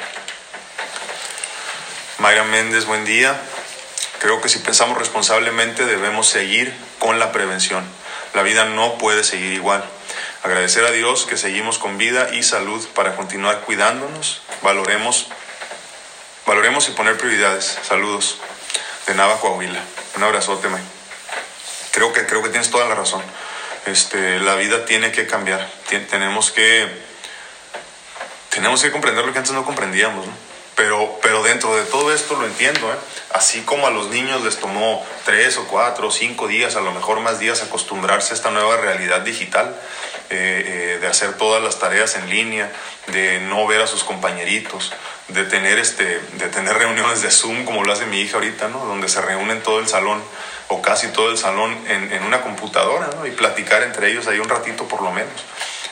Mayra 2.19 2.43
Méndez, 2.43 2.85
buen 2.85 3.03
día. 3.03 3.35
Creo 4.19 4.41
que 4.41 4.47
si 4.47 4.59
pensamos 4.59 4.95
responsablemente 4.99 5.87
debemos 5.87 6.29
seguir 6.29 6.71
con 6.99 7.17
la 7.17 7.31
prevención. 7.31 7.83
La 8.35 8.43
vida 8.43 8.65
no 8.65 8.99
puede 8.99 9.23
seguir 9.23 9.53
igual. 9.53 9.83
Agradecer 10.43 10.83
a 10.85 10.91
Dios 10.91 11.25
que 11.25 11.37
seguimos 11.37 11.77
con 11.77 11.97
vida 11.97 12.33
y 12.33 12.41
salud 12.41 12.85
para 12.95 13.15
continuar 13.15 13.61
cuidándonos. 13.61 14.41
Valoremos, 14.63 15.27
valoremos 16.47 16.89
y 16.89 16.91
poner 16.93 17.17
prioridades. 17.17 17.77
Saludos 17.83 18.37
de 19.05 19.13
Nava, 19.13 19.39
Coahuila. 19.39 19.79
Un 20.15 20.23
abrazote, 20.23 20.67
May. 20.67 20.81
Creo 21.91 22.11
que, 22.11 22.25
creo 22.25 22.41
que 22.41 22.49
tienes 22.49 22.71
toda 22.71 22.87
la 22.87 22.95
razón. 22.95 23.21
Este, 23.85 24.39
la 24.39 24.55
vida 24.55 24.85
tiene 24.85 25.11
que 25.11 25.27
cambiar. 25.27 25.69
Tenemos 26.09 26.51
que 26.51 26.89
tenemos 28.49 28.81
que 28.81 28.91
comprender 28.91 29.25
lo 29.25 29.31
que 29.31 29.39
antes 29.39 29.53
no 29.53 29.63
comprendíamos, 29.63 30.27
¿no? 30.27 30.33
Pero, 30.75 31.19
pero 31.21 31.43
dentro 31.43 31.75
de 31.75 31.83
todo 31.83 32.13
esto 32.13 32.35
lo 32.39 32.45
entiendo, 32.45 32.91
¿eh? 32.91 32.95
así 33.33 33.61
como 33.61 33.87
a 33.87 33.91
los 33.91 34.07
niños 34.07 34.41
les 34.43 34.57
tomó 34.57 35.05
tres 35.25 35.57
o 35.57 35.67
cuatro 35.67 36.07
o 36.07 36.11
cinco 36.11 36.47
días, 36.47 36.75
a 36.75 36.81
lo 36.81 36.91
mejor 36.91 37.19
más 37.19 37.39
días, 37.39 37.61
acostumbrarse 37.61 38.33
a 38.33 38.35
esta 38.35 38.51
nueva 38.51 38.77
realidad 38.77 39.21
digital, 39.21 39.75
eh, 40.29 40.95
eh, 40.95 40.97
de 40.99 41.07
hacer 41.07 41.33
todas 41.33 41.61
las 41.61 41.77
tareas 41.77 42.15
en 42.15 42.29
línea, 42.29 42.71
de 43.07 43.41
no 43.41 43.67
ver 43.67 43.81
a 43.81 43.87
sus 43.87 44.03
compañeritos, 44.03 44.93
de 45.27 45.43
tener, 45.43 45.77
este, 45.77 46.19
de 46.33 46.47
tener 46.47 46.77
reuniones 46.77 47.21
de 47.21 47.31
Zoom 47.31 47.65
como 47.65 47.83
lo 47.83 47.91
hace 47.91 48.05
mi 48.05 48.21
hija 48.21 48.37
ahorita, 48.37 48.69
¿no? 48.69 48.85
donde 48.85 49.09
se 49.09 49.21
reúnen 49.21 49.61
todo 49.61 49.79
el 49.79 49.87
salón 49.87 50.23
o 50.69 50.81
casi 50.81 51.09
todo 51.09 51.31
el 51.31 51.37
salón 51.37 51.77
en, 51.89 52.13
en 52.13 52.23
una 52.23 52.41
computadora 52.41 53.09
y 53.27 53.31
platicar 53.31 53.83
entre 53.83 54.09
ellos 54.09 54.27
ahí 54.27 54.39
un 54.39 54.47
ratito 54.49 54.87
por 54.87 55.01
lo 55.01 55.11
menos. 55.11 55.43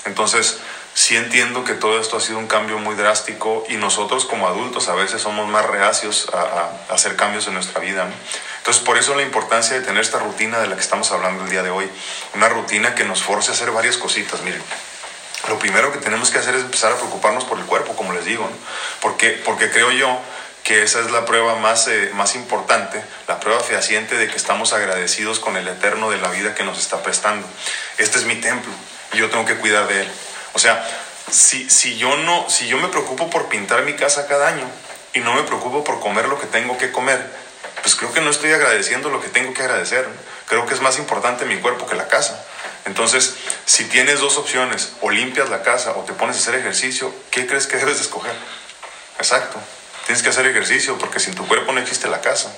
Entonces, 0.05 0.59
sí 0.99 1.15
entiendo 1.15 1.63
que 1.63 1.75
todo 1.75 1.97
esto 2.01 2.17
ha 2.17 2.19
sido 2.19 2.39
un 2.39 2.47
cambio 2.47 2.77
muy 2.77 2.93
drástico 2.93 3.63
y 3.69 3.77
nosotros 3.77 4.25
como 4.25 4.49
adultos 4.49 4.89
a 4.89 4.95
veces 4.95 5.21
somos 5.21 5.47
más 5.47 5.65
reacios 5.65 6.27
a, 6.33 6.93
hacer 6.93 7.15
cambios 7.15 7.47
en 7.47 7.53
nuestra 7.53 7.79
vida. 7.79 8.03
¿no? 8.03 8.12
Entonces, 8.57 8.83
por 8.83 8.97
eso 8.97 9.15
la 9.15 9.21
importancia 9.21 9.79
de 9.79 9.85
tener 9.85 10.01
esta 10.01 10.19
rutina 10.19 10.59
de 10.59 10.67
la 10.67 10.75
que 10.75 10.81
estamos 10.81 11.09
hablando 11.13 11.45
el 11.45 11.49
día 11.49 11.63
de 11.63 11.69
hoy, 11.69 11.89
una 12.35 12.49
rutina 12.49 12.95
que 12.95 13.05
nos 13.05 13.23
force 13.23 13.49
a 13.49 13.53
hacer 13.53 13.71
varias 13.71 13.95
cositas. 13.95 14.41
Miren, 14.41 14.62
lo 15.47 15.57
primero 15.57 15.93
que 15.93 15.99
tenemos 15.99 16.31
que 16.31 16.39
hacer 16.39 16.53
es 16.55 16.63
empezar 16.63 16.91
a 16.91 16.97
preocuparnos 16.97 17.45
por 17.45 17.57
el 17.59 17.65
cuerpo, 17.65 17.95
como 17.95 18.12
les 18.12 18.25
digo, 18.25 18.49
porque, 18.99 19.41
porque 19.45 19.71
creo 19.71 19.91
yo 19.91 20.19
que 20.65 20.83
esa 20.83 20.99
es 20.99 21.12
la 21.12 21.23
prueba 21.23 21.55
más, 21.55 21.88
eh, 21.88 22.12
más 22.13 22.35
importante, 22.35 23.01
la 23.29 23.39
prueba 23.39 23.62
fehaciente 23.62 24.17
de 24.17 24.27
que 24.27 24.35
estamos 24.35 24.73
agradecidos 24.73 25.39
con 25.39 25.55
el 25.55 25.65
Eterno 25.65 26.09
de 26.09 26.17
la 26.17 26.27
vida 26.27 26.55
que 26.55 26.65
nos 26.65 26.77
está 26.77 27.01
prestando. 27.03 27.47
Este 27.97 28.17
es 28.17 28.25
mi 28.25 28.35
templo 28.35 28.73
y 29.13 29.17
yo 29.19 29.29
tengo 29.29 29.45
que 29.45 29.55
cuidar 29.55 29.88
de 29.88 30.01
él. 30.01 30.12
O 30.53 30.59
sea, 30.59 30.85
si, 31.31 31.69
si, 31.69 31.97
yo 31.97 32.17
no, 32.17 32.49
si 32.49 32.67
yo 32.67 32.77
me 32.77 32.88
preocupo 32.88 33.29
por 33.29 33.49
pintar 33.49 33.83
mi 33.83 33.93
casa 33.93 34.27
cada 34.27 34.47
año 34.47 34.65
y 35.13 35.19
no 35.19 35.33
me 35.33 35.43
preocupo 35.43 35.83
por 35.83 35.99
comer 35.99 36.27
lo 36.27 36.39
que 36.39 36.47
tengo 36.47 36.77
que 36.77 36.91
comer, 36.91 37.23
pues 37.81 37.95
creo 37.95 38.12
que 38.12 38.21
no 38.21 38.29
estoy 38.29 38.51
agradeciendo 38.51 39.09
lo 39.09 39.21
que 39.21 39.29
tengo 39.29 39.53
que 39.53 39.62
agradecer. 39.62 40.07
Creo 40.47 40.65
que 40.65 40.73
es 40.73 40.81
más 40.81 40.97
importante 40.97 41.45
mi 41.45 41.57
cuerpo 41.57 41.85
que 41.85 41.95
la 41.95 42.07
casa. 42.07 42.43
Entonces, 42.85 43.35
si 43.65 43.85
tienes 43.85 44.19
dos 44.19 44.38
opciones, 44.38 44.93
o 45.01 45.12
limpias 45.12 45.49
la 45.49 45.62
casa 45.62 45.91
o 45.91 46.03
te 46.03 46.13
pones 46.13 46.38
a 46.38 46.39
hacer 46.39 46.55
ejercicio, 46.55 47.13
¿qué 47.29 47.45
crees 47.45 47.67
que 47.67 47.77
debes 47.77 47.97
de 47.97 48.03
escoger? 48.03 48.33
Exacto. 49.17 49.59
Tienes 50.05 50.23
que 50.23 50.29
hacer 50.29 50.47
ejercicio 50.47 50.97
porque 50.97 51.19
sin 51.19 51.35
tu 51.35 51.47
cuerpo 51.47 51.71
no 51.71 51.79
existe 51.79 52.07
la 52.07 52.21
casa. 52.21 52.51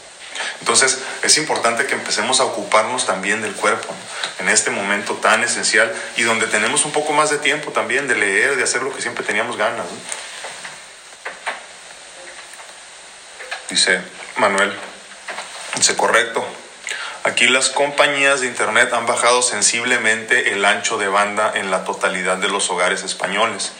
Entonces 0.61 0.99
es 1.23 1.37
importante 1.37 1.85
que 1.87 1.95
empecemos 1.95 2.39
a 2.39 2.45
ocuparnos 2.45 3.05
también 3.05 3.41
del 3.41 3.53
cuerpo 3.53 3.93
en 4.39 4.47
este 4.47 4.69
momento 4.69 5.15
tan 5.15 5.43
esencial 5.43 5.91
y 6.17 6.21
donde 6.21 6.47
tenemos 6.47 6.85
un 6.85 6.91
poco 6.91 7.13
más 7.13 7.29
de 7.29 7.39
tiempo 7.39 7.71
también 7.71 8.07
de 8.07 8.15
leer, 8.15 8.55
de 8.55 8.63
hacer 8.63 8.83
lo 8.83 8.95
que 8.95 9.01
siempre 9.01 9.25
teníamos 9.25 9.57
ganas. 9.57 9.85
¿no? 9.85 9.97
Dice 13.69 14.01
Manuel, 14.37 14.73
dice 15.75 15.95
correcto. 15.97 16.45
Aquí 17.23 17.47
las 17.47 17.69
compañías 17.69 18.41
de 18.41 18.47
Internet 18.47 18.93
han 18.93 19.05
bajado 19.05 19.41
sensiblemente 19.41 20.53
el 20.53 20.63
ancho 20.65 20.97
de 20.97 21.07
banda 21.07 21.51
en 21.55 21.71
la 21.71 21.83
totalidad 21.83 22.37
de 22.37 22.49
los 22.49 22.69
hogares 22.69 23.03
españoles 23.03 23.71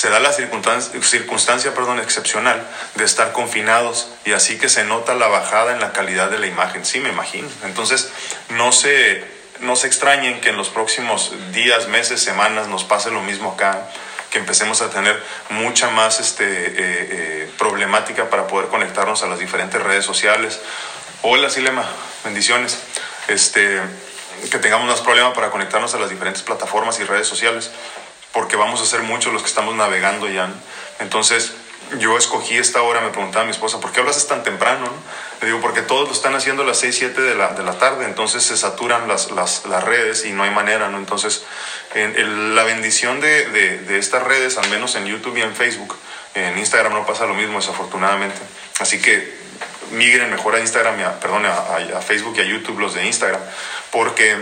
se 0.00 0.08
da 0.08 0.18
la 0.18 0.32
circunstancia, 0.32 0.98
circunstancia 1.02 1.74
perdón, 1.74 2.00
excepcional 2.00 2.66
de 2.94 3.04
estar 3.04 3.32
confinados 3.32 4.08
y 4.24 4.32
así 4.32 4.56
que 4.56 4.70
se 4.70 4.82
nota 4.84 5.14
la 5.14 5.28
bajada 5.28 5.74
en 5.74 5.80
la 5.80 5.92
calidad 5.92 6.30
de 6.30 6.38
la 6.38 6.46
imagen. 6.46 6.86
Sí, 6.86 7.00
me 7.00 7.10
imagino. 7.10 7.46
Entonces, 7.64 8.10
no 8.48 8.72
se, 8.72 9.22
no 9.58 9.76
se 9.76 9.88
extrañen 9.88 10.40
que 10.40 10.48
en 10.48 10.56
los 10.56 10.70
próximos 10.70 11.34
días, 11.52 11.88
meses, 11.88 12.22
semanas 12.22 12.66
nos 12.66 12.82
pase 12.82 13.10
lo 13.10 13.20
mismo 13.20 13.52
acá, 13.52 13.90
que 14.30 14.38
empecemos 14.38 14.80
a 14.80 14.88
tener 14.88 15.22
mucha 15.50 15.90
más 15.90 16.18
este, 16.18 16.46
eh, 16.46 16.72
eh, 16.78 17.50
problemática 17.58 18.30
para 18.30 18.46
poder 18.46 18.68
conectarnos 18.68 19.22
a 19.22 19.26
las 19.26 19.38
diferentes 19.38 19.82
redes 19.82 20.06
sociales. 20.06 20.60
Hola, 21.20 21.50
Silema, 21.50 21.84
bendiciones. 22.24 22.78
Este, 23.28 23.82
que 24.48 24.58
tengamos 24.58 24.86
más 24.86 25.02
problemas 25.02 25.34
para 25.34 25.50
conectarnos 25.50 25.92
a 25.92 25.98
las 25.98 26.08
diferentes 26.08 26.42
plataformas 26.42 26.98
y 27.00 27.04
redes 27.04 27.26
sociales 27.26 27.70
porque 28.32 28.56
vamos 28.56 28.80
a 28.80 28.86
ser 28.86 29.02
muchos 29.02 29.32
los 29.32 29.42
que 29.42 29.48
estamos 29.48 29.74
navegando 29.74 30.28
ya. 30.28 30.48
Entonces, 31.00 31.52
yo 31.98 32.16
escogí 32.16 32.56
esta 32.56 32.82
hora, 32.82 33.00
me 33.00 33.10
preguntaba 33.10 33.44
mi 33.44 33.50
esposa, 33.50 33.80
¿por 33.80 33.90
qué 33.92 34.00
hablas 34.00 34.26
tan 34.26 34.42
temprano? 34.42 34.86
Le 35.40 35.48
digo, 35.48 35.60
porque 35.60 35.82
todos 35.82 36.08
lo 36.08 36.14
están 36.14 36.34
haciendo 36.34 36.62
a 36.62 36.66
las 36.66 36.78
6, 36.78 36.94
7 36.96 37.20
de 37.20 37.34
la, 37.34 37.48
de 37.54 37.64
la 37.64 37.78
tarde, 37.78 38.04
entonces 38.04 38.44
se 38.44 38.56
saturan 38.56 39.08
las, 39.08 39.30
las, 39.32 39.64
las, 39.66 39.82
redes 39.82 40.24
y 40.24 40.32
no 40.32 40.44
hay 40.44 40.50
manera, 40.50 40.88
¿no? 40.88 40.98
Entonces, 40.98 41.42
en, 41.94 42.54
la 42.54 42.62
bendición 42.62 43.20
de, 43.20 43.48
de, 43.48 43.78
de, 43.78 43.98
estas 43.98 44.22
redes, 44.22 44.58
al 44.58 44.68
menos 44.68 44.94
en 44.94 45.06
YouTube 45.06 45.36
y 45.38 45.42
en 45.42 45.54
Facebook, 45.54 45.96
en 46.34 46.58
Instagram 46.58 46.92
no 46.92 47.06
pasa 47.06 47.26
lo 47.26 47.34
mismo, 47.34 47.58
desafortunadamente. 47.58 48.38
Así 48.78 49.00
que 49.00 49.40
migren 49.92 50.30
mejor 50.30 50.54
a 50.54 50.60
Instagram, 50.60 51.00
a, 51.02 51.18
perdón, 51.18 51.46
a, 51.46 51.98
a 51.98 52.00
Facebook 52.00 52.34
y 52.36 52.40
a 52.40 52.44
YouTube 52.44 52.78
los 52.78 52.94
de 52.94 53.06
Instagram, 53.06 53.40
porque 53.90 54.36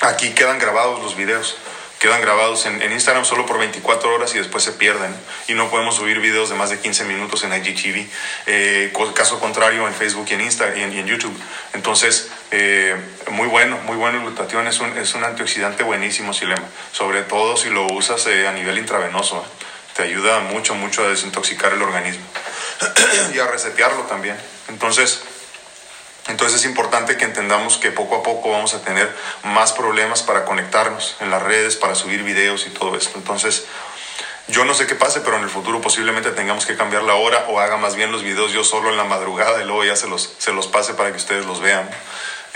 aquí 0.00 0.30
quedan 0.30 0.58
grabados 0.58 1.02
los 1.02 1.16
videos 1.16 1.56
quedan 2.04 2.20
grabados 2.20 2.66
en, 2.66 2.92
Instagram 2.92 3.24
solo 3.24 3.46
por 3.46 3.58
24 3.58 4.14
horas 4.14 4.34
y 4.34 4.38
después 4.38 4.62
se 4.62 4.72
pierden. 4.72 5.16
Y 5.48 5.54
no 5.54 5.70
podemos 5.70 5.96
subir 5.96 6.20
videos 6.20 6.50
de 6.50 6.54
más 6.54 6.68
de 6.68 6.78
15 6.78 7.06
minutos 7.06 7.42
en 7.44 7.54
IGTV. 7.54 8.06
Eh, 8.44 8.92
caso 9.14 9.40
contrario 9.40 9.88
en 9.88 9.94
Facebook 9.94 10.26
y 10.28 10.34
en, 10.34 10.42
Insta, 10.42 10.76
y 10.76 10.82
en, 10.82 11.06
YouTube. 11.06 11.34
Entonces, 11.72 12.30
eh, 12.50 12.94
muy 13.30 13.48
bueno, 13.48 13.78
muy 13.86 13.96
bueno 13.96 14.18
el 14.18 14.24
glutatión. 14.24 14.66
Es 14.66 14.80
un, 14.80 14.98
es 14.98 15.14
un 15.14 15.24
antioxidante 15.24 15.82
buenísimo, 15.82 16.34
Silema. 16.34 16.68
Sobre 16.92 17.22
todo 17.22 17.56
si 17.56 17.70
lo 17.70 17.86
usas 17.86 18.26
eh, 18.26 18.46
a 18.46 18.52
nivel 18.52 18.76
intravenoso. 18.76 19.42
Te 19.96 20.02
ayuda 20.02 20.40
mucho, 20.40 20.74
mucho 20.74 21.04
a 21.04 21.08
desintoxicar 21.08 21.72
el 21.72 21.80
organismo. 21.80 22.26
y 23.34 23.38
a 23.38 23.46
resetearlo 23.46 24.02
también. 24.02 24.36
Entonces, 24.68 25.22
entonces 26.28 26.60
es 26.60 26.66
importante 26.66 27.16
que 27.16 27.24
entendamos 27.24 27.76
que 27.76 27.90
poco 27.90 28.16
a 28.16 28.22
poco 28.22 28.50
vamos 28.50 28.72
a 28.74 28.82
tener 28.82 29.14
más 29.42 29.72
problemas 29.72 30.22
para 30.22 30.44
conectarnos 30.44 31.16
en 31.20 31.30
las 31.30 31.42
redes, 31.42 31.76
para 31.76 31.94
subir 31.94 32.22
videos 32.22 32.66
y 32.66 32.70
todo 32.70 32.96
esto. 32.96 33.18
Entonces, 33.18 33.66
yo 34.48 34.64
no 34.64 34.74
sé 34.74 34.86
qué 34.86 34.94
pase, 34.94 35.20
pero 35.20 35.36
en 35.36 35.42
el 35.42 35.50
futuro 35.50 35.80
posiblemente 35.80 36.30
tengamos 36.30 36.66
que 36.66 36.76
cambiar 36.76 37.02
la 37.02 37.14
hora 37.14 37.46
o 37.48 37.60
haga 37.60 37.76
más 37.76 37.94
bien 37.94 38.12
los 38.12 38.22
videos 38.22 38.52
yo 38.52 38.64
solo 38.64 38.90
en 38.90 38.96
la 38.96 39.04
madrugada 39.04 39.62
y 39.62 39.64
luego 39.64 39.84
ya 39.84 39.96
se 39.96 40.08
los, 40.08 40.34
se 40.38 40.52
los 40.52 40.66
pase 40.66 40.94
para 40.94 41.10
que 41.10 41.16
ustedes 41.16 41.46
los 41.46 41.60
vean. 41.60 41.88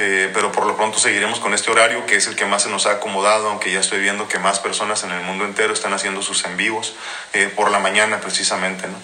Eh, 0.01 0.31
pero 0.33 0.53
por 0.53 0.65
lo 0.65 0.77
pronto 0.77 1.01
seguiremos 1.01 1.41
con 1.41 1.55
este 1.55 1.73
horario 1.73 2.07
que 2.07 2.15
es 2.15 2.29
el 2.29 2.37
que 2.37 2.45
más 2.45 2.63
se 2.63 2.71
nos 2.71 2.87
ha 2.87 2.93
acomodado, 2.93 3.49
aunque 3.49 3.73
ya 3.73 3.81
estoy 3.81 3.99
viendo 3.99 4.29
que 4.29 4.39
más 4.39 4.61
personas 4.61 5.03
en 5.03 5.11
el 5.11 5.23
mundo 5.23 5.45
entero 5.45 5.73
están 5.73 5.93
haciendo 5.93 6.23
sus 6.23 6.45
en 6.45 6.57
vivos 6.57 6.95
eh, 7.33 7.53
por 7.55 7.73
la 7.73 7.81
mañana 7.81 8.21
precisamente. 8.21 8.87
¿no? 8.87 8.95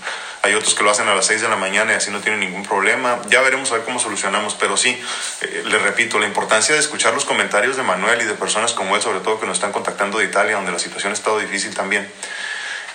Hay 0.42 0.54
otros 0.54 0.74
que 0.74 0.84
lo 0.84 0.90
hacen 0.90 1.08
a 1.08 1.14
las 1.16 1.26
6 1.26 1.40
de 1.42 1.48
la 1.48 1.56
mañana 1.56 1.92
y 1.92 1.96
así 1.96 2.12
no 2.12 2.20
tienen 2.20 2.38
ningún 2.38 2.62
problema. 2.62 3.20
Ya 3.28 3.40
veremos 3.40 3.72
a 3.72 3.74
ver 3.74 3.84
cómo 3.84 3.98
solucionamos, 3.98 4.54
pero 4.54 4.76
sí, 4.76 4.96
eh, 5.40 5.64
les 5.66 5.82
repito, 5.82 6.20
la 6.20 6.26
importancia 6.26 6.74
de 6.76 6.80
escuchar 6.80 7.12
los 7.12 7.24
comentarios 7.24 7.76
de 7.76 7.82
Manuel 7.82 8.22
y 8.22 8.24
de 8.24 8.34
personas 8.34 8.72
como 8.72 8.94
él, 8.94 9.02
sobre 9.02 9.18
todo 9.18 9.40
que 9.40 9.46
nos 9.46 9.56
están 9.56 9.72
contactando 9.72 10.18
de 10.18 10.26
Italia, 10.26 10.54
donde 10.54 10.70
la 10.70 10.78
situación 10.78 11.12
ha 11.12 11.14
estado 11.14 11.40
difícil 11.40 11.74
también 11.74 12.08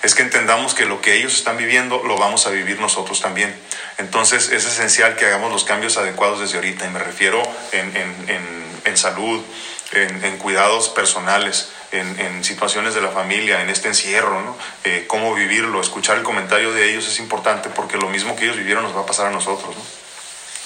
es 0.02 0.16
que 0.16 0.22
entendamos 0.22 0.74
que 0.74 0.86
lo 0.86 1.02
que 1.02 1.16
ellos 1.16 1.34
están 1.34 1.58
viviendo 1.58 2.02
lo 2.04 2.18
vamos 2.18 2.48
a 2.48 2.52
vivir 2.52 2.80
nosotros 2.80 3.22
también. 3.22 3.54
Entonces 3.98 4.50
es 4.52 4.66
esencial 4.66 5.16
que 5.16 5.26
hagamos 5.26 5.52
los 5.52 5.66
cambios 5.66 5.98
adecuados 5.98 6.40
desde 6.40 6.56
ahorita, 6.56 6.86
y 6.86 6.90
me 6.90 7.00
refiero 7.00 7.42
en, 7.74 8.98
salud, 8.98 9.44
en, 9.92 10.38
cuidados 10.38 10.88
personales, 10.90 11.70
en, 11.92 12.44
situaciones 12.46 12.94
de 12.96 13.02
la 13.02 13.10
familia, 13.10 13.62
en 13.62 13.70
este 13.70 13.90
encierro, 13.90 14.42
¿no? 14.42 14.58
Eh, 14.86 15.04
cómo 15.08 15.36
vivirlo, 15.36 15.82
escuchar 15.82 16.18
el 16.18 16.24
comentario 16.24 16.72
de 16.72 16.90
ellos 16.90 17.08
es 17.08 17.20
importante 17.20 17.70
porque 17.70 17.98
lo 17.98 18.10
mismo 18.10 18.36
que 18.36 18.46
ellos 18.46 18.58
vivieron 18.58 18.84
nos 18.84 18.96
va 18.96 19.02
a 19.02 19.06
pasar 19.06 19.28
a 19.28 19.32
nosotros. 19.32 19.76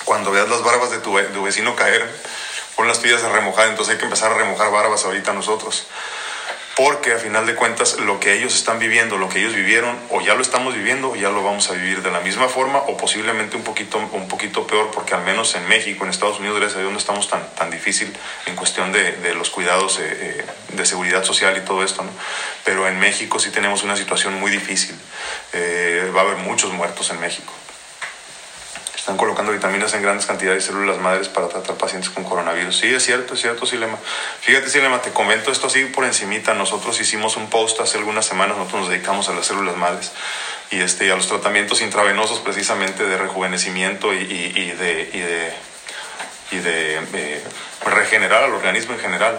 Cuando 0.06 0.32
veas 0.32 0.48
las 0.48 0.64
barbas 0.64 0.92
de 0.92 1.00
tu, 1.00 1.18
tu 1.34 1.44
vecino 1.44 1.76
caer, 1.76 2.08
pon 2.76 2.88
las 2.88 3.00
tuyas 3.00 3.24
a 3.24 3.30
remojar, 3.30 3.70
entonces 3.70 3.94
hay 3.94 3.98
que 3.98 4.06
empezar 4.06 4.32
a 4.32 4.36
remojar 4.36 4.70
barbas 4.70 5.06
ahorita 5.06 5.34
nosotros 5.34 5.88
porque 6.76 7.14
a 7.14 7.20
final 7.20 7.46
de 7.46 7.54
cuentas 7.54 8.00
lo 8.00 8.20
que 8.20 8.34
ellos 8.34 8.56
están 8.56 8.80
viviendo, 8.80 9.18
lo 9.18 9.30
que 9.30 9.40
ellos 9.40 9.54
vivieron, 9.54 9.96
o 10.10 10.22
ya 10.22 10.34
lo 10.34 10.42
estamos 10.42 10.74
viviendo 10.74 11.12
o 11.12 11.16
ya 11.16 11.30
lo 11.30 11.44
vamos 11.44 11.70
a 11.70 11.74
vivir 11.74 12.02
de 12.02 12.10
la 12.10 12.20
misma 12.22 12.48
forma 12.48 12.80
o 12.80 12.98
posiblemente 12.98 13.56
un 13.56 13.64
poquito, 13.64 14.00
un 14.00 14.28
poquito 14.28 14.66
peor, 14.66 14.90
porque 14.92 15.14
al 15.14 15.24
menos 15.24 15.54
en 15.54 15.68
México, 15.68 16.04
en 16.04 16.10
Estados 16.10 16.40
Unidos, 16.40 16.60
gracias 16.60 16.78
a 16.78 16.82
Dios 16.82 16.92
no 16.92 16.98
estamos 16.98 17.30
tan, 17.30 17.48
tan 17.56 17.70
difícil 17.70 18.12
en 18.48 18.56
cuestión 18.56 18.92
de, 18.92 19.12
de 19.12 19.36
los 19.36 19.52
cuidados 19.52 20.00
eh, 20.00 20.04
eh, 20.04 20.46
de 20.76 20.86
seguridad 20.86 21.24
social 21.24 21.56
y 21.58 21.62
todo 21.62 21.84
esto, 21.84 22.02
¿no? 22.02 22.12
Pero 22.66 22.88
en 22.88 23.00
México 23.00 23.38
sí 23.38 23.52
tenemos 23.52 23.84
una 23.84 23.96
situación 23.96 24.34
muy 24.40 24.50
difícil. 24.50 24.96
Eh, 25.54 26.12
va 26.16 26.22
a 26.22 26.24
haber 26.24 26.38
muchos 26.38 26.74
muertos 26.74 27.12
en 27.12 27.20
México. 27.20 27.54
Están 29.04 29.18
colocando 29.18 29.52
vitaminas 29.52 29.94
en 29.96 30.02
grandes 30.02 30.26
cantidades 30.26 30.64
de 30.64 30.72
células 30.72 30.98
madres 30.98 31.28
para 31.28 31.50
tratar 31.50 31.76
pacientes 31.76 32.10
con 32.10 32.24
coronavirus. 32.24 32.78
Sí, 32.78 32.88
es 32.88 33.04
cierto, 33.04 33.34
es 33.34 33.42
cierto, 33.42 33.66
Silema. 33.66 33.98
Fíjate, 34.40 34.70
Silema, 34.70 35.02
te 35.02 35.12
comento 35.12 35.52
esto 35.52 35.68
así 35.68 35.84
por 35.84 36.06
encimita. 36.06 36.54
Nosotros 36.54 37.02
hicimos 37.02 37.36
un 37.36 37.50
post 37.50 37.82
hace 37.82 37.98
algunas 37.98 38.26
semanas, 38.26 38.56
nosotros 38.56 38.84
nos 38.84 38.90
dedicamos 38.90 39.28
a 39.28 39.34
las 39.34 39.46
células 39.46 39.76
madres 39.76 40.14
y 40.72 40.80
este, 40.80 41.12
a 41.12 41.18
los 41.18 41.28
tratamientos 41.28 41.82
intravenosos 41.82 42.40
precisamente 42.40 43.04
de 43.04 43.18
rejuvenecimiento 43.18 44.14
y, 44.14 44.72
de 44.72 45.54
eh, 46.54 47.44
regenerar 47.84 48.46
al 48.46 48.54
organismo 48.54 48.94
en 48.94 49.02
general. 49.02 49.38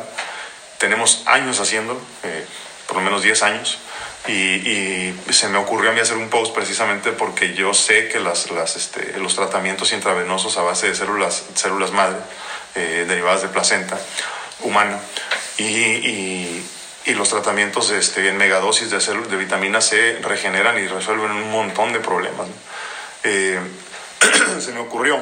Tenemos 0.77 1.22
años 1.24 1.59
haciéndolo, 1.59 2.00
eh, 2.22 2.44
por 2.87 2.98
lo 2.98 3.03
menos 3.03 3.22
10 3.22 3.42
años. 3.44 3.79
Y, 4.26 5.14
se 5.30 5.48
me 5.48 5.58
ocurrió 5.58 5.90
a 5.90 5.92
mí 5.92 6.00
hacer 6.00 6.16
un 6.16 6.30
post 6.30 6.54
precisamente 6.54 7.12
porque 7.12 7.54
yo 7.54 7.74
sé 7.74 8.08
que 8.08 8.20
las, 8.20 8.50
las, 8.50 8.76
este, 8.76 9.18
los 9.18 9.34
tratamientos 9.34 9.92
intravenosos 9.92 10.56
a 10.56 10.62
base 10.62 10.88
de 10.88 10.94
células, 10.94 11.42
células 11.54 11.90
madre 11.90 12.18
eh, 12.74 13.04
derivadas 13.06 13.42
de 13.42 13.48
placenta 13.48 13.98
humana 14.60 14.98
y, 15.58 15.64
y, 15.64 16.70
y 17.06 17.14
los 17.14 17.28
tratamientos 17.28 17.90
este, 17.90 18.28
en 18.28 18.37
megadosis 18.37 18.90
de, 18.90 18.98
de 18.98 19.37
vitamina 19.37 19.80
C 19.80 20.18
regeneran 20.22 20.78
y 20.78 20.87
resuelven 20.87 21.30
un 21.30 21.50
montón 21.50 21.92
de 21.92 22.00
problemas. 22.00 22.46
Eh, 23.24 23.58
se 24.60 24.72
me 24.72 24.80
ocurrió 24.80 25.18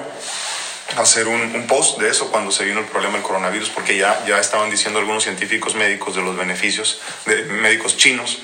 hacer 0.96 1.26
un, 1.26 1.40
un, 1.40 1.66
post 1.66 1.98
de 1.98 2.10
eso 2.10 2.30
cuando 2.30 2.50
se 2.52 2.64
vino 2.64 2.80
el 2.80 2.86
problema 2.86 3.14
del 3.14 3.22
coronavirus, 3.22 3.70
porque 3.70 3.96
ya, 3.96 4.24
ya 4.26 4.38
estaban 4.38 4.70
diciendo 4.70 4.98
algunos 4.98 5.24
científicos 5.24 5.74
médicos 5.74 6.14
de 6.14 6.22
los 6.22 6.36
beneficios, 6.36 7.00
de 7.24 7.44
médicos 7.44 7.96
chinos, 7.96 8.38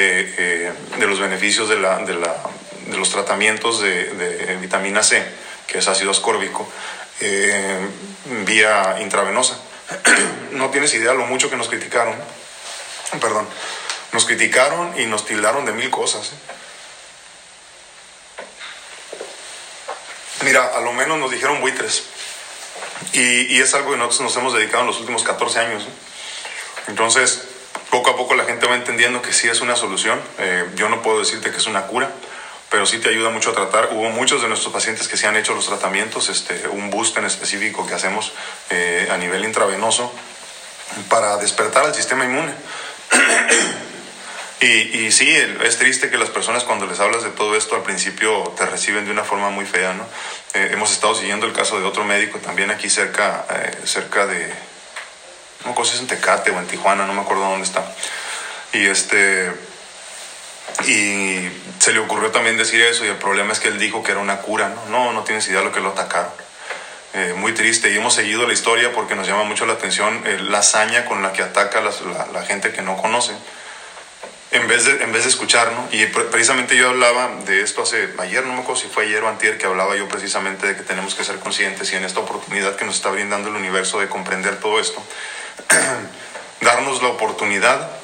eh, 0.00 0.34
eh, 0.38 0.72
de 0.96 1.06
los 1.08 1.18
beneficios 1.18 1.68
de, 1.68 1.76
la, 1.76 1.98
de, 1.98 2.14
la, 2.14 2.36
de 2.86 2.96
los 2.96 3.10
tratamientos 3.10 3.80
de, 3.80 4.56
vitamina 4.60 5.02
C, 5.02 5.20
que 5.66 5.78
es 5.78 5.88
ácido 5.88 6.12
ascórbico, 6.12 6.70
eh, 7.18 7.80
vía 8.46 8.98
intravenosa. 9.00 9.58
no 10.52 10.70
tienes 10.70 10.94
idea 10.94 11.14
lo 11.14 11.26
mucho 11.26 11.50
que 11.50 11.56
nos 11.56 11.68
criticaron. 11.68 12.14
Perdón. 13.20 13.48
Nos 14.12 14.24
criticaron 14.24 14.98
y 15.00 15.06
nos 15.06 15.26
tildaron 15.26 15.64
de 15.64 15.72
mil 15.72 15.90
cosas. 15.90 16.30
Mira, 20.44 20.76
a 20.76 20.80
lo 20.80 20.92
menos 20.92 21.18
nos 21.18 21.32
dijeron 21.32 21.60
buitres. 21.60 22.04
Y, 23.14 23.56
y, 23.56 23.60
es 23.60 23.74
algo 23.74 23.90
que 23.90 23.96
nosotros 23.96 24.20
nos 24.20 24.36
hemos 24.36 24.54
dedicado 24.54 24.82
en 24.82 24.86
los 24.86 25.00
últimos 25.00 25.24
14 25.24 25.58
años. 25.58 25.88
Entonces, 26.86 27.47
poco 27.90 28.10
a 28.10 28.16
poco 28.16 28.34
la 28.34 28.44
gente 28.44 28.66
va 28.66 28.74
entendiendo 28.74 29.22
que 29.22 29.32
sí 29.32 29.48
es 29.48 29.60
una 29.60 29.76
solución. 29.76 30.20
Eh, 30.38 30.64
yo 30.74 30.88
no 30.88 31.02
puedo 31.02 31.20
decirte 31.20 31.50
que 31.50 31.56
es 31.56 31.66
una 31.66 31.86
cura, 31.86 32.10
pero 32.70 32.86
sí 32.86 32.98
te 32.98 33.08
ayuda 33.08 33.30
mucho 33.30 33.50
a 33.50 33.54
tratar. 33.54 33.90
Hubo 33.92 34.10
muchos 34.10 34.42
de 34.42 34.48
nuestros 34.48 34.72
pacientes 34.72 35.08
que 35.08 35.16
se 35.16 35.26
han 35.26 35.36
hecho 35.36 35.54
los 35.54 35.66
tratamientos, 35.66 36.28
este, 36.28 36.68
un 36.68 36.90
boost 36.90 37.16
en 37.16 37.24
específico 37.24 37.86
que 37.86 37.94
hacemos 37.94 38.32
eh, 38.70 39.08
a 39.10 39.16
nivel 39.16 39.44
intravenoso 39.44 40.12
para 41.08 41.36
despertar 41.38 41.84
al 41.84 41.94
sistema 41.94 42.24
inmune. 42.24 42.52
y, 44.60 45.10
sí, 45.10 45.34
es 45.64 45.78
triste 45.78 46.10
que 46.10 46.18
las 46.18 46.28
personas 46.28 46.64
cuando 46.64 46.86
les 46.86 47.00
hablas 47.00 47.22
de 47.22 47.30
todo 47.30 47.56
esto 47.56 47.74
al 47.74 47.82
principio 47.82 48.52
te 48.56 48.66
reciben 48.66 49.06
de 49.06 49.12
una 49.12 49.24
forma 49.24 49.50
muy 49.50 49.64
fea, 49.64 49.94
¿no? 49.94 50.04
Eh, 50.54 50.70
hemos 50.72 50.90
estado 50.92 51.14
siguiendo 51.14 51.46
el 51.46 51.52
caso 51.52 51.78
de 51.78 51.86
otro 51.86 52.04
médico 52.04 52.38
también 52.38 52.70
aquí 52.70 52.90
cerca, 52.90 53.46
cerca 53.84 54.26
de, 54.26 54.52
no 55.64 55.82
es 55.82 56.00
en 56.00 56.06
Tecate 56.06 56.50
o 56.50 56.58
en 56.58 56.66
Tijuana, 56.66 57.06
no 57.06 57.14
me 57.14 57.20
acuerdo 57.20 57.42
dónde 57.42 57.66
está. 57.66 57.84
Y 58.72 58.86
este 58.86 59.52
y 60.86 61.48
se 61.78 61.92
le 61.92 61.98
ocurrió 61.98 62.30
también 62.30 62.56
decir 62.56 62.80
eso 62.80 63.04
y 63.04 63.08
el 63.08 63.16
problema 63.16 63.52
es 63.52 63.60
que 63.60 63.68
él 63.68 63.78
dijo 63.78 64.02
que 64.02 64.12
era 64.12 64.20
una 64.20 64.38
cura, 64.38 64.68
¿no? 64.68 64.86
No, 64.86 65.12
no 65.12 65.24
tienes 65.24 65.46
idea 65.48 65.58
de 65.58 65.64
lo 65.64 65.72
que 65.72 65.80
lo 65.80 65.90
atacaron. 65.90 66.30
Eh, 67.14 67.34
muy 67.36 67.52
triste 67.52 67.90
y 67.90 67.96
hemos 67.96 68.14
seguido 68.14 68.46
la 68.46 68.52
historia 68.52 68.92
porque 68.92 69.14
nos 69.14 69.26
llama 69.26 69.44
mucho 69.44 69.64
la 69.64 69.72
atención 69.72 70.22
eh, 70.26 70.38
la 70.40 70.58
hazaña 70.58 71.06
con 71.06 71.22
la 71.22 71.32
que 71.32 71.42
ataca 71.42 71.80
la, 71.80 71.90
la, 72.34 72.42
gente 72.44 72.70
que 72.70 72.82
no 72.82 72.98
conoce 72.98 73.32
en 74.50 74.68
vez 74.68 74.84
de, 74.84 75.02
en 75.02 75.12
vez 75.12 75.24
de 75.24 75.30
escuchar, 75.30 75.72
¿no? 75.72 75.88
Y 75.90 76.06
precisamente 76.06 76.76
yo 76.76 76.88
hablaba 76.88 77.30
de 77.44 77.62
esto 77.62 77.82
hace, 77.82 78.08
ayer, 78.18 78.44
no 78.46 78.54
me 78.54 78.60
acuerdo 78.60 78.80
si 78.80 78.88
fue 78.88 79.04
ayer 79.04 79.22
o 79.22 79.28
antier, 79.28 79.58
que 79.58 79.66
hablaba 79.66 79.94
yo 79.96 80.08
precisamente 80.08 80.66
de 80.66 80.76
que 80.76 80.82
tenemos 80.82 81.14
que 81.14 81.24
ser 81.24 81.38
conscientes 81.38 81.92
y 81.92 81.96
en 81.96 82.04
esta 82.04 82.20
oportunidad 82.20 82.76
que 82.76 82.84
nos 82.84 82.96
está 82.96 83.10
brindando 83.10 83.50
el 83.50 83.56
universo 83.56 84.00
de 84.00 84.08
comprender 84.08 84.58
todo 84.58 84.80
esto, 84.80 85.02
darnos 86.60 87.02
la 87.02 87.08
oportunidad 87.08 87.98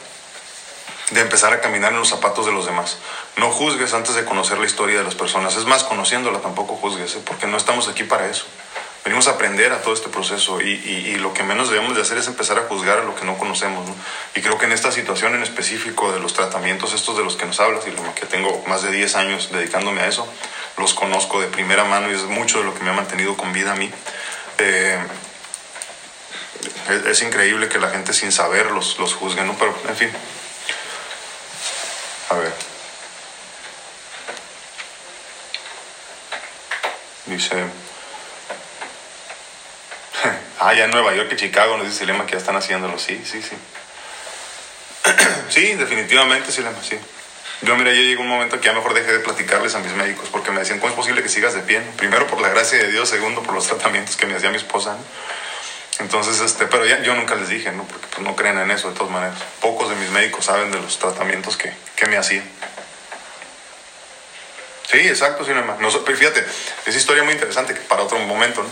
de 1.11 1.21
empezar 1.21 1.53
a 1.53 1.61
caminar 1.61 1.93
en 1.93 1.99
los 1.99 2.09
zapatos 2.09 2.47
de 2.47 2.53
los 2.53 2.67
demás. 2.67 2.99
No 3.37 3.51
juzgues 3.51 3.93
antes 3.95 4.15
de 4.15 4.25
conocer 4.25 4.59
la 4.59 4.67
historia 4.67 4.99
de 4.99 5.05
las 5.05 5.15
personas. 5.15 5.57
Es 5.57 5.67
más, 5.67 5.85
conociéndola 5.85 6.41
tampoco 6.41 6.77
juzgues, 6.77 7.15
¿eh? 7.17 7.23
porque 7.25 7.47
no 7.47 7.57
estamos 7.57 7.89
aquí 7.89 8.05
para 8.05 8.27
eso. 8.29 8.47
venimos 9.05 9.29
a 9.29 9.33
aprender 9.33 9.73
a 9.73 9.83
todo 9.83 9.93
este 9.93 10.09
proceso 10.09 10.61
y, 10.63 11.17
lo 11.17 11.35
que 11.35 11.43
menos 11.43 11.71
debemos 11.71 11.95
de 11.95 12.03
hacer 12.03 12.19
es 12.19 12.27
empezar 12.27 12.59
a 12.59 12.63
juzgar 12.63 12.99
a 12.99 13.05
lo 13.05 13.15
que 13.15 13.25
no 13.25 13.37
conocemos. 13.37 13.87
¿no? 13.87 13.95
Y 14.35 14.41
creo 14.41 14.57
que 14.59 14.65
en 14.65 14.73
esta 14.73 14.91
situación 14.93 15.35
en 15.35 15.43
específico 15.43 16.11
de 16.13 16.21
los 16.21 16.33
tratamientos 16.33 16.95
estos 16.95 17.17
de 17.17 17.25
los 17.25 17.37
que 17.37 17.47
nos 17.47 17.61
hablas 17.61 17.87
y 17.87 17.91
lo 17.91 18.15
que 18.15 18.27
tengo 18.27 18.63
más 18.67 18.83
de 18.83 18.91
10 18.91 19.15
años 19.17 19.51
dedicándome 19.53 20.01
a 20.01 20.09
eso, 20.09 20.27
los 20.79 20.95
conozco 20.95 21.41
de 21.41 21.49
primera 21.49 21.85
mano 21.85 22.11
y 22.11 22.15
es 22.15 22.25
mucho 22.25 22.59
de 22.59 22.65
lo 22.65 22.75
que 22.75 22.83
me 22.83 22.91
ha 22.91 22.95
mantenido 22.95 23.37
con 23.37 23.53
vida 23.53 23.73
a 23.73 23.77
mí. 23.77 23.91
Eh, 24.59 24.99
es, 27.07 27.23
increíble 27.23 27.69
que 27.69 27.79
la 27.79 27.91
gente 27.91 28.13
sin 28.13 28.33
saber 28.33 28.71
los, 28.71 28.95
juzgue, 29.15 29.43
¿no? 29.43 29.57
Pero, 29.59 29.77
en 29.89 29.97
fin. 29.97 30.11
A 32.31 32.35
ver. 32.35 32.53
Dice... 37.27 37.65
Ah, 40.61 40.73
ya 40.73 40.85
en 40.85 40.93
Nueva 40.93 41.15
York 41.15 41.29
y 41.33 41.37
Chicago, 41.37 41.77
nos 41.77 41.87
dice 41.87 41.99
Silema 41.99 42.25
que 42.25 42.33
ya 42.33 42.39
están 42.39 42.57
haciéndolo. 42.57 42.99
Sí, 42.99 43.23
sí, 43.31 43.43
sí. 43.43 43.55
sí, 45.51 45.75
definitivamente, 45.75 46.51
Silema, 46.51 46.79
sí. 46.83 46.99
Yo, 47.61 47.77
mira, 47.77 47.93
yo 47.93 48.01
llegué 48.01 48.17
un 48.17 48.29
momento 48.29 48.61
que 48.61 48.67
ya 48.67 48.73
mejor 48.73 48.95
dejé 48.95 49.13
de 49.13 49.21
platicarles 49.21 49.75
a 49.75 49.79
mis 49.79 49.93
médicos 49.93 50.29
porque 50.31 50.51
me 50.51 50.61
decían, 50.61 50.81
¿cómo 50.81 50.91
es 50.91 50.97
posible 50.97 51.23
que 51.23 51.29
sigas 51.29 51.55
de 51.55 51.61
pie? 51.61 51.81
Primero, 51.97 52.27
por 52.27 52.41
la 52.41 52.49
gracia 52.49 52.79
de 52.79 52.91
Dios. 52.91 53.09
Segundo, 53.09 53.43
por 53.43 53.55
los 53.55 53.67
tratamientos 53.67 54.17
que 54.17 54.27
me 54.27 54.35
hacía 54.35 54.51
mi 54.51 54.57
esposa. 54.57 54.97
Entonces, 56.01 56.41
este, 56.41 56.67
pero 56.67 56.85
yo 56.85 57.15
nunca 57.15 57.35
les 57.37 57.49
dije, 57.49 57.71
¿no? 57.73 57.85
Porque 57.85 58.07
pues, 58.09 58.27
no 58.27 58.35
creen 58.35 58.59
en 58.59 58.71
eso 58.71 58.91
de 58.91 58.97
todas 58.97 59.13
maneras. 59.13 59.39
Pocos 59.61 59.89
de 59.89 59.97
mis 59.97 60.11
médicos 60.11 60.45
saben 60.47 60.73
de 60.73 60.81
los 60.81 60.99
tratamientos 60.99 61.57
que, 61.57 61.73
que 61.97 62.07
me 62.07 62.17
hacían. 62.17 62.45
Sí, 64.91 64.99
exacto, 64.99 65.45
Silema. 65.45 65.77
No, 65.81 65.91
fíjate, 65.91 66.45
es 66.87 66.95
historia 66.97 67.25
muy 67.25 67.33
interesante 67.33 67.75
para 67.75 68.03
otro 68.03 68.19
momento, 68.19 68.63
¿no? 68.63 68.69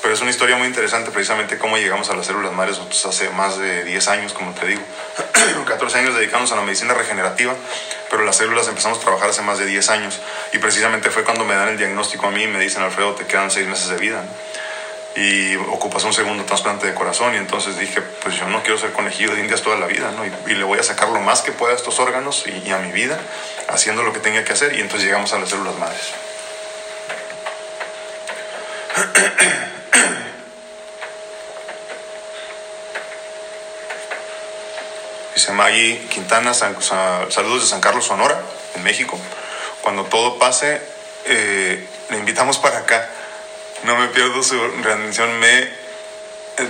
Pero 0.00 0.14
es 0.14 0.20
una 0.20 0.30
historia 0.30 0.56
muy 0.56 0.68
interesante 0.68 1.10
precisamente 1.10 1.58
cómo 1.58 1.76
llegamos 1.76 2.08
a 2.10 2.14
las 2.14 2.26
células 2.26 2.52
madres 2.52 2.78
hace 3.04 3.28
más 3.30 3.58
de 3.58 3.84
10 3.84 4.08
años, 4.08 4.32
como 4.32 4.54
te 4.54 4.66
digo. 4.66 4.82
14 5.66 5.98
años 5.98 6.14
dedicamos 6.14 6.52
a 6.52 6.56
la 6.56 6.62
medicina 6.62 6.94
regenerativa, 6.94 7.54
pero 8.08 8.24
las 8.24 8.36
células 8.36 8.68
empezamos 8.68 8.98
a 8.98 9.00
trabajar 9.00 9.30
hace 9.30 9.42
más 9.42 9.58
de 9.58 9.66
10 9.66 9.90
años. 9.90 10.20
Y 10.52 10.58
precisamente 10.58 11.10
fue 11.10 11.24
cuando 11.24 11.44
me 11.44 11.54
dan 11.56 11.68
el 11.68 11.76
diagnóstico 11.76 12.26
a 12.26 12.30
mí 12.30 12.44
y 12.44 12.46
me 12.46 12.60
dicen, 12.60 12.82
Alfredo, 12.82 13.14
te 13.14 13.26
quedan 13.26 13.50
6 13.50 13.66
meses 13.66 13.88
de 13.88 13.96
vida. 13.96 14.22
Y 15.16 15.56
ocupas 15.56 16.04
un 16.04 16.12
segundo 16.12 16.44
trasplante 16.44 16.86
de 16.86 16.94
corazón. 16.94 17.34
Y 17.34 17.38
entonces 17.38 17.76
dije, 17.78 18.02
pues 18.22 18.36
yo 18.36 18.46
no 18.48 18.62
quiero 18.62 18.78
ser 18.78 18.92
conejillo 18.92 19.34
de 19.34 19.40
indias 19.40 19.62
toda 19.62 19.76
la 19.76 19.86
vida, 19.86 20.12
¿no? 20.12 20.26
Y, 20.26 20.30
le 20.54 20.64
voy 20.64 20.78
a 20.78 20.82
sacar 20.82 21.08
lo 21.08 21.20
más 21.20 21.40
que 21.40 21.52
pueda 21.52 21.72
a 21.72 21.76
estos 21.76 21.98
órganos 22.00 22.44
y, 22.46 22.70
a 22.70 22.76
mi 22.78 22.92
vida, 22.92 23.18
haciendo 23.68 24.02
lo 24.02 24.12
que 24.12 24.20
tenga 24.20 24.44
que 24.44 24.52
hacer. 24.52 24.76
Y 24.76 24.82
entonces 24.82 25.06
llegamos 25.06 25.32
a 25.32 25.38
las 25.38 25.48
células 25.48 25.78
madres. 25.78 26.12
Dice 35.34 35.52
Maggie 35.52 36.06
Quintana, 36.10 36.52
saludos 36.52 37.62
de 37.62 37.68
San 37.68 37.80
Carlos, 37.80 38.04
Sonora, 38.04 38.38
en 38.74 38.82
México. 38.82 39.18
Cuando 39.80 40.04
todo 40.04 40.38
pase, 40.38 40.82
eh, 41.24 41.86
le 42.10 42.18
invitamos 42.18 42.58
para 42.58 42.78
acá. 42.78 43.08
No 43.84 43.96
me 43.96 44.08
pierdo 44.08 44.42
su 44.42 44.58
transmisión, 44.82 45.38
me, 45.38 45.58
eh, 45.58 45.70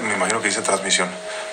me 0.02 0.14
imagino 0.14 0.40
que 0.40 0.48
dice 0.48 0.62
transmisión. 0.62 1.09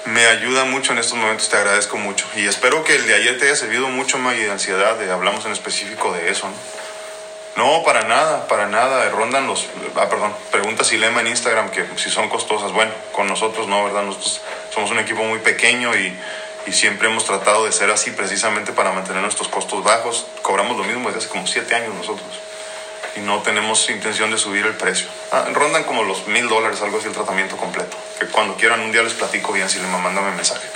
Me 0.05 0.25
ayuda 0.25 0.65
mucho 0.65 0.91
en 0.93 0.99
estos 0.99 1.17
momentos, 1.17 1.49
te 1.49 1.57
agradezco 1.57 1.97
mucho. 1.97 2.25
Y 2.35 2.47
espero 2.47 2.83
que 2.83 2.95
el 2.95 3.07
de 3.07 3.13
ayer 3.13 3.37
te 3.37 3.45
haya 3.45 3.55
servido 3.55 3.87
mucho, 3.89 4.17
Maggie, 4.17 4.45
de 4.45 4.51
ansiedad, 4.51 4.97
de, 4.97 5.11
hablamos 5.11 5.45
en 5.45 5.51
específico 5.51 6.11
de 6.11 6.29
eso, 6.29 6.47
¿no? 6.47 6.53
No, 7.55 7.83
para 7.83 8.01
nada, 8.07 8.47
para 8.47 8.67
nada. 8.67 9.07
Rondan 9.09 9.45
los. 9.45 9.67
Ah, 9.95 10.09
perdón. 10.09 10.33
Pregunta 10.51 10.83
Silema 10.83 11.21
en 11.21 11.27
Instagram 11.27 11.69
que 11.69 11.85
si 11.97 12.09
son 12.09 12.27
costosas. 12.27 12.71
Bueno, 12.71 12.91
con 13.11 13.27
nosotros 13.27 13.67
no, 13.67 13.83
¿verdad? 13.83 14.01
Nosotros 14.01 14.41
somos 14.73 14.89
un 14.89 14.97
equipo 14.97 15.23
muy 15.23 15.37
pequeño 15.37 15.95
y 15.95 16.17
y 16.65 16.71
siempre 16.71 17.09
hemos 17.09 17.25
tratado 17.25 17.65
de 17.65 17.71
ser 17.71 17.91
así 17.91 18.11
precisamente 18.11 18.71
para 18.71 18.91
mantener 18.91 19.21
nuestros 19.21 19.47
costos 19.47 19.83
bajos. 19.83 20.25
Cobramos 20.41 20.77
lo 20.77 20.83
mismo 20.83 21.09
desde 21.09 21.19
hace 21.19 21.29
como 21.29 21.45
siete 21.45 21.75
años 21.75 21.93
nosotros 21.93 22.25
y 23.15 23.19
no 23.19 23.41
tenemos 23.41 23.89
intención 23.89 24.31
de 24.31 24.37
subir 24.37 24.65
el 24.65 24.73
precio. 24.73 25.07
Ah, 25.31 25.45
rondan 25.51 25.83
como 25.83 26.03
los 26.03 26.27
mil 26.27 26.47
dólares, 26.47 26.81
algo 26.81 26.97
así, 26.97 27.07
el 27.07 27.13
tratamiento 27.13 27.57
completo. 27.57 27.95
Que 28.19 28.27
cuando 28.27 28.55
quieran 28.55 28.79
un 28.79 28.91
día 28.91 29.03
les 29.03 29.13
platico 29.13 29.53
bien 29.53 29.69
si 29.69 29.79
le 29.79 29.87
mandan 29.87 30.23
un 30.23 30.35
mensaje. 30.35 30.67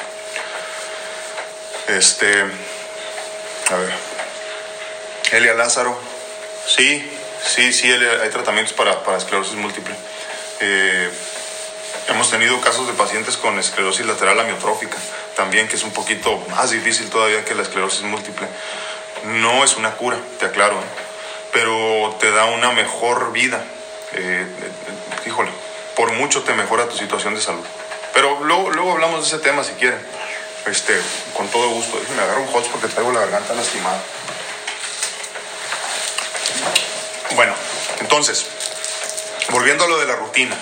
Este, 1.88 2.42
a 3.70 3.76
ver, 3.76 3.94
Elia 5.32 5.54
Lázaro, 5.54 5.98
sí, 6.66 7.12
sí, 7.44 7.74
sí, 7.74 7.92
hay 7.92 8.30
tratamientos 8.30 8.74
para, 8.74 9.04
para 9.04 9.18
esclerosis 9.18 9.56
múltiple. 9.56 9.96
Eh, 10.60 11.10
hemos 12.10 12.30
tenido 12.30 12.60
casos 12.62 12.88
de 12.88 12.94
pacientes 12.94 13.38
con 13.38 13.58
esclerosis 13.58 14.06
lateral 14.06 14.40
amiotrófica 14.40 14.98
también, 15.36 15.68
que 15.68 15.76
es 15.76 15.84
un 15.84 15.92
poquito 15.92 16.38
más 16.50 16.72
difícil 16.72 17.10
todavía 17.10 17.46
que 17.46 17.56
la 17.56 17.64
esclerosis 17.64 18.02
múltiple. 18.02 18.48
No 19.26 19.64
es 19.64 19.78
una 19.78 19.92
cura, 19.92 20.18
te 20.40 20.46
aclaro, 20.46 20.76
¿eh? 20.76 21.08
Pero 21.52 22.16
te 22.20 22.32
da 22.32 22.46
una 22.46 22.72
mejor 22.72 23.32
vida. 23.32 23.64
Eh, 24.14 24.46
eh, 24.46 25.28
híjole, 25.28 25.50
por 25.96 26.12
mucho 26.14 26.44
te 26.44 26.54
mejora 26.54 26.88
tu 26.88 26.98
situación 26.98 27.36
de 27.36 27.42
salud. 27.42 27.66
Pero 28.14 28.44
luego, 28.44 28.72
luego 28.72 28.92
hablamos 28.94 29.22
de 29.22 29.36
ese 29.36 29.44
tema 29.44 29.64
si 29.64 29.74
quieren. 29.74 30.00
Este, 30.66 31.00
con 31.34 31.48
todo 31.48 31.70
gusto. 31.70 32.00
Me 32.16 32.22
agarro 32.22 32.42
un 32.42 32.48
hot 32.48 32.68
porque 32.70 32.88
traigo 32.88 33.12
la 33.12 33.22
garganta 33.22 33.54
lastimada. 33.54 34.02
Bueno, 37.36 37.54
entonces, 38.00 38.46
volviendo 39.50 39.86
a 39.86 39.88
lo 39.88 40.00
de 40.00 40.08
la 40.08 40.16
rutina 40.16 40.58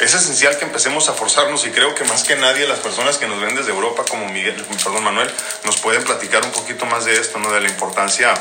es 0.00 0.14
esencial 0.14 0.58
que 0.58 0.64
empecemos 0.64 1.08
a 1.08 1.14
forzarnos 1.14 1.66
y 1.66 1.70
creo 1.70 1.94
que 1.94 2.04
más 2.04 2.24
que 2.24 2.36
nadie 2.36 2.66
las 2.66 2.80
personas 2.80 3.16
que 3.16 3.26
nos 3.26 3.40
ven 3.40 3.54
desde 3.54 3.70
Europa 3.70 4.04
como 4.08 4.28
Miguel, 4.28 4.54
perdón, 4.82 5.04
Manuel, 5.04 5.30
nos 5.64 5.78
pueden 5.78 6.04
platicar 6.04 6.44
un 6.44 6.52
poquito 6.52 6.84
más 6.86 7.04
de 7.06 7.18
esto, 7.18 7.38
¿no? 7.38 7.50
De 7.50 7.60
la 7.60 7.68
importancia, 7.68 8.34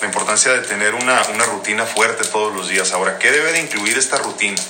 la 0.00 0.06
importancia 0.06 0.52
de 0.52 0.60
tener 0.60 0.94
una, 0.94 1.20
una 1.34 1.44
rutina 1.46 1.84
fuerte 1.84 2.24
todos 2.28 2.54
los 2.54 2.68
días. 2.68 2.92
Ahora, 2.92 3.18
¿qué 3.18 3.32
debe 3.32 3.52
de 3.52 3.60
incluir 3.60 3.98
esta 3.98 4.18
rutina? 4.18 4.62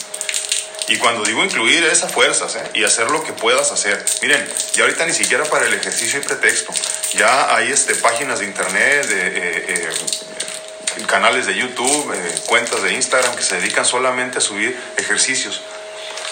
Y 0.90 0.96
cuando 0.96 1.24
digo 1.24 1.44
incluir 1.44 1.84
es 1.84 2.02
a 2.02 2.08
fuerzas 2.08 2.56
¿eh? 2.56 2.64
y 2.74 2.82
hacer 2.82 3.10
lo 3.12 3.22
que 3.22 3.32
puedas 3.32 3.70
hacer. 3.70 4.04
Miren, 4.22 4.44
ya 4.72 4.82
ahorita 4.82 5.06
ni 5.06 5.14
siquiera 5.14 5.44
para 5.44 5.66
el 5.66 5.74
ejercicio 5.74 6.18
hay 6.18 6.26
pretexto. 6.26 6.72
Ya 7.14 7.54
hay 7.54 7.70
este, 7.70 7.94
páginas 7.94 8.40
de 8.40 8.46
internet, 8.46 9.06
de, 9.06 9.26
eh, 9.28 9.64
eh, 9.68 9.90
canales 11.06 11.46
de 11.46 11.54
YouTube, 11.54 12.12
cuentas 12.46 12.82
de 12.82 12.92
Instagram 12.92 13.36
que 13.36 13.42
se 13.42 13.56
dedican 13.56 13.84
solamente 13.84 14.38
a 14.38 14.40
subir 14.40 14.76
ejercicios. 14.96 15.62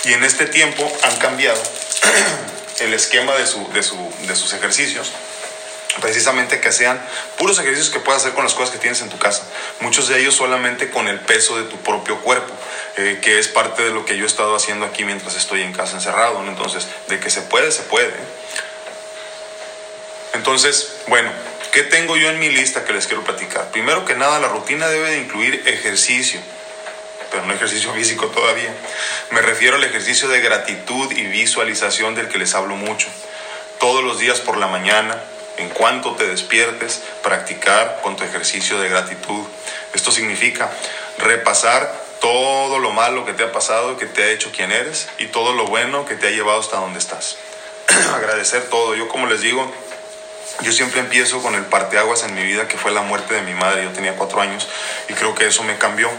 Y 0.09 0.15
en 0.15 0.25
este 0.25 0.47
tiempo 0.47 0.91
han 1.03 1.17
cambiado 1.17 1.63
el 2.81 2.95
esquema 2.95 3.35
de, 3.35 3.47
su, 3.47 3.71
de, 3.73 3.83
su, 3.83 3.97
de 4.27 4.35
sus 4.35 4.55
ejercicios 4.55 5.13
precisamente 6.01 6.61
que 6.61 6.71
sean 6.71 6.99
puros 7.37 7.59
ejercicios 7.59 7.91
que 7.91 7.99
puedas 7.99 8.23
hacer 8.23 8.33
con 8.33 8.45
las 8.45 8.55
cosas 8.55 8.71
que 8.71 8.79
tienes 8.79 9.03
en 9.03 9.11
tu 9.11 9.19
casa. 9.19 9.43
Muchos 9.81 10.09
de 10.09 10.21
ellos 10.21 10.35
solamente 10.35 10.91
con 10.91 11.09
el 11.09 11.19
peso 11.21 11.59
de 11.59 11.65
tu 11.65 11.77
propio 11.79 12.21
cuerpo, 12.21 12.55
eh, 12.97 13.19
que 13.21 13.39
es 13.39 13.49
parte 13.49 13.83
de 13.83 13.91
lo 13.91 14.05
que 14.05 14.17
yo 14.17 14.25
he 14.25 14.27
estado 14.27 14.55
haciendo 14.55 14.87
aquí 14.87 15.05
mientras 15.05 15.35
estoy 15.35 15.63
en 15.63 15.73
casa 15.73 15.97
encerrado. 15.97 16.43
Entonces, 16.47 16.87
de 17.09 17.19
que 17.19 17.31
se 17.31 17.43
puede, 17.43 17.73
se 17.73 17.83
puede. 17.83 18.15
Entonces, 20.35 20.93
bueno, 21.09 21.31
¿qué 21.73 21.83
tengo 21.83 22.17
yo 22.17 22.31
en 22.31 22.39
mi 22.39 22.49
lista 22.49 22.85
que 22.85 22.93
les 22.93 23.09
quiero 23.09 23.25
platicar? 23.25 23.73
Primero 23.73 24.05
que 24.05 24.15
nada, 24.15 24.39
la 24.39 24.49
rutina 24.49 24.89
debe 24.89 25.11
de 25.11 25.19
incluir 25.19 25.63
ejercicio 25.67 26.41
pero 27.31 27.45
no 27.45 27.53
ejercicio 27.53 27.93
físico 27.93 28.27
todavía. 28.27 28.73
Me 29.31 29.43
refiero 29.43 29.77
al 29.77 29.85
ejercicio 29.85 30.29
de 30.29 30.41
gratitud 30.41 31.13
y 31.13 31.27
visualización 31.27 32.15
del 32.15 32.29
que 32.29 32.39
les 32.39 32.55
hablo 32.55 32.77
mucho. 32.77 33.09
Todos 33.79 34.03
los 34.03 34.19
días 34.19 34.41
por 34.41 34.57
la 34.57 34.67
mañana, 34.67 35.23
en 35.57 35.69
cuanto 35.71 36.15
te 36.15 36.27
despiertes, 36.27 37.03
practicar 37.23 38.01
con 38.03 38.17
tu 38.17 38.25
ejercicio 38.25 38.81
de 38.81 38.89
gratitud. 38.89 39.45
Esto 39.93 40.11
significa 40.11 40.71
repasar 41.19 41.93
todo 42.21 42.79
lo 42.79 42.91
malo 42.93 43.25
que 43.25 43.33
te 43.33 43.45
ha 43.45 43.53
pasado, 43.53 43.97
que 43.97 44.07
te 44.07 44.25
ha 44.25 44.31
hecho 44.31 44.51
quien 44.51 44.73
eres 44.73 45.09
y 45.19 45.27
todo 45.27 45.53
lo 45.53 45.67
bueno 45.67 46.05
que 46.05 46.15
te 46.15 46.29
ha 46.29 46.31
llevado 46.31 46.61
hasta 46.61 46.79
donde 46.79 46.99
estás. 46.99 47.37
Agradecer 48.15 48.69
todo. 48.69 48.95
Yo 48.95 49.09
como 49.09 49.27
les 49.27 49.41
digo, 49.41 49.71
yo 50.63 50.73
siempre 50.73 51.01
empiezo 51.01 51.41
con 51.41 51.55
el 51.55 51.65
parteaguas 51.67 52.25
en 52.25 52.35
mi 52.35 52.43
vida 52.43 52.67
que 52.67 52.77
fue 52.77 52.91
la 52.91 53.03
muerte 53.03 53.35
de 53.35 53.43
mi 53.43 53.55
madre. 53.55 53.85
Yo 53.85 53.91
tenía 53.91 54.17
cuatro 54.17 54.41
años 54.41 54.69
y 55.09 55.15
creo 55.15 55.35
que 55.35 55.47
eso 55.47 55.63
me 55.63 55.79
cambió 55.79 56.11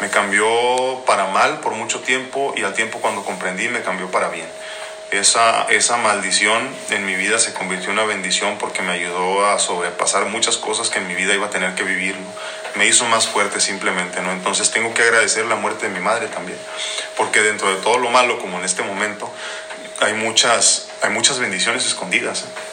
me 0.00 0.08
cambió 0.08 1.02
para 1.06 1.26
mal 1.26 1.60
por 1.60 1.74
mucho 1.74 2.00
tiempo 2.00 2.54
y 2.56 2.62
al 2.62 2.74
tiempo 2.74 3.00
cuando 3.00 3.24
comprendí 3.24 3.68
me 3.68 3.82
cambió 3.82 4.10
para 4.10 4.28
bien. 4.28 4.48
Esa, 5.10 5.66
esa 5.70 5.96
maldición 5.96 6.68
en 6.90 7.04
mi 7.04 7.16
vida 7.16 7.40
se 7.40 7.52
convirtió 7.52 7.88
en 7.90 7.98
una 7.98 8.04
bendición 8.04 8.58
porque 8.58 8.80
me 8.80 8.92
ayudó 8.92 9.44
a 9.46 9.58
sobrepasar 9.58 10.26
muchas 10.26 10.56
cosas 10.56 10.88
que 10.88 11.00
en 11.00 11.08
mi 11.08 11.14
vida 11.14 11.34
iba 11.34 11.46
a 11.46 11.50
tener 11.50 11.74
que 11.74 11.82
vivir. 11.82 12.14
Me 12.76 12.86
hizo 12.86 13.04
más 13.06 13.26
fuerte 13.26 13.60
simplemente, 13.60 14.22
¿no? 14.22 14.30
Entonces 14.30 14.70
tengo 14.70 14.94
que 14.94 15.02
agradecer 15.02 15.46
la 15.46 15.56
muerte 15.56 15.88
de 15.88 15.94
mi 15.94 16.00
madre 16.00 16.28
también, 16.28 16.58
porque 17.16 17.40
dentro 17.40 17.74
de 17.74 17.82
todo 17.82 17.98
lo 17.98 18.10
malo, 18.10 18.38
como 18.38 18.58
en 18.58 18.64
este 18.64 18.84
momento, 18.84 19.28
hay 20.00 20.14
muchas, 20.14 20.88
hay 21.02 21.10
muchas 21.10 21.40
bendiciones 21.40 21.84
escondidas. 21.86 22.42
¿eh? 22.42 22.69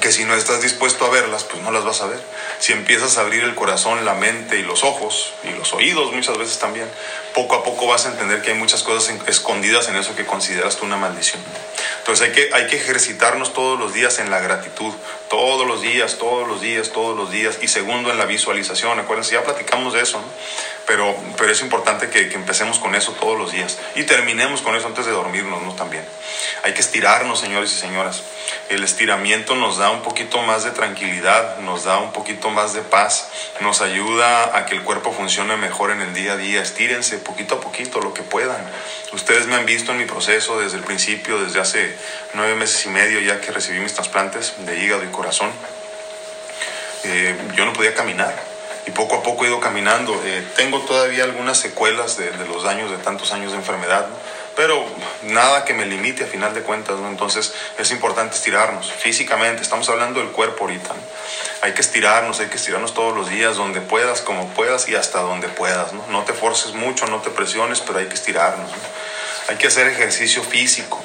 Que 0.00 0.10
si 0.10 0.24
no 0.24 0.34
estás 0.34 0.62
dispuesto 0.62 1.04
a 1.04 1.10
verlas, 1.10 1.44
pues 1.44 1.62
no 1.62 1.70
las 1.70 1.84
vas 1.84 2.00
a 2.00 2.06
ver. 2.06 2.20
Si 2.58 2.72
empiezas 2.72 3.18
a 3.18 3.22
abrir 3.22 3.44
el 3.44 3.54
corazón, 3.54 4.04
la 4.04 4.14
mente 4.14 4.58
y 4.58 4.62
los 4.62 4.84
ojos, 4.84 5.34
y 5.44 5.50
los 5.50 5.72
oídos 5.74 6.12
muchas 6.12 6.38
veces 6.38 6.58
también, 6.58 6.88
poco 7.34 7.56
a 7.56 7.62
poco 7.62 7.86
vas 7.86 8.06
a 8.06 8.10
entender 8.10 8.42
que 8.42 8.52
hay 8.52 8.56
muchas 8.56 8.82
cosas 8.82 9.14
escondidas 9.26 9.88
en 9.88 9.96
eso 9.96 10.16
que 10.16 10.24
consideras 10.24 10.76
tú 10.76 10.86
una 10.86 10.96
maldición. 10.96 11.42
Entonces 11.98 12.26
hay 12.26 12.32
que, 12.32 12.50
hay 12.54 12.66
que 12.66 12.76
ejercitarnos 12.76 13.52
todos 13.52 13.78
los 13.78 13.92
días 13.92 14.18
en 14.18 14.30
la 14.30 14.40
gratitud, 14.40 14.92
todos 15.32 15.66
los 15.66 15.80
días, 15.80 16.18
todos 16.18 16.46
los 16.46 16.60
días, 16.60 16.90
todos 16.90 17.16
los 17.16 17.30
días, 17.30 17.58
y 17.62 17.68
segundo 17.68 18.10
en 18.10 18.18
la 18.18 18.26
visualización, 18.26 19.00
acuérdense, 19.00 19.32
ya 19.32 19.42
platicamos 19.42 19.94
de 19.94 20.02
eso, 20.02 20.18
¿no? 20.18 20.26
pero, 20.86 21.16
pero 21.38 21.50
es 21.50 21.60
importante 21.62 22.10
que, 22.10 22.28
que, 22.28 22.34
empecemos 22.34 22.78
con 22.78 22.94
eso 22.94 23.12
todos 23.12 23.38
los 23.38 23.52
días 23.52 23.78
y 23.94 24.02
terminemos 24.02 24.60
con 24.62 24.74
eso 24.76 24.86
antes 24.86 25.06
de 25.06 25.12
dormirnos, 25.12 25.62
¿no? 25.62 25.74
También. 25.74 26.04
Hay 26.64 26.74
que 26.74 26.80
estirarnos, 26.80 27.40
señores 27.40 27.72
y 27.72 27.76
señoras. 27.76 28.22
El 28.68 28.84
estiramiento 28.84 29.54
nos 29.54 29.78
da 29.78 29.90
un 29.90 30.02
poquito 30.02 30.42
más 30.42 30.64
de 30.64 30.70
tranquilidad, 30.70 31.58
nos 31.58 31.84
da 31.84 31.98
un 31.98 32.12
poquito 32.12 32.50
más 32.50 32.74
de 32.74 32.82
paz, 32.82 33.30
nos 33.60 33.80
ayuda 33.80 34.56
a 34.56 34.66
que 34.66 34.74
el 34.74 34.82
cuerpo 34.82 35.12
funcione 35.12 35.56
mejor 35.56 35.90
en 35.90 36.00
el 36.00 36.14
día 36.14 36.32
a 36.32 36.36
día. 36.36 36.62
Estírense 36.62 37.18
poquito 37.18 37.56
a 37.56 37.60
poquito 37.60 38.00
lo 38.00 38.12
que 38.12 38.22
puedan. 38.22 38.62
Ustedes 39.12 39.46
me 39.46 39.56
han 39.56 39.66
visto 39.66 39.92
en 39.92 39.98
mi 39.98 40.04
proceso 40.04 40.58
desde 40.58 40.78
el 40.78 40.84
principio, 40.84 41.42
desde 41.42 41.60
hace 41.60 41.96
nueve 42.34 42.54
meses 42.54 42.84
y 42.86 42.88
medio 42.88 43.20
ya 43.20 43.40
que 43.40 43.52
recibí 43.52 43.78
mis 43.80 43.94
trasplantes 43.94 44.54
de 44.58 44.78
hígado 44.78 45.04
y 45.04 45.08
corazón. 45.08 45.21
Eh, 47.04 47.36
yo 47.54 47.64
no 47.64 47.72
podía 47.72 47.94
caminar 47.94 48.34
y 48.86 48.90
poco 48.90 49.16
a 49.16 49.22
poco 49.22 49.44
he 49.44 49.48
ido 49.48 49.60
caminando. 49.60 50.20
Eh, 50.24 50.44
tengo 50.56 50.80
todavía 50.80 51.24
algunas 51.24 51.58
secuelas 51.58 52.16
de, 52.16 52.30
de, 52.30 52.46
los 52.46 52.62
daños 52.62 52.90
de 52.90 52.98
tantos 52.98 53.32
años 53.32 53.52
de 53.52 53.58
enfermedad. 53.58 54.06
¿no? 54.08 54.16
pero 54.56 54.84
nada 55.22 55.64
que 55.64 55.74
me 55.74 55.86
limite 55.86 56.24
a 56.24 56.26
final 56.26 56.54
de 56.54 56.62
cuentas, 56.62 56.98
¿no? 56.98 57.08
Entonces 57.08 57.54
es 57.78 57.90
importante 57.90 58.36
estirarnos 58.36 58.92
físicamente, 58.92 59.62
estamos 59.62 59.88
hablando 59.88 60.20
del 60.20 60.30
cuerpo 60.30 60.64
ahorita, 60.64 60.88
¿no? 60.88 61.00
Hay 61.62 61.72
que 61.72 61.80
estirarnos, 61.80 62.40
hay 62.40 62.48
que 62.48 62.56
estirarnos 62.56 62.92
todos 62.92 63.16
los 63.16 63.30
días, 63.30 63.56
donde 63.56 63.80
puedas, 63.80 64.20
como 64.20 64.48
puedas 64.48 64.88
y 64.88 64.96
hasta 64.96 65.20
donde 65.20 65.48
puedas, 65.48 65.92
¿no? 65.92 66.22
Te 66.24 66.32
forces 66.32 66.74
mucho, 66.74 67.06
no 67.06 67.20
te 67.20 67.30
presiones, 67.30 67.80
pero 67.80 67.98
hay 67.98 68.06
que 68.06 68.14
estirarnos, 68.14 68.70
¿no? 68.70 68.76
Hay 69.48 69.56
que 69.56 69.68
hacer 69.68 69.86
ejercicio 69.88 70.42
físico, 70.42 71.02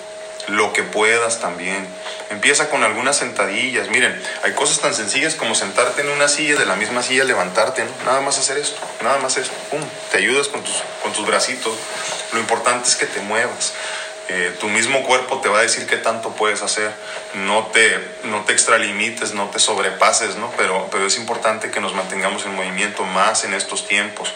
lo 0.47 0.73
que 0.73 0.83
puedas 0.83 1.39
también. 1.39 1.87
Empieza 2.29 2.69
con 2.69 2.83
algunas 2.83 3.17
sentadillas. 3.17 3.89
Miren, 3.89 4.21
hay 4.43 4.53
cosas 4.53 4.79
tan 4.79 4.93
sencillas 4.93 5.35
como 5.35 5.55
sentarte 5.55 6.01
en 6.01 6.09
una 6.09 6.27
silla, 6.27 6.55
de 6.57 6.65
la 6.65 6.75
misma 6.75 7.03
silla 7.03 7.23
levantarte, 7.23 7.83
¿no? 7.83 7.91
Nada 8.05 8.21
más 8.21 8.37
hacer 8.37 8.57
esto, 8.57 8.79
nada 9.03 9.17
más 9.19 9.37
esto. 9.37 9.53
Pum, 9.69 9.81
te 10.11 10.17
ayudas 10.17 10.47
con 10.47 10.63
tus, 10.63 10.75
con 11.03 11.13
tus 11.13 11.25
bracitos. 11.25 11.77
Lo 12.33 12.39
importante 12.39 12.89
es 12.89 12.95
que 12.95 13.05
te 13.05 13.21
muevas. 13.21 13.73
Eh, 14.29 14.53
tu 14.59 14.67
mismo 14.67 15.03
cuerpo 15.03 15.39
te 15.39 15.47
va 15.47 15.59
a 15.59 15.61
decir 15.61 15.87
qué 15.87 15.95
tanto 15.95 16.31
puedes 16.31 16.61
hacer. 16.61 16.91
No 17.35 17.67
te, 17.67 17.97
no 18.25 18.43
te 18.43 18.51
extralimites, 18.51 19.33
no 19.33 19.49
te 19.49 19.59
sobrepases, 19.59 20.35
¿no? 20.35 20.51
Pero, 20.57 20.87
pero 20.91 21.05
es 21.05 21.17
importante 21.17 21.71
que 21.71 21.79
nos 21.79 21.93
mantengamos 21.93 22.45
en 22.45 22.55
movimiento 22.55 23.03
más 23.05 23.45
en 23.45 23.53
estos 23.53 23.87
tiempos. 23.87 24.33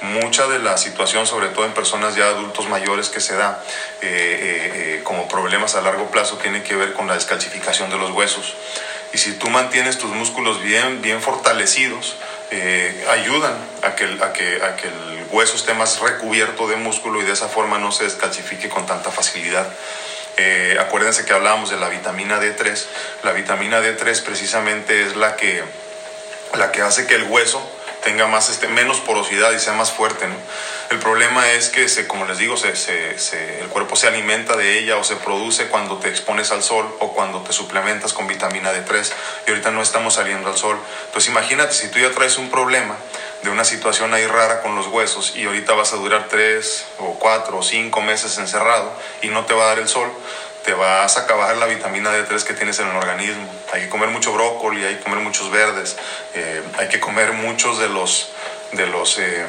Mucha 0.00 0.46
de 0.46 0.60
la 0.60 0.78
situación, 0.78 1.26
sobre 1.26 1.48
todo 1.48 1.66
en 1.66 1.72
personas 1.72 2.16
ya 2.16 2.28
adultos 2.28 2.68
mayores 2.68 3.10
que 3.10 3.20
se 3.20 3.36
da 3.36 3.62
eh, 4.00 4.98
eh, 4.98 5.00
como 5.04 5.28
problemas 5.28 5.74
a 5.74 5.82
largo 5.82 6.10
plazo, 6.10 6.38
tiene 6.38 6.62
que 6.62 6.74
ver 6.74 6.94
con 6.94 7.06
la 7.06 7.14
descalcificación 7.14 7.90
de 7.90 7.98
los 7.98 8.10
huesos. 8.12 8.54
Y 9.12 9.18
si 9.18 9.32
tú 9.34 9.48
mantienes 9.48 9.98
tus 9.98 10.10
músculos 10.10 10.62
bien, 10.62 11.00
bien 11.02 11.20
fortalecidos, 11.22 12.16
ayudan 13.10 13.54
a 13.82 13.94
que, 13.94 14.04
el 14.04 15.26
hueso 15.30 15.56
esté 15.56 15.74
más 15.74 16.00
recubierto 16.00 16.68
de 16.68 16.76
músculo 16.76 17.20
y 17.20 17.24
de 17.24 17.32
esa 17.32 17.48
forma 17.48 17.78
no 17.78 17.92
se 17.92 18.04
descalcifique 18.04 18.68
con 18.68 18.86
tanta 18.86 19.10
facilidad. 19.10 19.66
Eh, 20.36 20.76
acuérdense 20.80 21.24
que 21.24 21.32
hablábamos 21.32 21.70
de 21.70 21.76
la 21.76 21.88
vitamina 21.88 22.40
D3. 22.40 22.84
La 23.22 23.32
vitamina 23.32 23.80
D3 23.80 24.22
precisamente 24.22 25.02
es 25.02 25.16
la 25.16 25.36
que, 25.36 25.62
la 26.56 26.72
que 26.72 26.82
hace 26.82 27.06
que 27.06 27.14
el 27.14 27.24
hueso 27.24 27.62
tenga 28.02 28.26
más, 28.26 28.50
este, 28.50 28.68
menos 28.68 29.00
porosidad 29.00 29.52
y 29.52 29.58
sea 29.58 29.72
más 29.72 29.90
fuerte. 29.90 30.26
El 30.90 30.98
problema 30.98 31.50
es 31.52 31.70
que, 31.70 31.88
se, 31.88 32.06
como 32.06 32.24
les 32.26 32.38
digo, 32.38 32.56
se, 32.56 32.76
se, 32.76 33.60
el 33.60 33.68
cuerpo 33.68 33.96
se 33.96 34.06
alimenta 34.06 34.56
de 34.56 34.78
ella 34.78 34.96
o 34.96 35.04
se 35.04 35.16
produce 35.16 35.66
cuando 35.68 35.98
te 35.98 36.08
expones 36.08 36.52
al 36.52 36.62
sol 36.62 36.86
o 37.00 37.12
cuando 37.12 37.40
te 37.40 37.52
suplementas 37.52 38.12
con 38.12 38.26
vitamina 38.26 38.72
D3 38.72 39.12
y 39.46 39.50
ahorita 39.50 39.70
no 39.70 39.82
estamos 39.82 40.14
saliendo 40.14 40.48
al 40.48 40.56
sol. 40.56 40.78
Entonces 41.06 41.30
imagínate 41.30 41.72
si 41.74 41.88
tú 41.88 41.98
ya 41.98 42.10
traes 42.10 42.38
un 42.38 42.50
problema 42.50 42.96
de 43.42 43.50
una 43.50 43.64
situación 43.64 44.14
ahí 44.14 44.26
rara 44.26 44.62
con 44.62 44.74
los 44.74 44.86
huesos 44.86 45.34
y 45.36 45.44
ahorita 45.44 45.74
vas 45.74 45.92
a 45.92 45.96
durar 45.96 46.28
tres 46.28 46.86
o 46.98 47.18
cuatro 47.18 47.58
o 47.58 47.62
cinco 47.62 48.00
meses 48.00 48.38
encerrado 48.38 48.92
y 49.22 49.28
no 49.28 49.44
te 49.44 49.54
va 49.54 49.64
a 49.64 49.66
dar 49.68 49.78
el 49.78 49.88
sol, 49.88 50.10
te 50.64 50.72
vas 50.72 51.16
a 51.18 51.20
acabar 51.20 51.56
la 51.58 51.66
vitamina 51.66 52.10
D3 52.10 52.42
que 52.42 52.54
tienes 52.54 52.78
en 52.78 52.88
el 52.88 52.96
organismo. 52.96 53.46
Hay 53.72 53.82
que 53.82 53.88
comer 53.90 54.08
mucho 54.08 54.32
brócoli, 54.32 54.84
hay 54.84 54.96
que 54.96 55.02
comer 55.02 55.20
muchos 55.20 55.50
verdes, 55.50 55.96
eh, 56.34 56.62
hay 56.78 56.88
que 56.88 57.00
comer 57.00 57.32
muchos 57.32 57.78
de 57.78 57.88
los, 57.88 58.30
de 58.72 58.86
los 58.86 59.18
eh, 59.18 59.44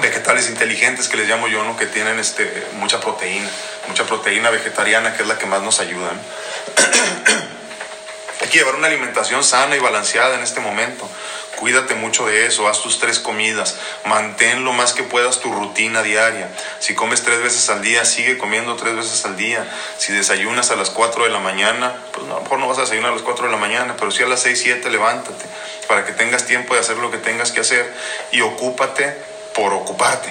vegetales 0.00 0.48
inteligentes 0.48 1.08
que 1.08 1.16
les 1.16 1.28
llamo 1.28 1.48
yo, 1.48 1.64
¿no? 1.64 1.76
que 1.76 1.86
tienen 1.86 2.18
este, 2.18 2.66
mucha 2.74 3.00
proteína, 3.00 3.48
mucha 3.88 4.04
proteína 4.04 4.50
vegetariana 4.50 5.16
que 5.16 5.22
es 5.22 5.28
la 5.28 5.38
que 5.38 5.46
más 5.46 5.62
nos 5.62 5.80
ayuda. 5.80 6.10
hay 8.40 8.48
que 8.48 8.58
llevar 8.58 8.74
una 8.74 8.88
alimentación 8.88 9.42
sana 9.42 9.76
y 9.76 9.78
balanceada 9.78 10.36
en 10.36 10.42
este 10.42 10.60
momento. 10.60 11.08
Cuídate 11.56 11.94
mucho 11.94 12.26
de 12.26 12.44
eso, 12.44 12.68
haz 12.68 12.82
tus 12.82 12.98
tres 12.98 13.18
comidas, 13.18 13.76
mantén 14.04 14.62
lo 14.62 14.74
más 14.74 14.92
que 14.92 15.02
puedas 15.02 15.40
tu 15.40 15.50
rutina 15.50 16.02
diaria. 16.02 16.50
Si 16.80 16.94
comes 16.94 17.22
tres 17.22 17.42
veces 17.42 17.70
al 17.70 17.80
día, 17.80 18.04
sigue 18.04 18.36
comiendo 18.36 18.76
tres 18.76 18.94
veces 18.94 19.24
al 19.24 19.38
día. 19.38 19.66
Si 19.96 20.12
desayunas 20.12 20.70
a 20.70 20.76
las 20.76 20.90
4 20.90 21.24
de 21.24 21.30
la 21.30 21.38
mañana, 21.38 21.96
pues 22.12 22.26
a 22.26 22.34
lo 22.34 22.40
mejor 22.42 22.58
no 22.58 22.68
vas 22.68 22.76
a 22.76 22.82
desayunar 22.82 23.12
a 23.12 23.14
las 23.14 23.22
4 23.22 23.46
de 23.46 23.52
la 23.52 23.56
mañana, 23.56 23.94
pero 23.98 24.10
si 24.10 24.22
a 24.22 24.26
las 24.26 24.42
6, 24.42 24.60
7 24.60 24.90
levántate 24.90 25.46
para 25.88 26.04
que 26.04 26.12
tengas 26.12 26.44
tiempo 26.44 26.74
de 26.74 26.80
hacer 26.80 26.98
lo 26.98 27.10
que 27.10 27.16
tengas 27.16 27.52
que 27.52 27.60
hacer 27.60 27.90
y 28.32 28.42
ocúpate 28.42 29.16
por 29.56 29.72
ocuparte. 29.72 30.30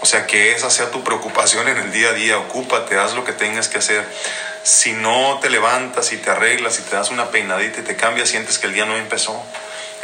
O 0.00 0.06
sea, 0.06 0.26
que 0.26 0.52
esa 0.52 0.70
sea 0.70 0.90
tu 0.90 1.02
preocupación 1.04 1.68
en 1.68 1.76
el 1.76 1.92
día 1.92 2.10
a 2.10 2.12
día, 2.12 2.38
ocúpate, 2.38 2.96
haz 2.96 3.14
lo 3.14 3.24
que 3.24 3.32
tengas 3.32 3.68
que 3.68 3.78
hacer. 3.78 4.06
Si 4.62 4.92
no 4.92 5.38
te 5.40 5.50
levantas 5.50 6.12
y 6.12 6.16
te 6.16 6.30
arreglas 6.30 6.78
y 6.78 6.82
te 6.82 6.94
das 6.94 7.10
una 7.10 7.30
peinadita 7.30 7.80
y 7.80 7.82
te 7.82 7.96
cambias, 7.96 8.28
sientes 8.28 8.58
que 8.58 8.68
el 8.68 8.74
día 8.74 8.84
no 8.84 8.96
empezó. 8.96 9.44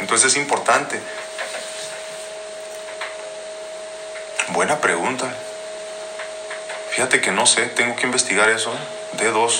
Entonces 0.01 0.33
es 0.33 0.37
importante. 0.37 0.99
Buena 4.49 4.79
pregunta. 4.79 5.33
Fíjate 6.91 7.21
que 7.21 7.31
no 7.31 7.45
sé, 7.45 7.65
tengo 7.67 7.95
que 7.95 8.05
investigar 8.05 8.49
eso. 8.49 8.73
D2. 9.17 9.51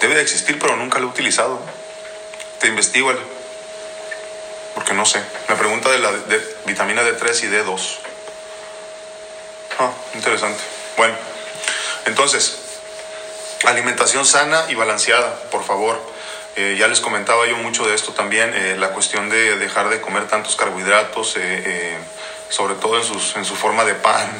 Debe 0.00 0.14
de 0.14 0.22
existir, 0.22 0.58
pero 0.58 0.76
nunca 0.76 0.98
lo 0.98 1.08
he 1.08 1.10
utilizado. 1.10 1.60
Te 2.60 2.68
investigo, 2.68 3.12
porque 4.78 4.94
no 4.94 5.04
sé. 5.04 5.20
Me 5.48 5.56
pregunta 5.56 5.90
de 5.90 5.98
la 5.98 6.12
de 6.12 6.56
vitamina 6.64 7.02
D3 7.02 7.42
y 7.42 7.46
D2. 7.48 7.96
Ah, 9.80 9.90
interesante. 10.14 10.62
Bueno, 10.96 11.16
entonces, 12.04 12.58
alimentación 13.64 14.24
sana 14.24 14.66
y 14.68 14.76
balanceada, 14.76 15.34
por 15.50 15.64
favor. 15.64 16.00
Eh, 16.54 16.76
ya 16.78 16.86
les 16.86 17.00
comentaba 17.00 17.44
yo 17.48 17.56
mucho 17.56 17.88
de 17.88 17.96
esto 17.96 18.12
también, 18.12 18.54
eh, 18.54 18.76
la 18.78 18.90
cuestión 18.90 19.28
de 19.28 19.56
dejar 19.56 19.88
de 19.88 20.00
comer 20.00 20.28
tantos 20.28 20.54
carbohidratos, 20.54 21.34
eh, 21.38 21.98
sobre 22.48 22.76
todo 22.76 22.98
en, 22.98 23.04
sus, 23.04 23.34
en 23.34 23.44
su 23.44 23.56
forma 23.56 23.84
de 23.84 23.96
pan, 23.96 24.30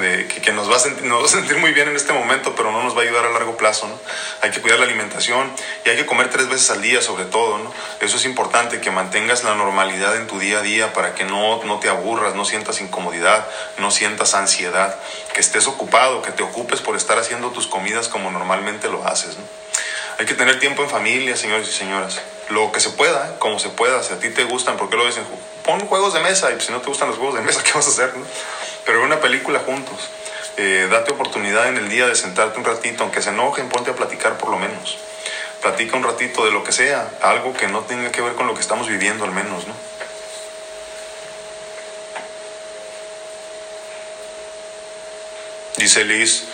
de, 0.00 0.26
que, 0.26 0.52
nos, 0.52 0.70
va 0.70 0.76
a 0.76 0.78
sentir, 0.78 1.04
nos 1.06 1.22
va 1.22 1.26
a 1.26 1.28
sentir 1.28 1.56
muy 1.56 1.72
bien 1.72 1.88
en 1.88 1.96
este 1.96 2.12
momento, 2.12 2.54
pero 2.54 2.72
no 2.72 2.82
nos 2.82 2.96
va 2.96 3.00
a 3.00 3.04
ayudar 3.04 3.24
a 3.26 3.30
largo 3.30 3.56
plazo. 3.56 3.86
¿no? 3.86 3.98
Hay 4.42 4.50
que 4.50 4.60
cuidar 4.60 4.78
la 4.78 4.86
alimentación 4.86 5.50
y 5.84 5.90
hay 5.90 5.96
que 5.96 6.06
comer 6.06 6.30
tres 6.30 6.48
veces 6.48 6.70
al 6.70 6.82
día 6.82 7.02
sobre 7.02 7.24
todo. 7.24 7.58
¿no? 7.58 7.72
Eso 8.00 8.16
es 8.16 8.24
importante, 8.24 8.80
que 8.80 8.90
mantengas 8.90 9.44
la 9.44 9.54
normalidad 9.54 10.16
en 10.16 10.26
tu 10.26 10.38
día 10.38 10.58
a 10.58 10.62
día 10.62 10.92
para 10.92 11.14
que 11.14 11.24
no, 11.24 11.62
no 11.64 11.78
te 11.78 11.88
aburras, 11.88 12.34
no 12.34 12.44
sientas 12.44 12.80
incomodidad, 12.80 13.46
no 13.78 13.90
sientas 13.90 14.34
ansiedad, 14.34 14.96
que 15.32 15.40
estés 15.40 15.66
ocupado, 15.66 16.22
que 16.22 16.32
te 16.32 16.42
ocupes 16.42 16.80
por 16.80 16.96
estar 16.96 17.18
haciendo 17.18 17.50
tus 17.50 17.66
comidas 17.66 18.08
como 18.08 18.30
normalmente 18.30 18.88
lo 18.88 19.06
haces. 19.06 19.36
¿no? 19.36 19.44
Hay 20.18 20.26
que 20.26 20.34
tener 20.34 20.60
tiempo 20.60 20.82
en 20.82 20.90
familia, 20.90 21.36
señores 21.36 21.68
y 21.68 21.72
señoras. 21.72 22.20
Lo 22.50 22.70
que 22.70 22.78
se 22.78 22.90
pueda, 22.90 23.36
como 23.38 23.58
se 23.58 23.70
pueda. 23.70 24.02
Si 24.02 24.12
a 24.12 24.20
ti 24.20 24.30
te 24.30 24.44
gustan, 24.44 24.76
¿por 24.76 24.88
qué 24.88 24.96
lo 24.96 25.06
dicen? 25.06 25.24
Pon 25.64 25.80
juegos 25.86 26.14
de 26.14 26.20
mesa 26.20 26.52
y 26.52 26.60
si 26.60 26.70
no 26.70 26.80
te 26.80 26.86
gustan 26.88 27.08
los 27.08 27.18
juegos 27.18 27.34
de 27.36 27.40
mesa, 27.40 27.62
¿qué 27.64 27.72
vas 27.74 27.86
a 27.86 27.90
hacer? 27.90 28.16
No? 28.16 28.24
Pero 28.84 29.02
una 29.02 29.20
película 29.20 29.60
juntos. 29.60 30.10
Eh, 30.56 30.86
date 30.90 31.12
oportunidad 31.12 31.68
en 31.68 31.78
el 31.78 31.88
día 31.88 32.06
de 32.06 32.14
sentarte 32.14 32.58
un 32.58 32.64
ratito, 32.64 33.02
aunque 33.02 33.22
se 33.22 33.30
enojen, 33.30 33.68
ponte 33.68 33.90
a 33.90 33.94
platicar 33.94 34.38
por 34.38 34.50
lo 34.50 34.58
menos. 34.58 34.98
Platica 35.60 35.96
un 35.96 36.04
ratito 36.04 36.44
de 36.44 36.52
lo 36.52 36.62
que 36.62 36.72
sea, 36.72 37.10
algo 37.22 37.54
que 37.54 37.66
no 37.66 37.80
tenga 37.80 38.12
que 38.12 38.20
ver 38.20 38.34
con 38.34 38.46
lo 38.46 38.54
que 38.54 38.60
estamos 38.60 38.88
viviendo 38.88 39.24
al 39.24 39.32
menos, 39.32 39.66
¿no? 39.66 39.74
Dice 45.76 46.04
Liz, 46.04 46.44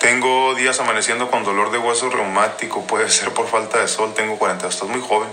tengo 0.00 0.54
días 0.54 0.80
amaneciendo 0.80 1.30
con 1.30 1.44
dolor 1.44 1.70
de 1.70 1.78
hueso 1.78 2.10
reumático, 2.10 2.84
puede 2.84 3.08
ser 3.10 3.30
por 3.30 3.48
falta 3.48 3.78
de 3.78 3.88
sol, 3.88 4.12
tengo 4.14 4.38
40, 4.38 4.66
estás 4.66 4.88
muy 4.88 5.00
joven. 5.00 5.28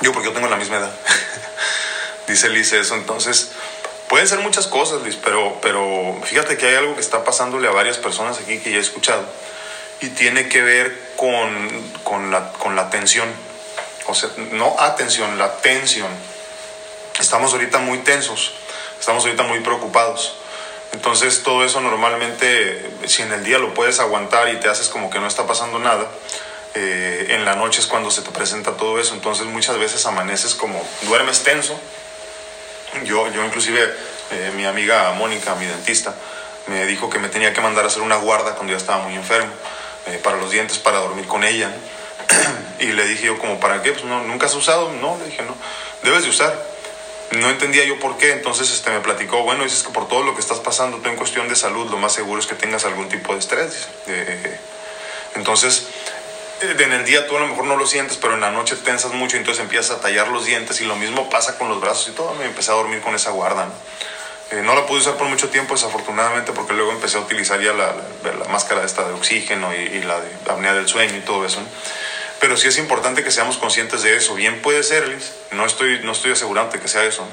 Yo 0.00 0.12
porque 0.12 0.28
yo 0.28 0.34
tengo 0.34 0.48
la 0.48 0.56
misma 0.56 0.78
edad. 0.78 0.92
Dice 2.26 2.48
Liz 2.48 2.72
eso, 2.72 2.96
entonces 2.96 3.52
pueden 4.12 4.28
ser 4.28 4.40
muchas 4.40 4.66
cosas, 4.66 5.00
Liz, 5.04 5.16
pero, 5.24 5.56
pero 5.62 6.20
fíjate 6.24 6.58
que 6.58 6.66
hay 6.66 6.74
algo 6.74 6.94
que 6.94 7.00
está 7.00 7.24
pasándole 7.24 7.66
a 7.66 7.70
varias 7.70 7.96
personas 7.96 8.38
aquí 8.38 8.58
que 8.58 8.70
ya 8.70 8.76
he 8.76 8.80
escuchado. 8.80 9.24
y 10.02 10.08
tiene 10.10 10.50
que 10.50 10.60
ver 10.60 11.14
con, 11.16 11.50
con, 12.04 12.30
la, 12.30 12.52
con 12.52 12.76
la 12.76 12.90
tensión. 12.90 13.26
O 14.08 14.14
sea, 14.14 14.28
no 14.50 14.76
atención, 14.78 15.38
la 15.38 15.56
tensión. 15.62 16.10
Estamos 17.18 17.54
ahorita 17.54 17.78
muy 17.78 18.00
tensos, 18.00 18.52
estamos 19.00 19.24
ahorita 19.24 19.44
muy 19.44 19.60
preocupados. 19.60 20.34
Entonces 20.92 21.42
todo 21.42 21.64
eso 21.64 21.80
normalmente, 21.80 22.90
si 23.06 23.22
en 23.22 23.32
el 23.32 23.42
día 23.42 23.58
lo 23.58 23.72
puedes 23.72 23.98
aguantar 23.98 24.50
y 24.50 24.60
te 24.60 24.68
haces 24.68 24.88
como 24.88 25.08
que 25.08 25.20
no 25.20 25.26
está 25.26 25.46
pasando 25.46 25.78
nada, 25.78 26.06
eh, 26.74 27.28
en 27.30 27.46
la 27.46 27.56
noche 27.56 27.80
es 27.80 27.86
cuando 27.86 28.10
se 28.10 28.20
te 28.20 28.30
presenta 28.30 28.76
todo 28.76 29.00
eso. 29.00 29.14
Entonces 29.14 29.46
muchas 29.46 29.78
veces 29.78 30.04
amaneces 30.04 30.54
como, 30.54 30.86
duermes 31.08 31.44
tenso. 31.44 31.80
Yo, 33.04 33.26
yo 33.32 33.44
inclusive, 33.44 33.82
eh, 34.30 34.52
mi 34.54 34.66
amiga 34.66 35.12
Mónica, 35.12 35.54
mi 35.54 35.64
dentista, 35.64 36.14
me 36.66 36.84
dijo 36.86 37.08
que 37.08 37.18
me 37.18 37.28
tenía 37.28 37.52
que 37.52 37.60
mandar 37.60 37.84
a 37.84 37.88
hacer 37.88 38.02
una 38.02 38.16
guarda 38.16 38.54
cuando 38.54 38.72
ya 38.72 38.76
estaba 38.76 39.02
muy 39.02 39.14
enfermo, 39.14 39.50
eh, 40.06 40.20
para 40.22 40.36
los 40.36 40.50
dientes, 40.50 40.78
para 40.78 40.98
dormir 40.98 41.26
con 41.26 41.42
ella. 41.42 41.74
y 42.78 42.86
le 42.92 43.06
dije 43.06 43.26
yo 43.26 43.38
como, 43.38 43.58
¿para 43.58 43.82
qué? 43.82 43.92
Pues 43.92 44.04
no, 44.04 44.22
nunca 44.24 44.46
has 44.46 44.54
usado. 44.54 44.92
No, 44.92 45.16
le 45.18 45.24
dije, 45.24 45.42
no, 45.42 45.56
debes 46.02 46.24
de 46.24 46.28
usar. 46.28 46.54
No 47.32 47.48
entendía 47.48 47.84
yo 47.84 47.98
por 47.98 48.18
qué, 48.18 48.32
entonces 48.32 48.70
este, 48.70 48.90
me 48.90 49.00
platicó, 49.00 49.42
bueno, 49.42 49.64
dices 49.64 49.82
que 49.82 49.90
por 49.90 50.06
todo 50.06 50.22
lo 50.22 50.34
que 50.34 50.40
estás 50.40 50.58
pasando, 50.58 50.98
tú 50.98 51.08
en 51.08 51.16
cuestión 51.16 51.48
de 51.48 51.56
salud, 51.56 51.90
lo 51.90 51.96
más 51.96 52.12
seguro 52.12 52.38
es 52.38 52.46
que 52.46 52.54
tengas 52.54 52.84
algún 52.84 53.08
tipo 53.08 53.32
de 53.32 53.38
estrés. 53.38 53.88
entonces, 55.34 55.86
en 56.62 56.92
el 56.92 57.04
día 57.04 57.26
tú 57.26 57.36
a 57.36 57.40
lo 57.40 57.48
mejor 57.48 57.64
no 57.64 57.76
lo 57.76 57.86
sientes, 57.86 58.16
pero 58.16 58.34
en 58.34 58.40
la 58.40 58.50
noche 58.50 58.76
tensas 58.76 59.12
mucho 59.12 59.36
y 59.36 59.40
entonces 59.40 59.62
empiezas 59.62 59.98
a 59.98 60.00
tallar 60.00 60.28
los 60.28 60.44
dientes 60.44 60.80
y 60.80 60.84
lo 60.84 60.96
mismo 60.96 61.28
pasa 61.28 61.58
con 61.58 61.68
los 61.68 61.80
brazos 61.80 62.08
y 62.08 62.12
todo. 62.12 62.34
Me 62.34 62.44
empecé 62.46 62.70
a 62.70 62.74
dormir 62.74 63.00
con 63.00 63.14
esa 63.14 63.30
guarda. 63.30 63.66
¿no? 63.66 63.72
Eh, 64.52 64.62
la 64.62 64.86
pude 64.86 64.98
usar 65.00 65.16
por 65.16 65.28
mucho 65.28 65.48
tiempo, 65.48 65.74
desafortunadamente, 65.74 66.52
porque 66.52 66.74
luego 66.74 66.92
empecé 66.92 67.16
a 67.16 67.20
utilizar 67.20 67.60
ya 67.60 67.72
la, 67.72 67.94
la, 68.22 68.44
máscara 68.48 68.84
esta 68.84 69.06
de 69.06 69.14
oxígeno 69.14 69.74
y, 69.74 70.02
la 70.02 70.20
de 70.20 70.30
apnea 70.50 70.74
del 70.74 70.86
sueño 70.86 71.16
y 71.16 71.20
todo 71.20 71.46
eso. 71.46 71.60
Pero 72.42 72.56
sí 72.56 72.66
es 72.66 72.76
importante 72.78 73.22
que 73.22 73.30
seamos 73.30 73.56
conscientes 73.56 74.02
de 74.02 74.16
eso. 74.16 74.34
Bien 74.34 74.62
puede 74.62 74.82
ser, 74.82 75.16
no 75.52 75.64
estoy, 75.64 76.00
no 76.02 76.10
estoy 76.10 76.32
asegurando 76.32 76.72
que 76.72 76.88
sea 76.88 77.04
eso, 77.04 77.24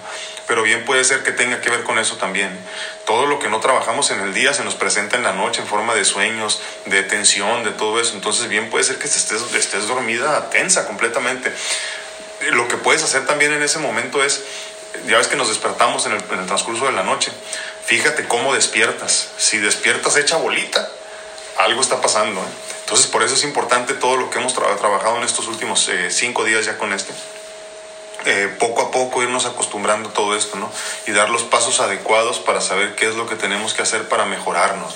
pero 0.45 0.61
bien 0.61 0.85
puede 0.85 1.03
ser 1.03 1.23
que 1.23 1.31
tenga 1.31 1.61
que 1.61 1.71
ver 1.71 1.81
con 1.81 1.97
eso 1.97 2.17
también. 2.17 2.55
Todo 3.07 3.25
lo 3.25 3.39
que 3.39 3.49
no 3.49 3.59
trabajamos 3.59 4.11
en 4.11 4.19
el 4.19 4.35
día 4.35 4.53
se 4.53 4.63
nos 4.63 4.75
presenta 4.75 5.17
en 5.17 5.23
la 5.23 5.33
noche 5.33 5.61
en 5.61 5.67
forma 5.67 5.95
de 5.95 6.05
sueños, 6.05 6.61
de 6.85 7.01
tensión, 7.01 7.63
de 7.63 7.71
todo 7.71 7.99
eso. 7.99 8.13
Entonces 8.13 8.49
bien 8.49 8.69
puede 8.69 8.83
ser 8.83 8.99
que 8.99 9.07
estés, 9.07 9.51
estés 9.55 9.87
dormida 9.87 10.51
tensa 10.51 10.85
completamente. 10.85 11.51
Lo 12.51 12.67
que 12.67 12.77
puedes 12.77 13.01
hacer 13.01 13.25
también 13.25 13.51
en 13.51 13.63
ese 13.63 13.79
momento 13.79 14.23
es, 14.23 14.43
ya 15.07 15.17
ves 15.17 15.27
que 15.27 15.37
nos 15.37 15.49
despertamos 15.49 16.05
en 16.05 16.11
el, 16.11 16.23
en 16.31 16.39
el 16.41 16.45
transcurso 16.45 16.85
de 16.85 16.91
la 16.91 17.01
noche, 17.01 17.31
fíjate 17.83 18.27
cómo 18.27 18.53
despiertas. 18.53 19.29
Si 19.39 19.57
despiertas 19.57 20.17
hecha 20.17 20.37
bolita, 20.37 20.87
algo 21.57 21.81
está 21.81 21.99
pasando. 21.99 22.41
¿eh? 22.41 22.78
Entonces, 22.89 23.05
por 23.11 23.21
eso 23.21 23.35
es 23.35 23.43
importante 23.43 23.93
todo 23.93 24.17
lo 24.17 24.31
que 24.31 24.39
hemos 24.39 24.55
trabajado 24.55 25.17
en 25.17 25.23
estos 25.23 25.47
últimos 25.47 25.87
eh, 25.89 26.09
cinco 26.09 26.43
días 26.43 26.65
ya 26.65 26.79
con 26.79 26.91
este. 26.91 27.13
Eh, 28.25 28.55
poco 28.57 28.81
a 28.81 28.89
poco 28.89 29.21
irnos 29.21 29.45
acostumbrando 29.45 30.09
a 30.09 30.13
todo 30.13 30.35
esto, 30.35 30.57
¿no? 30.57 30.71
Y 31.05 31.11
dar 31.11 31.29
los 31.29 31.43
pasos 31.43 31.81
adecuados 31.81 32.39
para 32.39 32.61
saber 32.61 32.95
qué 32.95 33.07
es 33.07 33.13
lo 33.13 33.29
que 33.29 33.35
tenemos 33.35 33.75
que 33.75 33.83
hacer 33.83 34.09
para 34.09 34.25
mejorarnos. 34.25 34.95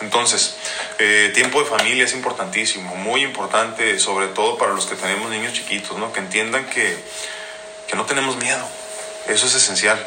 Entonces, 0.00 0.56
eh, 0.98 1.30
tiempo 1.32 1.60
de 1.60 1.66
familia 1.66 2.06
es 2.06 2.12
importantísimo, 2.12 2.96
muy 2.96 3.22
importante, 3.22 4.00
sobre 4.00 4.26
todo 4.26 4.58
para 4.58 4.72
los 4.72 4.86
que 4.86 4.96
tenemos 4.96 5.30
niños 5.30 5.52
chiquitos, 5.52 5.96
¿no? 5.96 6.12
Que 6.12 6.18
entiendan 6.18 6.66
que, 6.66 6.98
que 7.86 7.94
no 7.94 8.04
tenemos 8.04 8.36
miedo. 8.38 8.66
Eso 9.28 9.46
es 9.46 9.54
esencial. 9.54 10.04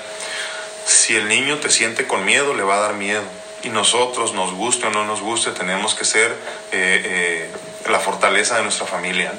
Si 0.86 1.16
el 1.16 1.30
niño 1.30 1.60
te 1.60 1.72
siente 1.72 2.08
con 2.08 2.26
miedo, 2.26 2.54
le 2.54 2.64
va 2.64 2.76
a 2.76 2.80
dar 2.82 2.94
miedo 2.96 3.24
y 3.64 3.70
nosotros, 3.70 4.34
nos 4.34 4.53
guste 4.53 4.88
o 4.88 4.89
no 4.89 5.05
nos 5.05 5.22
guste, 5.22 5.51
tenemos 5.51 5.95
que 5.95 6.05
ser 6.05 6.32
eh, 6.72 7.01
eh, 7.03 7.51
la 7.89 7.99
fortaleza 7.99 8.57
de 8.57 8.64
nuestra 8.64 8.86
familia. 8.86 9.34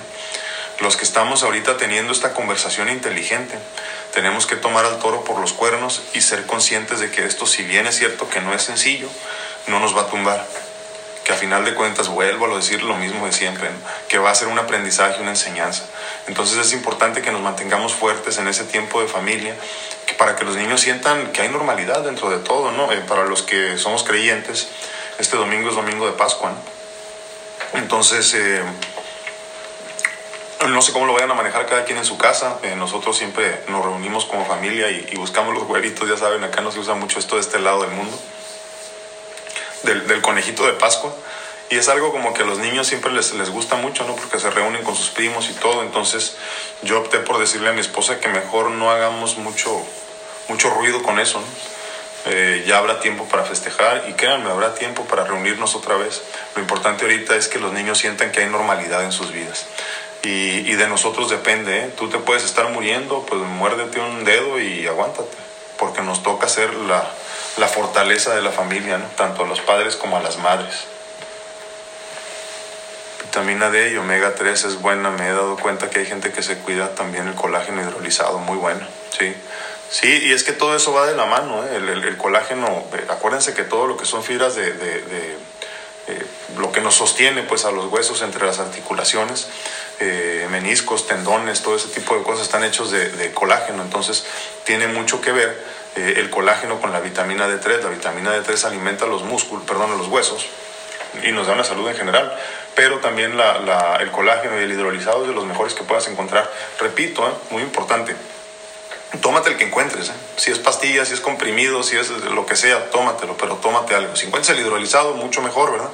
Los 0.81 0.97
que 0.97 1.05
estamos 1.05 1.43
ahorita 1.43 1.77
teniendo 1.77 2.13
esta 2.13 2.35
conversación 2.35 2.89
inteligente, 2.89 3.57
tenemos 4.13 4.47
que 4.47 4.57
tomar 4.57 4.85
al 4.85 4.99
toro 4.99 5.25
por 5.25 5.39
los 5.39 5.53
cuernos 5.53 6.03
y 6.15 6.21
ser 6.21 6.47
conscientes 6.47 7.01
de 7.01 7.11
que 7.11 7.25
esto, 7.25 7.47
si 7.47 7.63
bien 7.63 7.87
es 7.87 7.97
cierto 7.97 8.29
que 8.29 8.41
no 8.41 8.53
es 8.55 8.63
sencillo, 8.63 9.09
no 9.69 9.81
nos 9.81 9.97
va 9.97 10.03
a 10.03 10.07
tumbar. 10.07 10.47
Que 11.25 11.33
a 11.33 11.37
final 11.37 11.65
de 11.65 11.75
cuentas, 11.75 12.09
vuelvo 12.09 12.47
a 12.47 12.57
decir 12.57 12.83
lo 12.83 12.97
mismo 12.97 13.27
de 13.27 13.33
siempre, 13.33 13.69
que 14.09 14.19
va 14.19 14.31
a 14.31 14.35
ser 14.35 14.49
un 14.49 14.59
aprendizaje, 14.59 15.21
una 15.21 15.31
enseñanza. 15.31 15.85
Entonces 16.27 16.59
es 16.59 16.73
importante 16.73 17.23
que 17.23 17.31
nos 17.31 17.41
mantengamos 17.41 17.95
fuertes 17.95 18.39
en 18.39 18.49
ese 18.49 18.65
tiempo 18.65 19.01
de 19.01 19.09
familia 19.09 19.55
para 20.19 20.37
que 20.37 20.45
los 20.45 20.57
niños 20.57 20.81
sientan 20.81 21.33
que 21.33 21.43
hay 21.43 21.49
normalidad 21.49 22.03
dentro 22.03 22.31
de 22.31 22.39
todo, 22.39 22.73
¿no? 22.73 22.93
Eh, 22.93 23.03
para 23.09 23.25
los 23.25 23.43
que 23.43 23.79
somos 23.79 24.03
creyentes, 24.03 24.69
este 25.19 25.37
domingo 25.37 25.69
es 25.69 25.77
domingo 25.77 26.07
de 26.07 26.13
Pascua. 26.13 26.53
Entonces, 27.75 28.35
eh, 28.35 28.63
no 30.69 30.83
sé 30.83 30.93
cómo 30.93 31.07
lo 31.07 31.15
vayan 31.15 31.31
a 31.31 31.35
manejar 31.35 31.67
cada 31.67 31.85
quien 31.85 31.99
en 31.99 32.05
su 32.05 32.19
casa. 32.19 32.59
Eh, 32.63 32.75
nosotros 32.77 33.17
siempre 33.17 33.63
nos 33.69 33.85
reunimos 33.85 34.25
como 34.27 34.45
familia 34.45 34.91
y, 34.91 35.17
buscamos 35.17 35.55
los 35.55 35.65
huevitos, 35.65 36.09
ya 36.09 36.17
saben, 36.17 36.45
acá 36.45 36.61
no 36.61 36.71
se 36.71 36.79
usa 36.79 36.95
mucho 36.95 37.19
esto 37.19 37.37
de 37.37 37.41
este 37.41 37.59
lado 37.59 37.83
del 37.83 37.91
mundo, 37.91 38.17
del, 39.83 40.21
conejito 40.21 40.67
de 40.67 40.73
Pascua. 40.73 41.15
Y 41.71 41.77
es 41.77 41.89
algo 41.89 42.13
como 42.13 42.35
que 42.35 42.43
a 42.43 42.47
los 42.47 42.59
niños 42.59 42.87
siempre 42.87 43.13
les, 43.13 43.33
les 43.33 43.49
gusta 43.49 43.77
mucho, 43.77 44.05
¿no? 44.05 44.15
Porque 44.15 44.39
se 44.39 44.51
reúnen 44.51 44.83
con 44.83 44.95
sus 44.95 45.09
primos 45.09 45.49
y 45.49 45.55
todo. 45.55 45.83
Entonces 45.83 46.37
yo 46.83 47.01
opté 47.01 47.19
por 47.19 47.39
decirle 47.39 47.71
a 47.71 47.73
mi 47.73 47.81
esposa 47.81 48.21
que 48.21 48.29
mejor 48.29 48.71
no 48.71 48.91
hagamos 48.91 49.39
mucho, 49.39 49.81
mucho 50.49 50.71
ruido 50.71 51.03
con 51.03 51.19
eso. 51.19 51.43
Eh, 52.27 52.65
ya 52.69 52.79
habrá 52.79 53.01
tiempo 53.01 53.25
para 53.25 53.43
festejar 53.45 54.05
y 54.09 54.13
créanme, 54.13 54.51
habrá 54.51 54.75
tiempo 54.75 55.05
para 55.05 55.25
reunirnos 55.25 55.75
otra 55.75 55.97
vez. 55.97 56.23
Lo 56.55 56.63
importante 56.63 57.05
ahorita 57.05 57.37
es 57.37 57.49
que 57.49 57.59
los 57.59 57.73
niños 57.73 57.99
sientan 57.99 58.31
que 58.31 58.41
hay 58.41 58.49
normalidad 58.49 59.03
en 59.05 59.13
sus 59.13 59.33
vidas. 59.33 59.67
Y, 60.23 60.71
y 60.71 60.75
de 60.75 60.87
nosotros 60.87 61.31
depende, 61.31 61.81
¿eh? 61.81 61.91
tú 61.99 62.09
te 62.09 62.19
puedes 62.19 62.45
estar 62.45 62.69
muriendo, 62.69 63.27
pues 63.27 63.41
muérdete 63.41 63.99
un 63.99 64.25
dedo 64.25 64.61
y 64.61 64.87
aguántate, 64.87 65.37
porque 65.79 66.01
nos 66.01 66.23
toca 66.23 66.49
ser 66.49 66.73
la, 66.75 67.11
la 67.57 67.69
fortaleza 67.69 68.35
de 68.35 68.43
la 68.43 68.51
familia, 68.51 68.99
¿no? 68.99 69.07
tanto 69.17 69.45
a 69.45 69.47
los 69.47 69.61
padres 69.61 69.97
como 69.97 70.17
a 70.17 70.23
las 70.23 70.39
madres. 70.39 70.85
Vitamina 73.23 73.71
D 73.71 73.93
y 73.93 73.97
omega 73.97 74.35
3 74.35 74.65
es 74.65 74.81
buena, 74.81 75.11
me 75.11 75.29
he 75.29 75.33
dado 75.33 75.57
cuenta 75.57 75.89
que 75.89 76.01
hay 76.01 76.07
gente 76.07 76.33
que 76.33 76.43
se 76.43 76.59
cuida 76.59 76.95
también 76.95 77.29
el 77.29 77.35
colágeno 77.35 77.81
hidrolizado, 77.83 78.39
muy 78.39 78.57
bueno, 78.57 78.87
sí. 79.17 79.35
Sí, 79.93 80.09
y 80.25 80.33
es 80.33 80.43
que 80.43 80.53
todo 80.53 80.75
eso 80.75 80.95
va 80.95 81.07
de 81.07 81.15
la 81.15 81.27
mano, 81.27 81.63
¿eh? 81.67 81.77
el, 81.77 82.17
colágeno, 82.17 82.83
eh, 82.95 83.05
acuérdense 83.11 83.53
que 83.53 83.63
todo 83.63 83.87
lo 83.87 83.99
que 83.99 84.07
son 84.07 84.25
fibras 84.25 84.55
de, 84.55 84.73
de, 84.73 85.37
eh, 86.09 86.27
lo 86.57 86.73
que 86.73 86.81
nos 86.81 86.95
sostiene 86.95 87.43
pues 87.43 87.67
a 87.67 87.71
los 87.71 87.93
huesos 87.93 88.23
entre 88.23 88.47
las 88.47 88.59
articulaciones, 88.59 89.49
meniscos, 90.51 91.07
tendones, 91.07 91.61
todo 91.61 91.77
ese 91.77 91.89
tipo 91.89 92.17
de 92.17 92.23
cosas 92.23 92.47
están 92.47 92.65
hechos 92.65 92.91
de, 92.91 93.33
colágeno, 93.33 93.83
entonces 93.83 94.25
tiene 94.65 94.87
mucho 94.87 95.21
que 95.21 95.31
ver 95.31 95.63
el 95.97 96.31
colágeno 96.31 96.81
con 96.81 96.93
la 96.93 97.01
vitamina 97.01 97.47
D3, 97.49 97.83
la 97.83 97.91
vitamina 97.91 98.37
D3 98.37 98.65
alimenta 98.65 99.07
los 99.07 99.23
músculos, 99.23 99.65
perdón, 99.65 99.97
los 99.99 100.09
huesos 100.09 100.47
y 101.23 101.33
nos 101.33 101.47
da 101.47 101.53
una 101.53 101.65
salud 101.65 101.87
en 101.89 101.97
general, 101.97 102.33
pero 102.75 102.99
también 102.99 103.39
el 104.01 104.11
colágeno 104.11 104.59
y 104.59 104.65
el 104.65 104.73
hidrolizado 104.73 105.23
es 105.23 105.29
de 105.29 105.35
los 105.35 105.45
mejores 105.45 105.75
que 105.75 105.85
puedas 105.85 106.07
encontrar. 106.09 106.51
Repito, 106.81 107.41
muy 107.51 107.63
importante, 107.63 108.17
tómate 109.21 109.51
el 109.51 109.57
que 109.57 109.65
encuentres. 109.65 110.09
¿eh? 110.09 110.15
Si 110.37 110.51
es 110.51 110.59
pastilla, 110.59 111.05
si 111.05 111.15
es 111.15 111.21
comprimido, 111.21 111.83
si 111.83 111.97
es 111.97 112.09
lo 112.11 112.47
que 112.47 112.57
sea, 112.57 112.91
tómatelo, 112.91 113.37
pero 113.37 113.57
tómate 113.57 113.95
algo. 113.95 114.17
Si 114.17 114.27
encuentras 114.27 114.57
el 114.57 114.65
hidrolizado, 114.65 115.15
mucho 115.15 115.43
mejor, 115.43 115.73
¿verdad? 115.73 115.91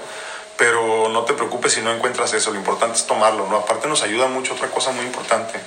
Pero 0.57 1.09
no 1.09 1.22
te 1.24 1.34
preocupes 1.34 1.72
si 1.72 1.82
no 1.82 1.92
encuentras 1.92 2.32
eso, 2.32 2.51
lo 2.51 2.59
importante 2.59 2.96
es 2.96 3.07
tomarlo, 3.07 3.46
¿no? 3.49 3.59
Aparte 3.59 3.88
nos 3.88 4.03
ayuda 4.03 4.26
mucho, 4.26 4.55
otra 4.55 4.68
cosa 4.68 4.92
muy 4.92 5.05
importante. 5.05 5.59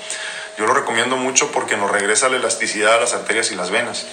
Yo 0.58 0.66
lo 0.66 0.74
recomiendo 0.74 1.18
mucho 1.18 1.52
porque 1.52 1.78
nos 1.78 1.92
regresa 1.92 2.30
la 2.30 2.38
elasticidad 2.38 2.96
a 2.96 3.00
las 3.00 3.14
arterias 3.14 3.52
y 3.52 3.56
las 3.56 3.72
venas. 3.72 4.06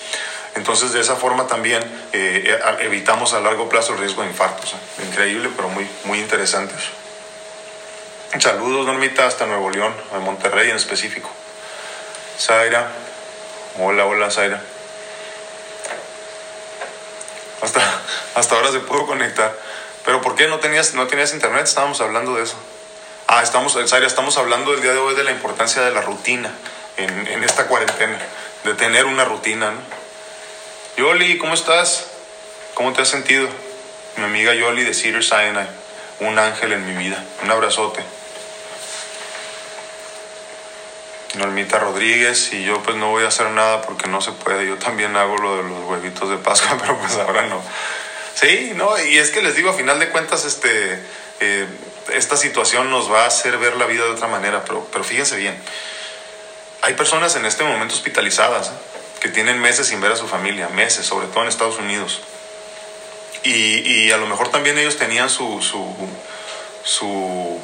Entonces, 0.55 0.93
de 0.93 1.01
esa 1.01 1.17
forma 1.17 1.47
también 1.47 1.83
eh, 2.13 2.45
eh, 2.47 2.77
evitamos 2.81 3.35
a 3.35 3.41
largo 3.41 3.69
plazo 3.69 3.93
el 3.93 3.99
riesgo 3.99 4.23
de 4.23 4.29
infartos. 4.29 4.75
Increíble, 5.07 5.51
pero 5.57 5.69
muy, 5.69 5.89
muy 6.05 6.19
interesante. 6.19 6.75
Saludos, 8.39 8.87
Normita, 8.87 9.27
hasta 9.27 9.47
Nuevo 9.47 9.71
León, 9.71 9.95
a 10.15 10.19
Monterrey 10.19 10.71
en 10.71 10.77
específico. 10.77 11.31
Zaira, 12.39 12.91
Hola, 13.81 14.07
hola, 14.07 14.29
Zaira. 14.29 14.61
Hasta, 17.63 17.81
hasta 18.35 18.57
ahora 18.57 18.73
se 18.73 18.81
pudo 18.81 19.07
conectar. 19.07 19.57
Pero 20.05 20.21
¿por 20.21 20.35
qué 20.35 20.49
no 20.49 20.59
tenías, 20.59 20.95
no 20.95 21.07
tenías 21.07 21.33
internet? 21.33 21.63
Estábamos 21.63 22.01
hablando 22.01 22.35
de 22.35 22.43
eso. 22.43 22.57
Ah, 23.31 23.43
estamos, 23.43 23.77
Zaira, 23.89 24.07
estamos 24.07 24.39
hablando 24.39 24.73
el 24.73 24.81
día 24.81 24.93
de 24.93 24.99
hoy 24.99 25.15
de 25.15 25.23
la 25.23 25.31
importancia 25.31 25.83
de 25.83 25.91
la 25.93 26.01
rutina 26.01 26.51
en, 26.97 27.27
en 27.27 27.45
esta 27.45 27.67
cuarentena, 27.67 28.19
de 28.65 28.73
tener 28.73 29.05
una 29.05 29.27
rutina, 29.27 29.71
¿no? 29.71 29.81
Yoli, 30.97 31.37
¿cómo 31.37 31.53
estás? 31.53 32.07
¿Cómo 32.73 32.95
te 32.95 33.03
has 33.03 33.09
sentido? 33.09 33.47
Mi 34.17 34.25
amiga 34.25 34.55
Yoli 34.55 34.83
de 34.83 34.95
Cedar 34.95 35.23
Sinai, 35.23 35.69
un 36.21 36.39
ángel 36.39 36.73
en 36.73 36.87
mi 36.87 37.05
vida. 37.05 37.23
Un 37.45 37.51
abrazote. 37.51 38.03
Normita 41.35 41.79
Rodríguez 41.79 42.55
y 42.55 42.65
yo 42.65 42.83
pues 42.83 42.97
no 42.97 43.11
voy 43.11 43.25
a 43.25 43.29
hacer 43.29 43.51
nada 43.51 43.83
porque 43.83 44.09
no 44.09 44.23
se 44.23 44.33
puede. 44.33 44.67
Yo 44.67 44.79
también 44.79 45.15
hago 45.19 45.37
lo 45.37 45.59
de 45.59 45.65
los 45.65 45.85
huevitos 45.85 46.31
de 46.31 46.39
Pascua, 46.39 46.79
pero 46.81 46.99
pues 46.99 47.15
ahora 47.17 47.43
no. 47.43 47.63
Sí, 48.35 48.73
no, 48.75 48.99
y 48.99 49.19
es 49.19 49.31
que 49.31 49.43
les 49.43 49.55
digo, 49.55 49.69
a 49.69 49.75
final 49.75 49.99
de 49.99 50.09
cuentas, 50.09 50.47
este, 50.47 51.03
eh, 51.41 51.67
esta 52.13 52.37
situación 52.37 52.91
nos 52.91 53.11
va 53.13 53.25
a 53.25 53.27
hacer 53.27 53.59
ver 53.59 53.77
la 53.77 53.87
vida 53.87 54.05
de 54.05 54.11
otra 54.11 54.29
manera, 54.29 54.65
pero, 54.65 54.87
pero 54.91 55.05
fíjense 55.05 55.37
bien, 55.37 55.61
hay 56.83 56.95
personas 56.95 57.35
en 57.37 57.45
este 57.45 57.65
momento 57.65 57.95
hospitalizadas 57.95 58.69
¿eh? 58.69 58.73
que 59.21 59.29
tienen 59.29 59.61
meses 59.61 59.89
sin 59.89 60.01
ver 60.01 60.13
a 60.13 60.17
su 60.17 60.29
familia, 60.29 60.69
meses, 60.69 61.07
sobre 61.07 61.27
todo 61.27 61.43
en 61.43 61.49
Estados 61.49 61.79
Unidos. 61.79 62.21
Y, 63.43 63.53
y 63.53 64.13
a 64.13 64.17
lo 64.17 64.27
mejor 64.27 64.49
también 64.49 64.79
ellos 64.79 64.97
tenían 64.97 65.31
su, 65.31 65.61
su, 65.63 67.61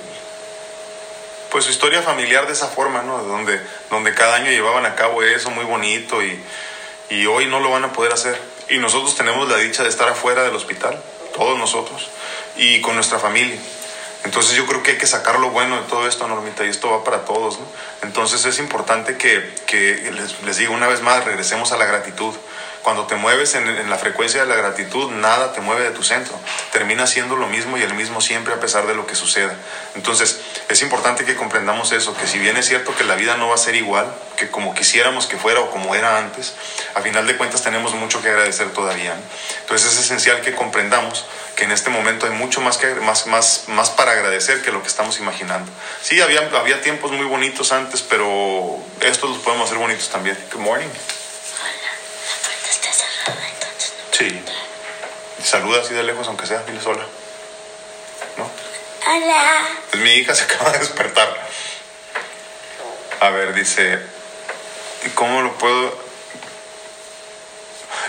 pues 1.50 1.64
su 1.64 1.70
historia 1.70 2.02
familiar 2.02 2.46
de 2.46 2.52
esa 2.52 2.68
forma, 2.68 3.02
¿no? 3.02 3.22
Donde, 3.22 3.60
donde 3.90 4.14
cada 4.14 4.36
año 4.36 4.50
llevaban 4.50 4.86
a 4.86 4.94
cabo 4.94 5.22
eso 5.22 5.50
muy 5.50 5.64
bonito 5.64 6.22
y, 6.22 6.40
y 7.10 7.26
hoy 7.26 7.46
no 7.46 7.60
lo 7.60 7.70
van 7.70 7.84
a 7.84 7.92
poder 7.92 8.12
hacer. 8.12 8.40
Y 8.68 8.78
nosotros 8.78 9.14
tenemos 9.14 9.48
la 9.48 9.58
dicha 9.58 9.82
de 9.82 9.88
estar 9.88 10.08
afuera 10.08 10.42
del 10.42 10.54
hospital, 10.54 11.00
todos 11.36 11.58
nosotros, 11.58 12.08
y 12.56 12.80
con 12.80 12.94
nuestra 12.94 13.18
familia. 13.18 13.58
Entonces 14.24 14.56
yo 14.56 14.66
creo 14.66 14.82
que 14.82 14.92
hay 14.92 14.98
que 14.98 15.06
sacar 15.06 15.38
lo 15.38 15.50
bueno 15.50 15.80
de 15.80 15.88
todo 15.88 16.08
esto, 16.08 16.26
Normita, 16.26 16.64
y 16.64 16.70
esto 16.70 16.90
va 16.90 17.04
para 17.04 17.24
todos. 17.24 17.60
¿no? 17.60 17.66
Entonces 18.02 18.44
es 18.46 18.58
importante 18.58 19.16
que, 19.16 19.54
que 19.66 20.10
les, 20.12 20.42
les, 20.42 20.56
digo 20.56 20.72
una 20.72 20.88
vez 20.88 21.02
más, 21.02 21.24
regresemos 21.24 21.72
a 21.72 21.76
la 21.76 21.84
gratitud. 21.84 22.34
Cuando 22.84 23.06
te 23.06 23.16
mueves 23.16 23.54
en, 23.54 23.66
en, 23.66 23.88
la 23.88 23.96
frecuencia 23.96 24.42
de 24.42 24.46
la 24.46 24.56
gratitud, 24.56 25.10
nada 25.10 25.54
te 25.54 25.62
mueve 25.62 25.84
de 25.84 25.90
tu 25.92 26.02
centro. 26.02 26.38
Termina 26.70 27.06
siendo 27.06 27.34
lo 27.34 27.46
mismo 27.46 27.78
y 27.78 27.82
el 27.82 27.94
mismo 27.94 28.20
siempre 28.20 28.52
a 28.52 28.60
pesar 28.60 28.86
de 28.86 28.94
lo 28.94 29.06
que 29.06 29.14
suceda. 29.14 29.56
Entonces 29.94 30.38
es 30.68 30.82
importante 30.82 31.24
que 31.24 31.34
comprendamos 31.34 31.92
eso, 31.92 32.14
que 32.14 32.26
si 32.26 32.38
bien 32.38 32.58
es 32.58 32.66
cierto 32.66 32.94
que 32.94 33.04
la 33.04 33.14
vida 33.14 33.38
no 33.38 33.48
va 33.48 33.54
a 33.54 33.58
ser 33.58 33.74
igual, 33.74 34.14
que 34.36 34.50
como 34.50 34.74
quisiéramos 34.74 35.24
que 35.24 35.38
fuera 35.38 35.60
o 35.60 35.70
como 35.70 35.94
era 35.94 36.18
antes, 36.18 36.52
a 36.94 37.00
final 37.00 37.26
de 37.26 37.38
cuentas 37.38 37.62
tenemos 37.62 37.94
mucho 37.94 38.20
que 38.20 38.28
agradecer 38.28 38.70
todavía. 38.74 39.14
¿no? 39.14 39.22
Entonces 39.62 39.90
es 39.90 40.04
esencial 40.04 40.42
que 40.42 40.54
comprendamos 40.54 41.24
que 41.56 41.64
en 41.64 41.72
este 41.72 41.88
momento 41.88 42.26
hay 42.26 42.32
mucho 42.32 42.60
más, 42.60 42.76
que, 42.76 42.94
más, 42.96 43.26
más, 43.28 43.64
más 43.68 43.88
para 43.88 44.12
agradecer 44.12 44.60
que 44.60 44.70
lo 44.70 44.82
que 44.82 44.88
estamos 44.88 45.18
imaginando. 45.20 45.72
Sí, 46.02 46.20
había, 46.20 46.50
había 46.54 46.82
tiempos 46.82 47.12
muy 47.12 47.24
bonitos 47.24 47.72
antes, 47.72 48.02
pero 48.02 48.78
estos 49.00 49.30
los 49.30 49.38
podemos 49.38 49.68
hacer 49.68 49.78
bonitos 49.78 50.10
también. 50.10 50.36
Good 50.52 50.60
morning. 50.60 50.88
Sí. 54.16 54.40
Saluda 55.42 55.80
así 55.80 55.92
de 55.92 56.04
lejos, 56.04 56.28
aunque 56.28 56.46
sea, 56.46 56.62
dile 56.62 56.80
sola. 56.80 57.04
¿No? 58.36 58.48
Hola. 59.10 59.66
Pues 59.90 60.02
mi 60.02 60.10
hija 60.10 60.34
se 60.36 60.44
acaba 60.54 60.70
de 60.70 60.78
despertar. 60.78 61.36
A 63.20 63.30
ver, 63.30 63.54
dice, 63.54 63.98
¿y 65.04 65.08
cómo 65.10 65.42
lo 65.42 65.52
puedo...? 65.58 66.04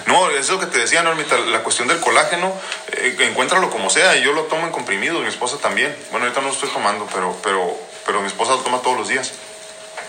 No, 0.05 0.29
es 0.29 0.47
lo 0.49 0.59
que 0.59 0.67
te 0.67 0.77
decía, 0.77 1.01
Normita, 1.01 1.39
la 1.39 1.63
cuestión 1.63 1.87
del 1.87 1.99
colágeno, 1.99 2.53
eh, 2.91 3.15
encuéntralo 3.21 3.71
como 3.71 3.89
sea, 3.89 4.15
y 4.15 4.21
yo 4.21 4.33
lo 4.33 4.43
tomo 4.43 4.67
en 4.67 4.71
comprimidos, 4.71 5.23
mi 5.23 5.29
esposa 5.29 5.57
también. 5.57 5.95
Bueno, 6.11 6.25
ahorita 6.25 6.41
no 6.41 6.47
lo 6.49 6.53
estoy 6.53 6.69
tomando, 6.69 7.07
pero, 7.11 7.35
pero, 7.41 7.75
pero 8.05 8.21
mi 8.21 8.27
esposa 8.27 8.51
lo 8.51 8.59
toma 8.59 8.81
todos 8.81 8.97
los 8.97 9.07
días. 9.07 9.31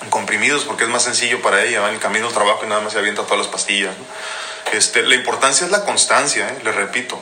En 0.02 0.10
comprimidos, 0.10 0.64
porque 0.64 0.84
es 0.84 0.90
más 0.90 1.04
sencillo 1.04 1.40
para 1.40 1.64
ella, 1.64 1.80
va 1.80 1.88
en 1.88 1.94
el 1.94 2.00
camino 2.00 2.26
al 2.26 2.34
trabajo 2.34 2.64
y 2.64 2.68
nada 2.68 2.82
más 2.82 2.92
se 2.92 2.98
avienta 2.98 3.22
todas 3.22 3.38
las 3.38 3.48
pastillas. 3.48 3.96
¿no? 3.96 4.04
Este, 4.72 5.02
la 5.02 5.14
importancia 5.14 5.64
es 5.64 5.70
la 5.70 5.84
constancia, 5.84 6.48
¿eh? 6.48 6.58
le 6.64 6.72
repito. 6.72 7.20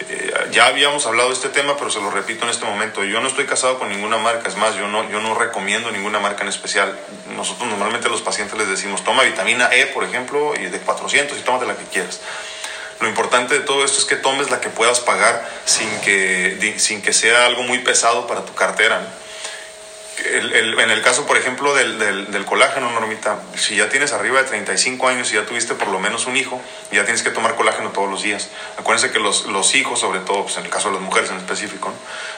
Eh, 0.00 0.48
ya 0.50 0.66
habíamos 0.66 1.06
hablado 1.06 1.28
de 1.28 1.34
este 1.34 1.48
tema, 1.48 1.76
pero 1.76 1.90
se 1.90 2.00
lo 2.00 2.10
repito 2.10 2.44
en 2.44 2.50
este 2.50 2.64
momento. 2.64 3.04
Yo 3.04 3.20
no 3.20 3.28
estoy 3.28 3.46
casado 3.46 3.78
con 3.78 3.88
ninguna 3.88 4.18
marca, 4.18 4.48
es 4.48 4.56
más, 4.56 4.74
yo 4.76 4.88
no, 4.88 5.08
yo 5.10 5.20
no 5.20 5.34
recomiendo 5.34 5.90
ninguna 5.90 6.18
marca 6.18 6.42
en 6.42 6.48
especial. 6.48 6.98
Nosotros 7.36 7.68
normalmente 7.68 8.08
a 8.08 8.10
los 8.10 8.22
pacientes 8.22 8.58
les 8.58 8.68
decimos, 8.68 9.04
toma 9.04 9.22
vitamina 9.22 9.72
E, 9.72 9.86
por 9.86 10.04
ejemplo, 10.04 10.54
y 10.56 10.66
de 10.66 10.78
400 10.78 11.38
y 11.38 11.40
tómate 11.42 11.66
la 11.66 11.76
que 11.76 11.84
quieras. 11.84 12.20
Lo 13.00 13.08
importante 13.08 13.54
de 13.54 13.60
todo 13.60 13.84
esto 13.84 13.98
es 13.98 14.04
que 14.04 14.16
tomes 14.16 14.50
la 14.50 14.60
que 14.60 14.68
puedas 14.68 15.00
pagar 15.00 15.48
sin 15.64 15.88
que, 16.00 16.74
sin 16.78 17.02
que 17.02 17.12
sea 17.12 17.46
algo 17.46 17.62
muy 17.62 17.78
pesado 17.78 18.26
para 18.26 18.44
tu 18.44 18.54
cartera. 18.54 19.00
En 20.16 20.90
el 20.90 21.02
caso, 21.02 21.26
por 21.26 21.36
ejemplo, 21.36 21.74
del, 21.74 21.98
del, 22.30 22.44
colágeno, 22.44 22.90
Normita, 22.92 23.38
si 23.56 23.76
ya 23.76 23.88
tienes 23.88 24.12
arriba 24.12 24.40
de 24.42 24.48
35 24.48 25.08
años 25.08 25.32
y 25.32 25.34
ya 25.34 25.44
tuviste 25.44 25.74
por 25.74 25.88
lo 25.88 25.98
menos 25.98 26.26
un 26.26 26.36
hijo, 26.36 26.60
ya 26.92 27.04
tienes 27.04 27.22
que 27.24 27.30
tomar 27.30 27.56
colágeno 27.56 27.90
todos 27.90 28.08
los 28.08 28.22
días. 28.22 28.48
Acuérdense 28.78 29.10
que 29.12 29.18
los, 29.18 29.46
los 29.46 29.74
hijos, 29.74 29.98
sobre 30.00 30.20
todo, 30.20 30.44
pues 30.44 30.56
en 30.56 30.64
el 30.64 30.70
caso 30.70 30.88
de 30.88 30.94
las 30.94 31.02
mujeres 31.02 31.30
en 31.30 31.38
específico, 31.38 31.92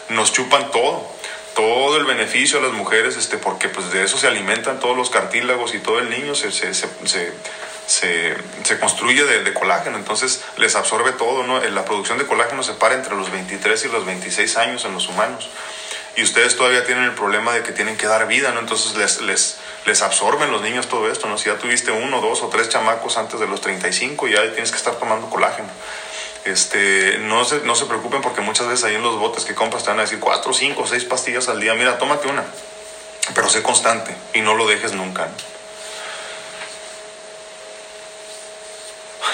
¿no? 0.08 0.16
nos 0.16 0.32
chupan 0.32 0.70
todo, 0.70 1.06
todo 1.54 1.98
el 1.98 2.04
beneficio 2.06 2.58
a 2.58 2.62
las 2.62 2.72
mujeres, 2.72 3.16
este, 3.16 3.36
porque 3.36 3.68
pues 3.68 3.90
de 3.92 4.04
eso 4.04 4.16
se 4.16 4.26
alimentan 4.26 4.80
todos 4.80 4.96
los 4.96 5.10
cartílagos 5.10 5.74
y 5.74 5.78
todo 5.78 5.98
el 5.98 6.08
niño 6.08 6.34
se, 6.34 6.52
se, 6.52 6.72
se- 6.72 7.32
se 7.86 8.78
construye 8.80 9.24
de, 9.24 9.44
de 9.44 9.54
colágeno, 9.54 9.96
entonces 9.96 10.42
les 10.56 10.74
absorbe 10.76 11.12
todo, 11.12 11.44
¿no? 11.44 11.60
La 11.60 11.84
producción 11.84 12.18
de 12.18 12.26
colágeno 12.26 12.62
se 12.62 12.72
para 12.72 12.94
entre 12.94 13.14
los 13.14 13.30
23 13.30 13.84
y 13.84 13.88
los 13.88 14.04
26 14.06 14.56
años 14.56 14.84
en 14.84 14.92
los 14.94 15.08
humanos 15.08 15.48
y 16.16 16.22
ustedes 16.22 16.56
todavía 16.56 16.84
tienen 16.84 17.04
el 17.04 17.12
problema 17.12 17.52
de 17.52 17.62
que 17.62 17.72
tienen 17.72 17.96
que 17.96 18.06
dar 18.06 18.26
vida, 18.26 18.50
¿no? 18.52 18.60
Entonces 18.60 18.96
les, 18.96 19.20
les, 19.20 19.56
les 19.84 20.02
absorben 20.02 20.50
los 20.50 20.62
niños 20.62 20.88
todo 20.88 21.10
esto, 21.10 21.28
¿no? 21.28 21.36
Si 21.36 21.50
ya 21.50 21.58
tuviste 21.58 21.90
uno, 21.90 22.22
dos 22.22 22.42
o 22.42 22.48
tres 22.48 22.70
chamacos 22.70 23.18
antes 23.18 23.38
de 23.38 23.46
los 23.46 23.60
35, 23.60 24.26
ya 24.28 24.42
tienes 24.52 24.70
que 24.70 24.78
estar 24.78 24.94
tomando 24.96 25.28
colágeno. 25.28 25.68
Este, 26.46 27.18
no, 27.18 27.44
se, 27.44 27.60
no 27.60 27.74
se 27.74 27.84
preocupen 27.84 28.22
porque 28.22 28.40
muchas 28.40 28.66
veces 28.66 28.84
ahí 28.84 28.94
en 28.94 29.02
los 29.02 29.18
botes 29.18 29.44
que 29.44 29.54
compras 29.54 29.82
te 29.82 29.90
van 29.90 29.98
a 29.98 30.02
decir 30.02 30.18
cuatro, 30.18 30.54
cinco, 30.54 30.86
seis 30.86 31.04
pastillas 31.04 31.48
al 31.48 31.60
día. 31.60 31.74
Mira, 31.74 31.98
tómate 31.98 32.28
una, 32.28 32.44
pero 33.34 33.50
sé 33.50 33.62
constante 33.62 34.14
y 34.32 34.40
no 34.40 34.54
lo 34.54 34.66
dejes 34.66 34.92
nunca. 34.92 35.26
¿no? 35.26 35.32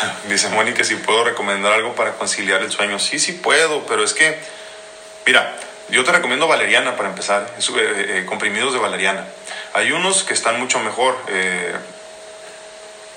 Dice 0.29 0.49
que 0.75 0.85
si 0.85 0.97
puedo 0.97 1.23
recomendar 1.23 1.73
algo 1.75 1.95
para 1.95 2.15
conciliar 2.15 2.63
el 2.63 2.73
sueño. 2.73 2.99
Sí, 2.99 3.21
sí 3.21 3.33
puedo, 3.33 3.87
pero 3.87 4.03
es 4.03 4.15
que, 4.15 4.39
mira, 5.27 5.55
yo 5.89 6.05
te 6.05 6.13
recomiendo 6.13 6.49
valeriana 6.49 6.97
para 6.97 7.09
empezar, 7.09 7.55
eh, 7.59 8.07
eh, 8.09 8.25
comprimidos 8.27 8.73
de 8.73 8.79
valeriana. 8.79 9.27
Hay 9.75 9.93
unos 9.93 10.23
que 10.23 10.35
están 10.35 10.59
mucho 10.59 10.79
mejor, 10.81 11.17
eh, 11.29 11.75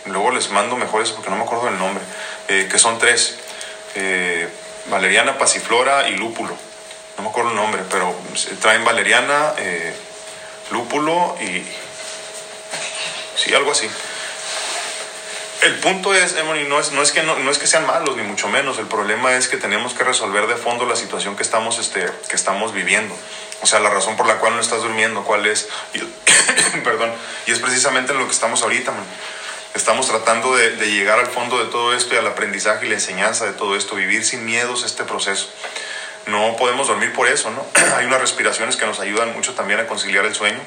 luego 0.05 0.32
les 0.32 0.49
mando 0.49 0.76
mejores 0.76 1.11
porque 1.11 1.30
no 1.30 1.38
me 1.38 1.43
acuerdo 1.43 1.66
del 1.66 1.78
nombre, 1.78 2.03
que 2.47 2.78
son 2.78 2.99
tres, 2.99 3.38
valeriana, 4.88 5.38
pasiflora 5.38 6.09
y 6.09 6.16
lúpulo. 6.16 6.55
No 7.18 7.24
me 7.24 7.30
acuerdo 7.30 7.51
el 7.51 7.55
nombre, 7.55 7.82
pero 7.89 8.16
traen 8.61 8.84
valeriana, 8.86 9.53
lúpulo 10.72 11.36
y... 11.41 11.66
Sí, 13.36 13.53
algo 13.53 13.72
así. 13.72 13.89
El 15.66 15.74
punto 15.80 16.13
es, 16.13 16.36
Emily, 16.36 16.68
no 16.70 16.80
es, 16.80 16.91
que, 17.11 17.68
sean 17.68 17.88
malos, 17.88 18.16
ni 18.16 18.22
mucho 18.22 18.47
menos. 18.47 18.78
El 18.78 18.86
problema 18.86 19.36
es 19.36 19.47
que 19.47 19.57
tenemos 19.57 19.95
que 19.95 20.03
resolver 20.03 20.45
de 20.45 20.57
fondo 20.57 20.86
la 20.86 20.95
situación 20.95 21.36
que 21.36 21.41
estamos, 21.41 21.80
este, 21.80 22.07
viviendo. 22.72 23.18
O 23.63 23.66
sea, 23.66 23.80
la 23.80 23.89
razón 23.89 24.16
por 24.16 24.28
la 24.28 24.36
cual 24.36 24.53
no 24.53 24.61
estás 24.61 24.84
durmiendo, 24.84 25.24
cuál 25.24 25.47
es. 25.47 25.68
Y, 25.95 25.99
perdón. 26.84 27.11
Y 27.47 27.51
es 27.51 27.57
precisamente 27.57 28.11
en 28.11 28.20
lo 28.20 28.28
que 28.28 28.32
estamos 28.32 28.61
ahorita, 28.61 28.91
man. 28.91 29.05
Estamos 29.74 30.07
tratando 30.07 30.55
de, 30.55 30.76
de 30.76 30.86
llegar 30.91 31.18
al 31.18 31.28
fondo 31.28 31.57
de 31.57 31.72
todo 31.72 31.95
esto 31.95 32.13
y 32.13 32.20
al 32.20 32.28
aprendizaje 32.28 32.86
y 32.86 32.89
la 32.89 32.95
enseñanza 32.95 33.47
de 33.47 33.53
todo 33.53 33.76
esto, 33.76 33.95
vivir 33.95 34.24
sin 34.24 34.45
miedos 34.45 34.86
este 34.86 35.03
proceso. 35.03 35.49
No 36.28 36.55
podemos 36.57 36.89
dormir 36.89 37.11
por 37.11 37.28
eso, 37.28 37.49
¿no? 37.49 37.66
Hay 37.97 38.05
unas 38.05 38.22
respiraciones 38.22 38.76
que 38.76 38.86
nos 38.86 38.99
ayudan 38.99 39.34
mucho 39.34 39.55
también 39.55 39.80
a 39.80 39.88
conciliar 39.88 40.26
el 40.26 40.36
sueño. 40.36 40.59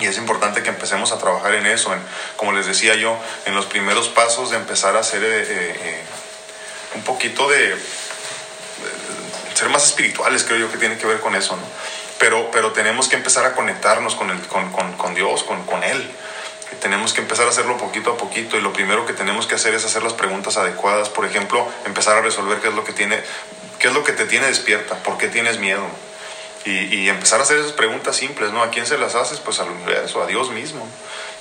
Y 0.00 0.06
es 0.06 0.16
importante 0.16 0.62
que 0.62 0.70
empecemos 0.70 1.12
a 1.12 1.18
trabajar 1.18 1.54
en 1.54 1.66
eso, 1.66 1.92
en, 1.92 2.00
como 2.36 2.52
les 2.52 2.66
decía 2.66 2.94
yo, 2.94 3.18
en 3.44 3.54
los 3.54 3.66
primeros 3.66 4.08
pasos 4.08 4.50
de 4.50 4.56
empezar 4.56 4.96
a 4.96 5.00
hacer 5.00 5.22
eh, 5.22 5.44
eh, 5.48 6.02
un 6.94 7.02
poquito 7.02 7.48
de, 7.48 7.68
de, 7.68 7.76
ser 9.54 9.68
más 9.68 9.86
espirituales, 9.86 10.44
creo 10.44 10.58
yo 10.58 10.72
que 10.72 10.78
tiene 10.78 10.96
que 10.96 11.06
ver 11.06 11.20
con 11.20 11.34
eso, 11.34 11.56
¿no? 11.56 11.62
Pero, 12.18 12.50
pero 12.50 12.72
tenemos 12.72 13.08
que 13.08 13.16
empezar 13.16 13.44
a 13.44 13.52
conectarnos 13.52 14.14
con, 14.14 14.30
el, 14.30 14.40
con, 14.46 14.72
con, 14.72 14.92
con 14.94 15.14
Dios, 15.14 15.42
con, 15.42 15.64
con 15.66 15.84
Él. 15.84 16.10
Tenemos 16.80 17.12
que 17.12 17.20
empezar 17.20 17.46
a 17.46 17.50
hacerlo 17.50 17.76
poquito 17.76 18.12
a 18.12 18.16
poquito 18.16 18.56
y 18.56 18.60
lo 18.60 18.72
primero 18.72 19.04
que 19.06 19.12
tenemos 19.12 19.46
que 19.46 19.56
hacer 19.56 19.74
es 19.74 19.84
hacer 19.84 20.02
las 20.02 20.14
preguntas 20.14 20.56
adecuadas. 20.56 21.08
Por 21.08 21.26
ejemplo, 21.26 21.68
empezar 21.84 22.16
a 22.16 22.22
resolver 22.22 22.60
qué 22.60 22.68
es 22.68 22.74
lo 22.74 22.84
que, 22.84 22.92
tiene, 22.92 23.20
qué 23.78 23.88
es 23.88 23.94
lo 23.94 24.04
que 24.04 24.12
te 24.12 24.24
tiene 24.24 24.46
despierta, 24.46 24.96
por 25.02 25.18
qué 25.18 25.28
tienes 25.28 25.58
miedo. 25.58 25.84
Y, 26.64 26.94
y, 26.94 27.08
empezar 27.08 27.40
a 27.40 27.42
hacer 27.42 27.58
esas 27.58 27.72
preguntas 27.72 28.14
simples, 28.14 28.52
¿no? 28.52 28.62
¿A 28.62 28.70
quién 28.70 28.86
se 28.86 28.96
las 28.96 29.16
haces? 29.16 29.40
Pues 29.40 29.58
al 29.58 29.68
universo, 29.70 30.22
a 30.22 30.26
Dios 30.26 30.50
mismo. 30.50 30.86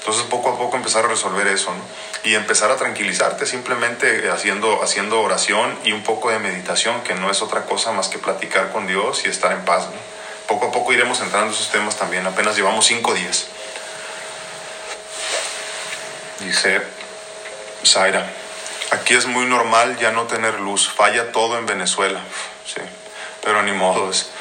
Entonces 0.01 0.23
poco 0.23 0.49
a 0.49 0.57
poco 0.57 0.77
empezar 0.77 1.05
a 1.05 1.09
resolver 1.09 1.45
eso, 1.45 1.71
¿no? 1.71 1.83
Y 2.23 2.33
empezar 2.33 2.71
a 2.71 2.75
tranquilizarte 2.75 3.45
simplemente 3.45 4.31
haciendo, 4.31 4.81
haciendo 4.81 5.21
oración 5.21 5.77
y 5.83 5.91
un 5.91 6.01
poco 6.01 6.31
de 6.31 6.39
meditación, 6.39 7.01
que 7.03 7.13
no 7.13 7.29
es 7.29 7.43
otra 7.43 7.65
cosa 7.65 7.91
más 7.91 8.07
que 8.07 8.17
platicar 8.17 8.71
con 8.71 8.87
Dios 8.87 9.23
y 9.25 9.29
estar 9.29 9.51
en 9.51 9.63
paz, 9.63 9.85
¿no? 9.85 10.11
Poco 10.47 10.67
a 10.67 10.71
poco 10.71 10.91
iremos 10.91 11.21
entrando 11.21 11.49
en 11.49 11.53
esos 11.53 11.69
temas 11.69 11.97
también, 11.97 12.25
apenas 12.25 12.55
llevamos 12.55 12.87
cinco 12.87 13.13
días. 13.13 13.45
Dice 16.39 16.81
Zaira, 17.85 18.27
aquí 18.89 19.13
es 19.13 19.27
muy 19.27 19.45
normal 19.45 19.99
ya 19.99 20.11
no 20.11 20.23
tener 20.23 20.59
luz, 20.59 20.89
falla 20.89 21.31
todo 21.31 21.59
en 21.59 21.67
Venezuela, 21.67 22.21
sí, 22.65 22.81
pero 23.43 23.61
ni 23.61 23.71
modo 23.71 24.09
es. 24.09 24.31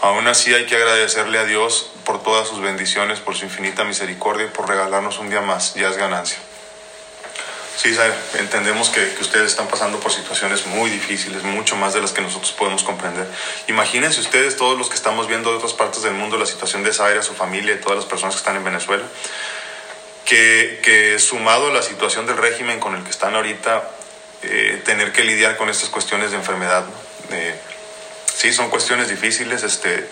Aún 0.00 0.28
así 0.28 0.54
hay 0.54 0.66
que 0.66 0.76
agradecerle 0.76 1.38
a 1.38 1.44
Dios 1.44 1.90
por 2.04 2.22
todas 2.22 2.46
sus 2.46 2.60
bendiciones, 2.60 3.18
por 3.18 3.36
su 3.36 3.44
infinita 3.44 3.84
misericordia 3.84 4.46
y 4.46 4.48
por 4.48 4.68
regalarnos 4.68 5.18
un 5.18 5.28
día 5.28 5.40
más. 5.40 5.74
Ya 5.74 5.88
es 5.88 5.96
ganancia. 5.96 6.38
Sí, 7.76 7.94
Zaira, 7.94 8.16
entendemos 8.38 8.90
que, 8.90 9.16
ustedes 9.20 9.46
están 9.46 9.68
pasando 9.68 10.00
por 10.00 10.12
situaciones 10.12 10.66
muy 10.66 10.90
difíciles, 10.90 11.44
mucho 11.44 11.76
más 11.76 11.94
de 11.94 12.00
las 12.00 12.10
que 12.10 12.20
nosotros 12.20 12.50
podemos 12.50 12.82
comprender. 12.82 13.28
Imagínense 13.68 14.20
ustedes, 14.20 14.56
todos 14.56 14.76
los 14.76 14.88
que 14.88 14.96
estamos 14.96 15.28
viendo 15.28 15.50
de 15.52 15.58
otras 15.58 15.74
partes 15.74 16.02
del 16.02 16.14
mundo, 16.14 16.36
la 16.38 16.46
situación 16.46 16.82
de 16.82 16.92
Zaira, 16.92 17.22
su 17.22 17.34
familia 17.34 17.74
y 17.74 17.78
todas 17.78 17.96
las 17.96 18.06
personas 18.06 18.34
que 18.34 18.40
están 18.40 18.56
en 18.56 18.64
Venezuela, 18.64 19.04
que, 20.24 21.16
sumado 21.20 21.68
a 21.68 21.72
la 21.72 21.82
situación 21.82 22.26
del 22.26 22.36
régimen 22.36 22.80
con 22.80 22.96
el 22.96 23.04
que 23.04 23.10
están 23.10 23.36
ahorita, 23.36 23.88
eh, 24.42 24.82
tener 24.84 25.12
que 25.12 25.22
lidiar 25.22 25.56
con 25.56 25.68
estas 25.68 25.88
cuestiones 25.88 26.32
de 26.32 26.36
enfermedad. 26.36 26.84
¿no? 26.84 27.38
Sí, 28.38 28.52
son 28.52 28.70
cuestiones 28.70 29.08
difíciles. 29.08 29.64
Este, 29.64 30.08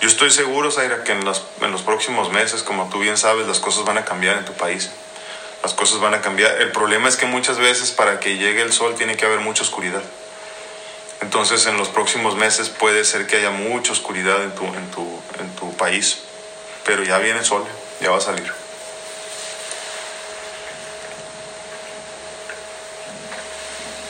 yo 0.00 0.08
estoy 0.08 0.30
seguro, 0.30 0.70
Zaira, 0.70 1.04
que 1.04 1.12
en 1.12 1.24
los, 1.24 1.44
en 1.60 1.70
los 1.70 1.82
próximos 1.82 2.32
meses, 2.32 2.62
como 2.62 2.88
tú 2.88 2.98
bien 2.98 3.16
sabes, 3.16 3.46
las 3.46 3.60
cosas 3.60 3.84
van 3.84 3.98
a 3.98 4.04
cambiar 4.04 4.38
en 4.38 4.44
tu 4.44 4.54
país 4.54 4.90
las 5.62 5.74
cosas 5.74 6.00
van 6.00 6.14
a 6.14 6.20
cambiar. 6.20 6.60
El 6.60 6.72
problema 6.72 7.08
es 7.08 7.16
que 7.16 7.26
muchas 7.26 7.58
veces 7.58 7.90
para 7.90 8.20
que 8.20 8.36
llegue 8.36 8.62
el 8.62 8.72
sol 8.72 8.94
tiene 8.96 9.16
que 9.16 9.26
haber 9.26 9.40
mucha 9.40 9.62
oscuridad. 9.62 10.02
Entonces 11.20 11.66
en 11.66 11.76
los 11.76 11.88
próximos 11.88 12.36
meses 12.36 12.70
puede 12.70 13.04
ser 13.04 13.26
que 13.26 13.36
haya 13.36 13.50
mucha 13.50 13.92
oscuridad 13.92 14.42
en 14.42 14.54
tu, 14.54 14.64
en 14.64 14.90
tu, 14.90 15.20
en 15.38 15.54
tu 15.54 15.76
país, 15.76 16.18
pero 16.84 17.02
ya 17.02 17.18
viene 17.18 17.40
el 17.40 17.44
sol, 17.44 17.64
ya 18.00 18.10
va 18.10 18.18
a 18.18 18.22
salir. 18.22 18.59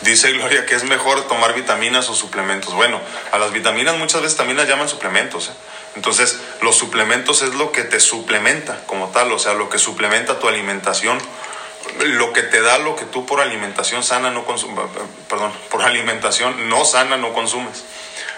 Dice 0.02 0.32
Gloria 0.32 0.64
que 0.64 0.74
es 0.74 0.84
mejor 0.84 1.28
tomar 1.28 1.54
vitaminas 1.54 2.08
o 2.08 2.14
suplementos. 2.14 2.72
Bueno, 2.74 3.00
a 3.32 3.38
las 3.38 3.52
vitaminas 3.52 3.98
muchas 3.98 4.22
veces 4.22 4.36
también 4.36 4.56
las 4.56 4.66
llaman 4.66 4.88
suplementos. 4.88 5.48
¿eh? 5.48 5.52
Entonces, 5.96 6.38
los 6.62 6.76
suplementos 6.76 7.42
es 7.42 7.54
lo 7.54 7.72
que 7.72 7.82
te 7.82 8.00
suplementa 8.00 8.80
como 8.86 9.08
tal, 9.08 9.30
o 9.32 9.38
sea, 9.38 9.54
lo 9.54 9.68
que 9.68 9.78
suplementa 9.78 10.38
tu 10.38 10.48
alimentación, 10.48 11.18
lo 11.98 12.32
que 12.32 12.42
te 12.42 12.62
da 12.62 12.78
lo 12.78 12.96
que 12.96 13.04
tú 13.04 13.26
por 13.26 13.40
alimentación 13.40 14.02
sana 14.02 14.30
no 14.30 14.44
consumes, 14.44 14.86
perdón, 15.28 15.52
por 15.68 15.82
alimentación 15.84 16.68
no 16.68 16.84
sana 16.84 17.16
no 17.16 17.34
consumes. 17.34 17.84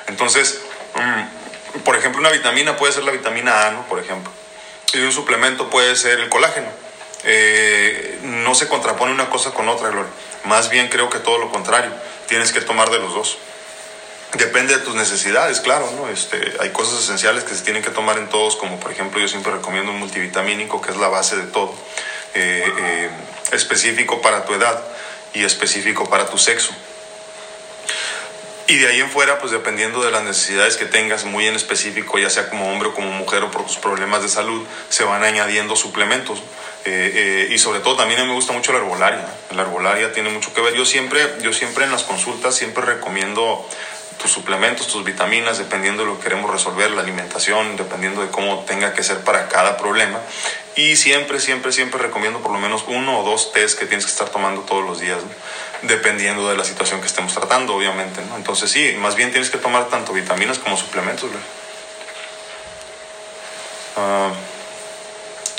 Entonces, 0.09 0.63
mm, 0.95 1.81
por 1.81 1.97
ejemplo, 1.97 2.21
una 2.21 2.31
vitamina 2.31 2.77
puede 2.77 2.93
ser 2.93 3.05
la 3.05 3.13
vitamina 3.13 3.69
A, 3.69 3.71
¿no? 3.71 3.87
Por 3.87 4.01
ejemplo. 4.01 4.33
Y 4.95 4.99
un 4.99 5.13
suplemento 5.13 5.71
puede 5.71 5.95
ser 5.95 6.21
el 6.21 6.29
colágeno. 6.29 6.69
Eh, 7.25 8.19
no 8.23 8.55
se 8.55 8.69
contrapone 8.69 9.13
una 9.13 9.31
cosa 9.31 9.53
con 9.53 9.69
otra, 9.69 9.91
Gloria. 9.91 10.11
Más 10.45 10.71
bien 10.71 10.89
creo 10.89 11.09
que 11.09 11.19
todo 11.19 11.39
lo 11.39 11.51
contrario. 11.51 11.91
Tienes 12.29 12.53
que 12.53 12.61
tomar 12.61 12.91
de 12.91 12.99
los 12.99 13.15
dos. 13.15 13.39
Depende 14.35 14.75
de 14.77 14.83
tus 14.83 14.95
necesidades, 14.95 15.61
claro, 15.61 15.91
¿no? 15.97 16.09
Este, 16.09 16.55
hay 16.59 16.71
cosas 16.71 17.03
esenciales 17.03 17.45
que 17.45 17.55
se 17.55 17.63
tienen 17.65 17.83
que 17.83 17.91
tomar 17.91 18.17
en 18.17 18.29
todos, 18.29 18.57
como 18.57 18.81
por 18.81 18.91
ejemplo 18.91 19.21
yo 19.21 19.29
siempre 19.29 19.53
recomiendo 19.53 19.93
un 19.93 19.99
multivitamínico, 19.99 20.81
que 20.81 20.91
es 20.91 20.97
la 20.97 21.09
base 21.09 21.37
de 21.37 21.43
todo, 21.43 21.75
eh, 22.33 22.65
eh, 22.79 23.11
específico 23.53 24.23
para 24.23 24.47
tu 24.47 24.55
edad 24.55 24.83
y 25.35 25.45
específico 25.45 26.09
para 26.09 26.31
tu 26.31 26.39
sexo. 26.39 26.73
Y 28.69 28.77
de 28.77 28.89
ahí 28.89 29.01
en 29.01 29.11
fuera, 29.11 29.39
pues 29.39 29.53
dependiendo 29.53 30.03
de 30.03 30.11
las 30.11 30.23
necesidades 30.23 30.79
que 30.79 30.87
tengas, 30.87 31.25
muy 31.25 31.47
en 31.47 31.55
específico, 31.55 32.19
ya 32.19 32.31
sea 32.31 32.49
como 32.49 32.73
hombre 32.73 32.89
o 32.89 32.95
como 32.95 33.11
mujer 33.11 33.43
o 33.43 33.51
por 33.51 33.67
tus 33.67 33.77
problemas 33.77 34.23
de 34.23 34.31
salud, 34.31 34.65
se 34.89 35.05
van 35.05 35.25
añadiendo 35.25 35.77
suplementos. 35.77 36.43
Eh, 36.85 37.49
eh, 37.49 37.55
y 37.55 37.59
sobre 37.59 37.81
todo 37.81 37.97
también 37.97 38.27
me 38.27 38.35
gusta 38.35 38.53
mucho 38.53 38.73
la 38.73 38.79
herbolaria. 38.79 39.27
La 39.55 39.63
herbolaria 39.63 40.13
tiene 40.13 40.31
mucho 40.31 40.53
que 40.53 40.61
ver. 40.61 40.75
Yo 40.75 40.85
siempre, 40.85 41.21
yo 41.41 41.53
siempre 41.53 41.85
en 41.85 41.93
las 41.93 42.03
consultas 42.03 42.55
siempre 42.55 42.85
recomiendo 42.85 43.67
tus 44.21 44.31
suplementos, 44.31 44.87
tus 44.87 45.05
vitaminas, 45.05 45.59
dependiendo 45.59 46.05
de 46.05 46.11
lo 46.11 46.17
que 46.19 46.25
queremos 46.25 46.51
resolver, 46.51 46.91
la 46.93 47.03
alimentación, 47.03 47.77
dependiendo 47.77 48.23
de 48.23 48.29
cómo 48.31 48.65
tenga 48.67 48.95
que 48.95 49.03
ser 49.03 49.19
para 49.21 49.49
cada 49.49 49.77
problema. 49.77 50.21
Y 50.77 50.97
siempre, 50.97 51.41
siempre, 51.41 51.73
siempre 51.73 52.01
recomiendo 52.01 52.41
por 52.41 52.53
lo 52.53 52.59
menos 52.59 52.85
uno 52.87 53.21
o 53.21 53.25
dos 53.25 53.53
test 53.53 53.79
que 53.79 53.87
tienes 53.87 54.07
que 54.07 54.13
estar 54.13 54.29
tomando 54.29 54.63
todos 54.63 54.85
los 54.85 55.01
días, 55.01 55.19
¿no? 55.23 55.31
dependiendo 55.83 56.49
de 56.49 56.57
la 56.57 56.65
situación 56.65 57.01
que 57.01 57.07
estemos 57.07 57.35
tratando, 57.35 57.75
obviamente. 57.75 58.21
Entonces 58.37 58.71
sí, 58.71 58.95
más 58.99 59.17
bien 59.17 59.31
tienes 59.31 59.51
que 59.51 59.59
tomar 59.59 59.89
tanto 59.89 60.13
vitaminas 60.13 60.59
como 60.59 60.77
suplementos. 60.77 61.31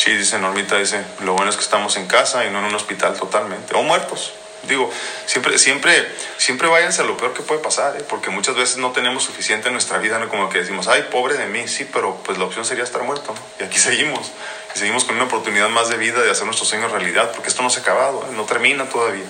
Sí, 0.04 0.18
dice 0.18 0.38
Normita, 0.38 0.78
dice, 0.78 1.02
lo 1.22 1.34
bueno 1.34 1.50
es 1.50 1.56
que 1.56 1.64
estamos 1.64 1.96
en 1.96 2.08
casa 2.08 2.46
y 2.46 2.50
no 2.50 2.60
en 2.60 2.66
un 2.66 2.76
hospital 2.76 3.18
totalmente, 3.18 3.74
o 3.74 3.84
muertos. 3.84 4.34
Digo, 4.64 4.90
siempre, 5.26 5.58
siempre, 5.58 6.08
siempre 6.38 6.68
váyanse 6.68 7.02
a 7.02 7.06
lo 7.06 7.16
peor 7.16 7.34
que 7.34 7.42
puede 7.42 7.62
pasar, 7.62 7.96
¿eh? 7.98 8.04
porque 8.08 8.30
muchas 8.30 8.56
veces 8.56 8.78
no 8.78 8.92
tenemos 8.92 9.24
suficiente 9.24 9.68
en 9.68 9.74
nuestra 9.74 10.00
vida, 10.00 10.20
¿no? 10.20 10.28
Como 10.28 10.50
que 10.50 10.60
decimos, 10.60 10.90
ay, 10.90 11.08
pobre 11.10 11.36
de 11.36 11.48
mí, 11.48 11.68
sí, 11.70 11.88
pero 11.92 12.18
pues 12.24 12.38
la 12.38 12.46
opción 12.46 12.66
sería 12.66 12.84
estar 12.84 13.02
muerto, 13.04 13.34
¿no? 13.34 13.42
Y 13.60 13.68
aquí 13.68 13.78
seguimos, 13.80 14.32
y 14.76 14.80
seguimos 14.80 15.06
con 15.06 15.16
una 15.16 15.26
oportunidad 15.26 15.70
más 15.70 15.88
de 15.88 15.98
vida 15.98 16.22
de 16.22 16.32
hacer 16.32 16.46
nuestros 16.46 16.68
sueños 16.68 16.92
realidad, 16.92 17.32
porque 17.32 17.48
esto 17.50 17.62
no 17.62 17.70
se 17.70 17.80
ha 17.80 17.82
acabado, 17.84 18.26
¿eh? 18.30 18.34
no 18.36 18.44
termina 18.44 18.90
todavía. 18.90 19.26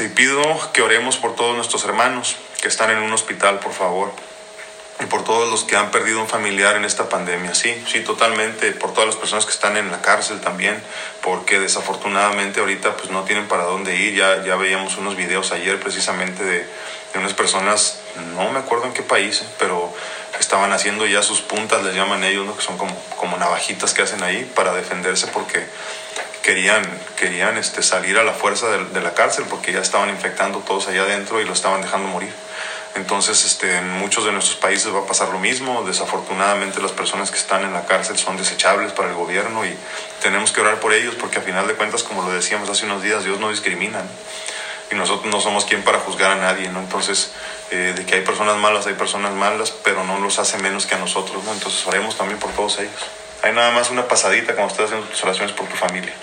Y 0.00 0.08
pido 0.08 0.42
que 0.72 0.80
oremos 0.80 1.16
por 1.16 1.34
todos 1.34 1.56
nuestros 1.56 1.84
hermanos 1.84 2.36
que 2.62 2.68
están 2.68 2.90
en 2.90 2.98
un 2.98 3.12
hospital, 3.12 3.58
por 3.58 3.72
favor 3.72 4.12
y 5.00 5.06
por 5.06 5.22
todos 5.22 5.48
los 5.48 5.64
que 5.64 5.76
han 5.76 5.90
perdido 5.90 6.20
un 6.20 6.28
familiar 6.28 6.76
en 6.76 6.84
esta 6.84 7.08
pandemia. 7.08 7.54
Sí, 7.54 7.72
sí, 7.86 8.00
totalmente, 8.00 8.72
por 8.72 8.92
todas 8.92 9.06
las 9.06 9.16
personas 9.16 9.44
que 9.44 9.52
están 9.52 9.76
en 9.76 9.90
la 9.90 10.00
cárcel 10.00 10.40
también, 10.40 10.82
porque 11.22 11.60
desafortunadamente 11.60 12.60
ahorita 12.60 12.96
pues 12.96 13.10
no 13.10 13.22
tienen 13.22 13.46
para 13.46 13.64
dónde 13.64 13.96
ir. 13.96 14.14
Ya, 14.14 14.42
ya 14.44 14.56
veíamos 14.56 14.96
unos 14.96 15.16
videos 15.16 15.52
ayer 15.52 15.78
precisamente 15.78 16.42
de, 16.42 16.66
de 17.12 17.18
unas 17.18 17.32
personas, 17.32 18.00
no 18.34 18.50
me 18.50 18.58
acuerdo 18.58 18.86
en 18.86 18.92
qué 18.92 19.02
país, 19.02 19.44
pero 19.58 19.94
estaban 20.40 20.72
haciendo 20.72 21.06
ya 21.06 21.22
sus 21.22 21.40
puntas, 21.40 21.82
les 21.84 21.94
llaman 21.94 22.24
ellos, 22.24 22.44
¿no? 22.44 22.56
que 22.56 22.62
son 22.62 22.76
como, 22.76 22.94
como 23.16 23.36
navajitas 23.36 23.94
que 23.94 24.02
hacen 24.02 24.22
ahí 24.22 24.50
para 24.54 24.72
defenderse 24.72 25.28
porque 25.28 25.64
querían, 26.42 26.82
querían 27.16 27.56
este, 27.56 27.82
salir 27.82 28.18
a 28.18 28.24
la 28.24 28.32
fuerza 28.32 28.68
de, 28.68 28.84
de 28.86 29.00
la 29.00 29.14
cárcel 29.14 29.44
porque 29.48 29.72
ya 29.72 29.80
estaban 29.80 30.08
infectando 30.08 30.58
todos 30.60 30.88
allá 30.88 31.02
adentro 31.02 31.40
y 31.40 31.44
lo 31.44 31.52
estaban 31.52 31.82
dejando 31.82 32.08
morir. 32.08 32.32
Entonces, 32.98 33.44
este, 33.44 33.78
en 33.78 33.90
muchos 33.92 34.24
de 34.24 34.32
nuestros 34.32 34.56
países 34.56 34.92
va 34.92 34.98
a 34.98 35.06
pasar 35.06 35.28
lo 35.28 35.38
mismo. 35.38 35.84
Desafortunadamente, 35.84 36.82
las 36.82 36.90
personas 36.90 37.30
que 37.30 37.38
están 37.38 37.62
en 37.62 37.72
la 37.72 37.86
cárcel 37.86 38.18
son 38.18 38.36
desechables 38.36 38.92
para 38.92 39.08
el 39.08 39.14
gobierno 39.14 39.64
y 39.64 39.74
tenemos 40.20 40.50
que 40.50 40.60
orar 40.60 40.80
por 40.80 40.92
ellos 40.92 41.14
porque, 41.14 41.38
a 41.38 41.40
final 41.40 41.68
de 41.68 41.74
cuentas, 41.74 42.02
como 42.02 42.22
lo 42.22 42.32
decíamos 42.32 42.68
hace 42.68 42.86
unos 42.86 43.02
días, 43.02 43.22
Dios 43.22 43.38
no 43.38 43.50
discrimina. 43.50 44.02
Y 44.90 44.96
nosotros 44.96 45.32
no 45.32 45.40
somos 45.40 45.64
quien 45.64 45.84
para 45.84 46.00
juzgar 46.00 46.32
a 46.32 46.36
nadie, 46.36 46.68
¿no? 46.70 46.80
Entonces, 46.80 47.30
eh, 47.70 47.94
de 47.96 48.04
que 48.04 48.16
hay 48.16 48.20
personas 48.22 48.56
malas, 48.56 48.86
hay 48.88 48.94
personas 48.94 49.32
malas, 49.32 49.70
pero 49.84 50.02
no 50.02 50.18
los 50.18 50.40
hace 50.40 50.58
menos 50.58 50.86
que 50.86 50.96
a 50.96 50.98
nosotros, 50.98 51.44
¿no? 51.44 51.52
Entonces, 51.52 51.86
oremos 51.86 52.16
también 52.16 52.40
por 52.40 52.50
todos 52.50 52.80
ellos. 52.80 53.00
Hay 53.42 53.52
nada 53.52 53.70
más 53.70 53.90
una 53.90 54.08
pasadita 54.08 54.54
cuando 54.54 54.72
estás 54.72 54.86
haciendo 54.86 55.06
tus 55.06 55.22
oraciones 55.22 55.52
por 55.52 55.68
tu 55.68 55.76
familia. 55.76 56.14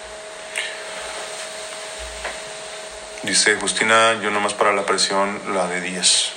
Dice 3.24 3.56
Justina, 3.56 4.20
yo 4.22 4.30
nomás 4.30 4.54
para 4.54 4.74
la 4.74 4.86
presión, 4.86 5.42
la 5.54 5.68
de 5.68 5.80
10. 5.82 6.35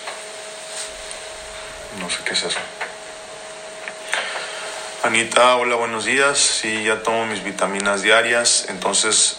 No 2.01 2.09
sé 2.09 2.18
qué 2.24 2.32
es 2.32 2.42
eso. 2.44 2.59
Anita, 5.03 5.57
hola, 5.57 5.76
buenos 5.76 6.05
días. 6.05 6.38
Sí, 6.38 6.84
ya 6.84 7.03
tomo 7.03 7.26
mis 7.26 7.42
vitaminas 7.42 8.03
diarias. 8.03 8.66
Entonces, 8.68 9.36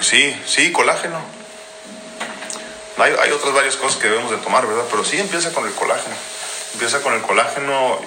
sí, 0.00 0.42
sí, 0.46 0.72
colágeno. 0.72 1.18
Hay, 2.98 3.12
hay, 3.20 3.30
otras 3.32 3.52
varias 3.52 3.76
cosas 3.76 4.00
que 4.00 4.08
debemos 4.08 4.30
de 4.30 4.38
tomar, 4.38 4.66
¿verdad? 4.66 4.84
Pero 4.90 5.04
sí 5.04 5.18
empieza 5.18 5.52
con 5.52 5.66
el 5.66 5.74
colágeno. 5.74 6.14
Empieza 6.74 7.02
con 7.02 7.12
el 7.12 7.22
colágeno 7.22 7.98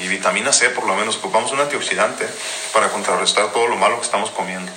y, 0.00 0.04
y 0.04 0.08
vitamina 0.08 0.52
C, 0.52 0.70
por 0.70 0.86
lo 0.86 0.94
menos. 0.96 1.16
Ocupamos 1.16 1.52
un 1.52 1.60
antioxidante 1.60 2.28
para 2.72 2.90
contrarrestar 2.90 3.52
todo 3.52 3.68
lo 3.68 3.76
malo 3.76 3.98
que 3.98 4.04
estamos 4.04 4.30
comiendo 4.30 4.70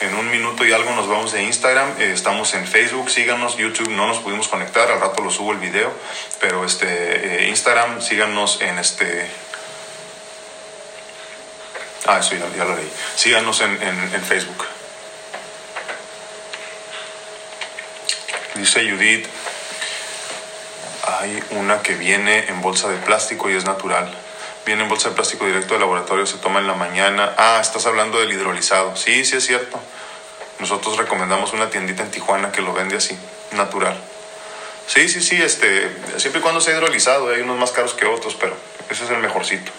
en 0.00 0.14
un 0.14 0.30
minuto 0.30 0.64
y 0.64 0.72
algo 0.72 0.90
nos 0.92 1.08
vamos 1.08 1.32
de 1.32 1.42
Instagram, 1.42 2.00
eh, 2.00 2.12
estamos 2.14 2.54
en 2.54 2.66
Facebook, 2.66 3.10
síganos, 3.10 3.56
YouTube 3.56 3.90
no 3.90 4.06
nos 4.06 4.18
pudimos 4.18 4.48
conectar, 4.48 4.90
al 4.90 5.00
rato 5.00 5.22
lo 5.22 5.30
subo 5.30 5.52
el 5.52 5.58
video, 5.58 5.92
pero 6.40 6.64
este, 6.64 7.44
eh, 7.44 7.48
Instagram, 7.48 8.00
síganos 8.00 8.60
en 8.62 8.78
este... 8.78 9.30
Ah, 12.06 12.18
eso 12.18 12.34
ya, 12.34 12.64
lo 12.64 12.76
leí. 12.76 12.90
Síganos 13.14 13.60
en, 13.60 13.70
en, 13.82 14.14
en 14.14 14.24
Facebook. 14.24 14.66
Dice 18.54 18.90
Judith, 18.90 19.26
hay 21.06 21.42
una 21.50 21.82
que 21.82 21.94
viene 21.94 22.46
en 22.48 22.62
bolsa 22.62 22.88
de 22.88 22.96
plástico 22.96 23.50
y 23.50 23.54
es 23.54 23.64
natural 23.64 24.12
viene 24.70 24.84
en 24.84 24.88
bolsa 24.88 25.08
de 25.08 25.16
plástico 25.16 25.46
directo 25.46 25.74
del 25.74 25.80
laboratorio, 25.80 26.24
se 26.26 26.36
toma 26.36 26.60
en 26.60 26.68
la 26.68 26.74
mañana. 26.74 27.34
Ah, 27.36 27.58
estás 27.60 27.86
hablando 27.86 28.20
del 28.20 28.32
hidrolizado. 28.32 28.94
Sí, 28.94 29.24
sí 29.24 29.34
es 29.34 29.44
cierto. 29.44 29.80
Nosotros 30.60 30.96
recomendamos 30.96 31.52
una 31.52 31.68
tiendita 31.70 32.04
en 32.04 32.12
Tijuana 32.12 32.52
que 32.52 32.62
lo 32.62 32.72
vende 32.72 32.96
así, 32.96 33.18
natural. 33.50 34.00
Sí, 34.86 35.08
sí, 35.08 35.22
sí, 35.22 35.42
este, 35.42 35.90
siempre 36.18 36.38
y 36.38 36.42
cuando 36.42 36.60
sea 36.60 36.74
hidrolizado, 36.74 37.30
hay 37.30 37.40
unos 37.40 37.58
más 37.58 37.72
caros 37.72 37.94
que 37.94 38.06
otros, 38.06 38.36
pero 38.38 38.54
ese 38.88 39.02
es 39.02 39.10
el 39.10 39.18
mejorcito. 39.18 39.72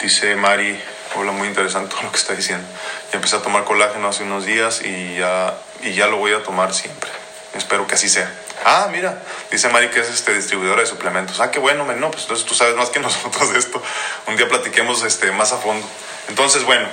Dice 0.00 0.36
Mari, 0.36 0.80
hola, 1.16 1.32
muy 1.32 1.48
interesante 1.48 1.92
todo 1.92 2.04
lo 2.04 2.12
que 2.12 2.18
está 2.18 2.34
diciendo. 2.34 2.64
Ya 3.10 3.16
empecé 3.16 3.34
a 3.34 3.42
tomar 3.42 3.64
colágeno 3.64 4.06
hace 4.06 4.22
unos 4.22 4.46
días 4.46 4.80
y 4.84 5.16
ya, 5.16 5.54
y 5.82 5.94
ya 5.94 6.06
lo 6.06 6.18
voy 6.18 6.34
a 6.34 6.44
tomar 6.44 6.72
siempre. 6.72 7.10
Espero 7.54 7.84
que 7.88 7.96
así 7.96 8.08
sea. 8.08 8.32
Ah, 8.64 8.88
mira, 8.90 9.22
dice 9.50 9.68
Mari 9.68 9.88
que 9.88 10.00
es 10.00 10.08
este, 10.08 10.34
distribuidora 10.34 10.82
de 10.82 10.86
suplementos. 10.86 11.40
Ah, 11.40 11.50
qué 11.50 11.58
bueno, 11.58 11.84
no, 11.84 12.10
pues 12.10 12.22
entonces 12.22 12.46
tú 12.46 12.54
sabes 12.54 12.76
más 12.76 12.90
que 12.90 13.00
nosotros 13.00 13.52
de 13.52 13.58
esto. 13.58 13.82
Un 14.26 14.36
día 14.36 14.48
platiquemos 14.48 15.02
este, 15.02 15.32
más 15.32 15.52
a 15.52 15.58
fondo. 15.58 15.86
Entonces, 16.28 16.64
bueno, 16.64 16.86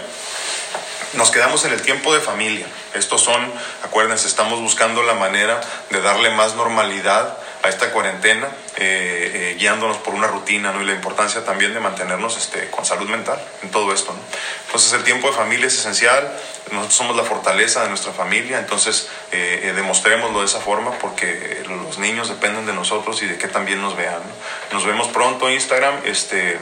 nos 1.14 1.32
quedamos 1.32 1.66
en 1.66 1.74
el 1.74 1.82
tiempo 1.82 2.14
de 2.14 2.20
familia. 2.20 2.68
Estos 2.94 3.22
son, 3.22 3.52
acuérdense, 3.84 4.28
estamos 4.28 4.60
buscando 4.60 5.04
la 5.04 5.14
manera 5.14 5.62
de 5.90 6.02
darle 6.02 6.32
más 6.32 6.56
normalidad 6.56 7.38
a 7.62 7.68
esta 7.68 7.92
cuarentena, 7.92 8.48
eh, 8.78 9.32
eh, 9.34 9.56
guiándonos 9.60 9.98
por 9.98 10.14
una 10.14 10.28
rutina, 10.28 10.72
¿no? 10.72 10.82
Y 10.82 10.86
la 10.86 10.94
importancia 10.94 11.44
también 11.44 11.74
de 11.74 11.82
mantenernos 11.82 12.38
este, 12.38 12.70
con 12.70 12.86
salud 12.86 13.10
mental 13.10 13.40
en 13.62 13.70
todo 13.70 13.94
esto, 13.94 14.14
¿no? 14.14 14.20
Entonces 14.68 14.94
el 14.94 15.04
tiempo 15.04 15.28
de 15.28 15.34
familia 15.34 15.68
es 15.68 15.78
esencial, 15.78 16.32
nosotros 16.72 16.96
somos 16.96 17.18
la 17.18 17.24
fortaleza 17.24 17.84
de 17.84 17.90
nuestra 17.90 18.14
familia, 18.14 18.60
entonces 18.60 19.10
eh, 19.32 19.62
eh, 19.64 19.74
demostrémoslo 19.74 20.40
de 20.40 20.46
esa 20.46 20.62
forma 20.62 20.92
porque 21.00 21.64
los 21.68 21.98
niños 21.98 22.30
dependen 22.30 22.66
de 22.66 22.74
nosotros 22.74 23.22
y 23.24 23.26
de 23.26 23.38
que 23.38 23.48
también 23.48 23.82
nos 23.82 23.98
vean. 23.98 24.14
¿no? 24.14 24.78
Nos 24.78 24.86
vemos 24.86 25.08
pronto 25.08 25.50
en 25.50 25.56
Instagram, 25.56 25.96
este, 26.06 26.60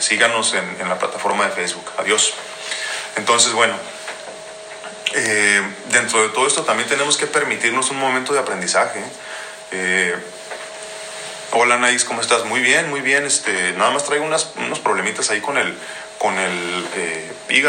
síganos 0.00 0.54
en, 0.54 0.88
la 0.88 0.98
plataforma 0.98 1.44
de 1.44 1.50
Facebook. 1.50 1.92
Adiós. 1.98 2.32
Entonces, 3.16 3.52
bueno, 3.52 3.74
dentro 5.90 6.22
de 6.22 6.28
todo 6.28 6.46
esto 6.46 6.62
también 6.62 6.88
tenemos 6.88 7.16
que 7.16 7.26
permitirnos 7.26 7.90
un 7.90 7.98
momento 7.98 8.32
de 8.32 8.38
aprendizaje. 8.38 9.02
Hola 11.52 11.76
Anaís, 11.76 12.04
¿cómo 12.04 12.20
estás? 12.20 12.44
Muy 12.44 12.60
bien, 12.60 12.90
muy 12.90 13.00
bien. 13.00 13.24
Este, 13.24 13.72
nada 13.72 13.90
más 13.90 14.04
traigo 14.04 14.24
unas, 14.24 14.50
unos 14.56 14.78
problemitas 14.80 15.30
ahí 15.30 15.40
con 15.40 15.56
el, 15.56 15.74
con 16.18 16.38
el 16.38 16.86
eh, 16.96 17.32
hígado. 17.50 17.66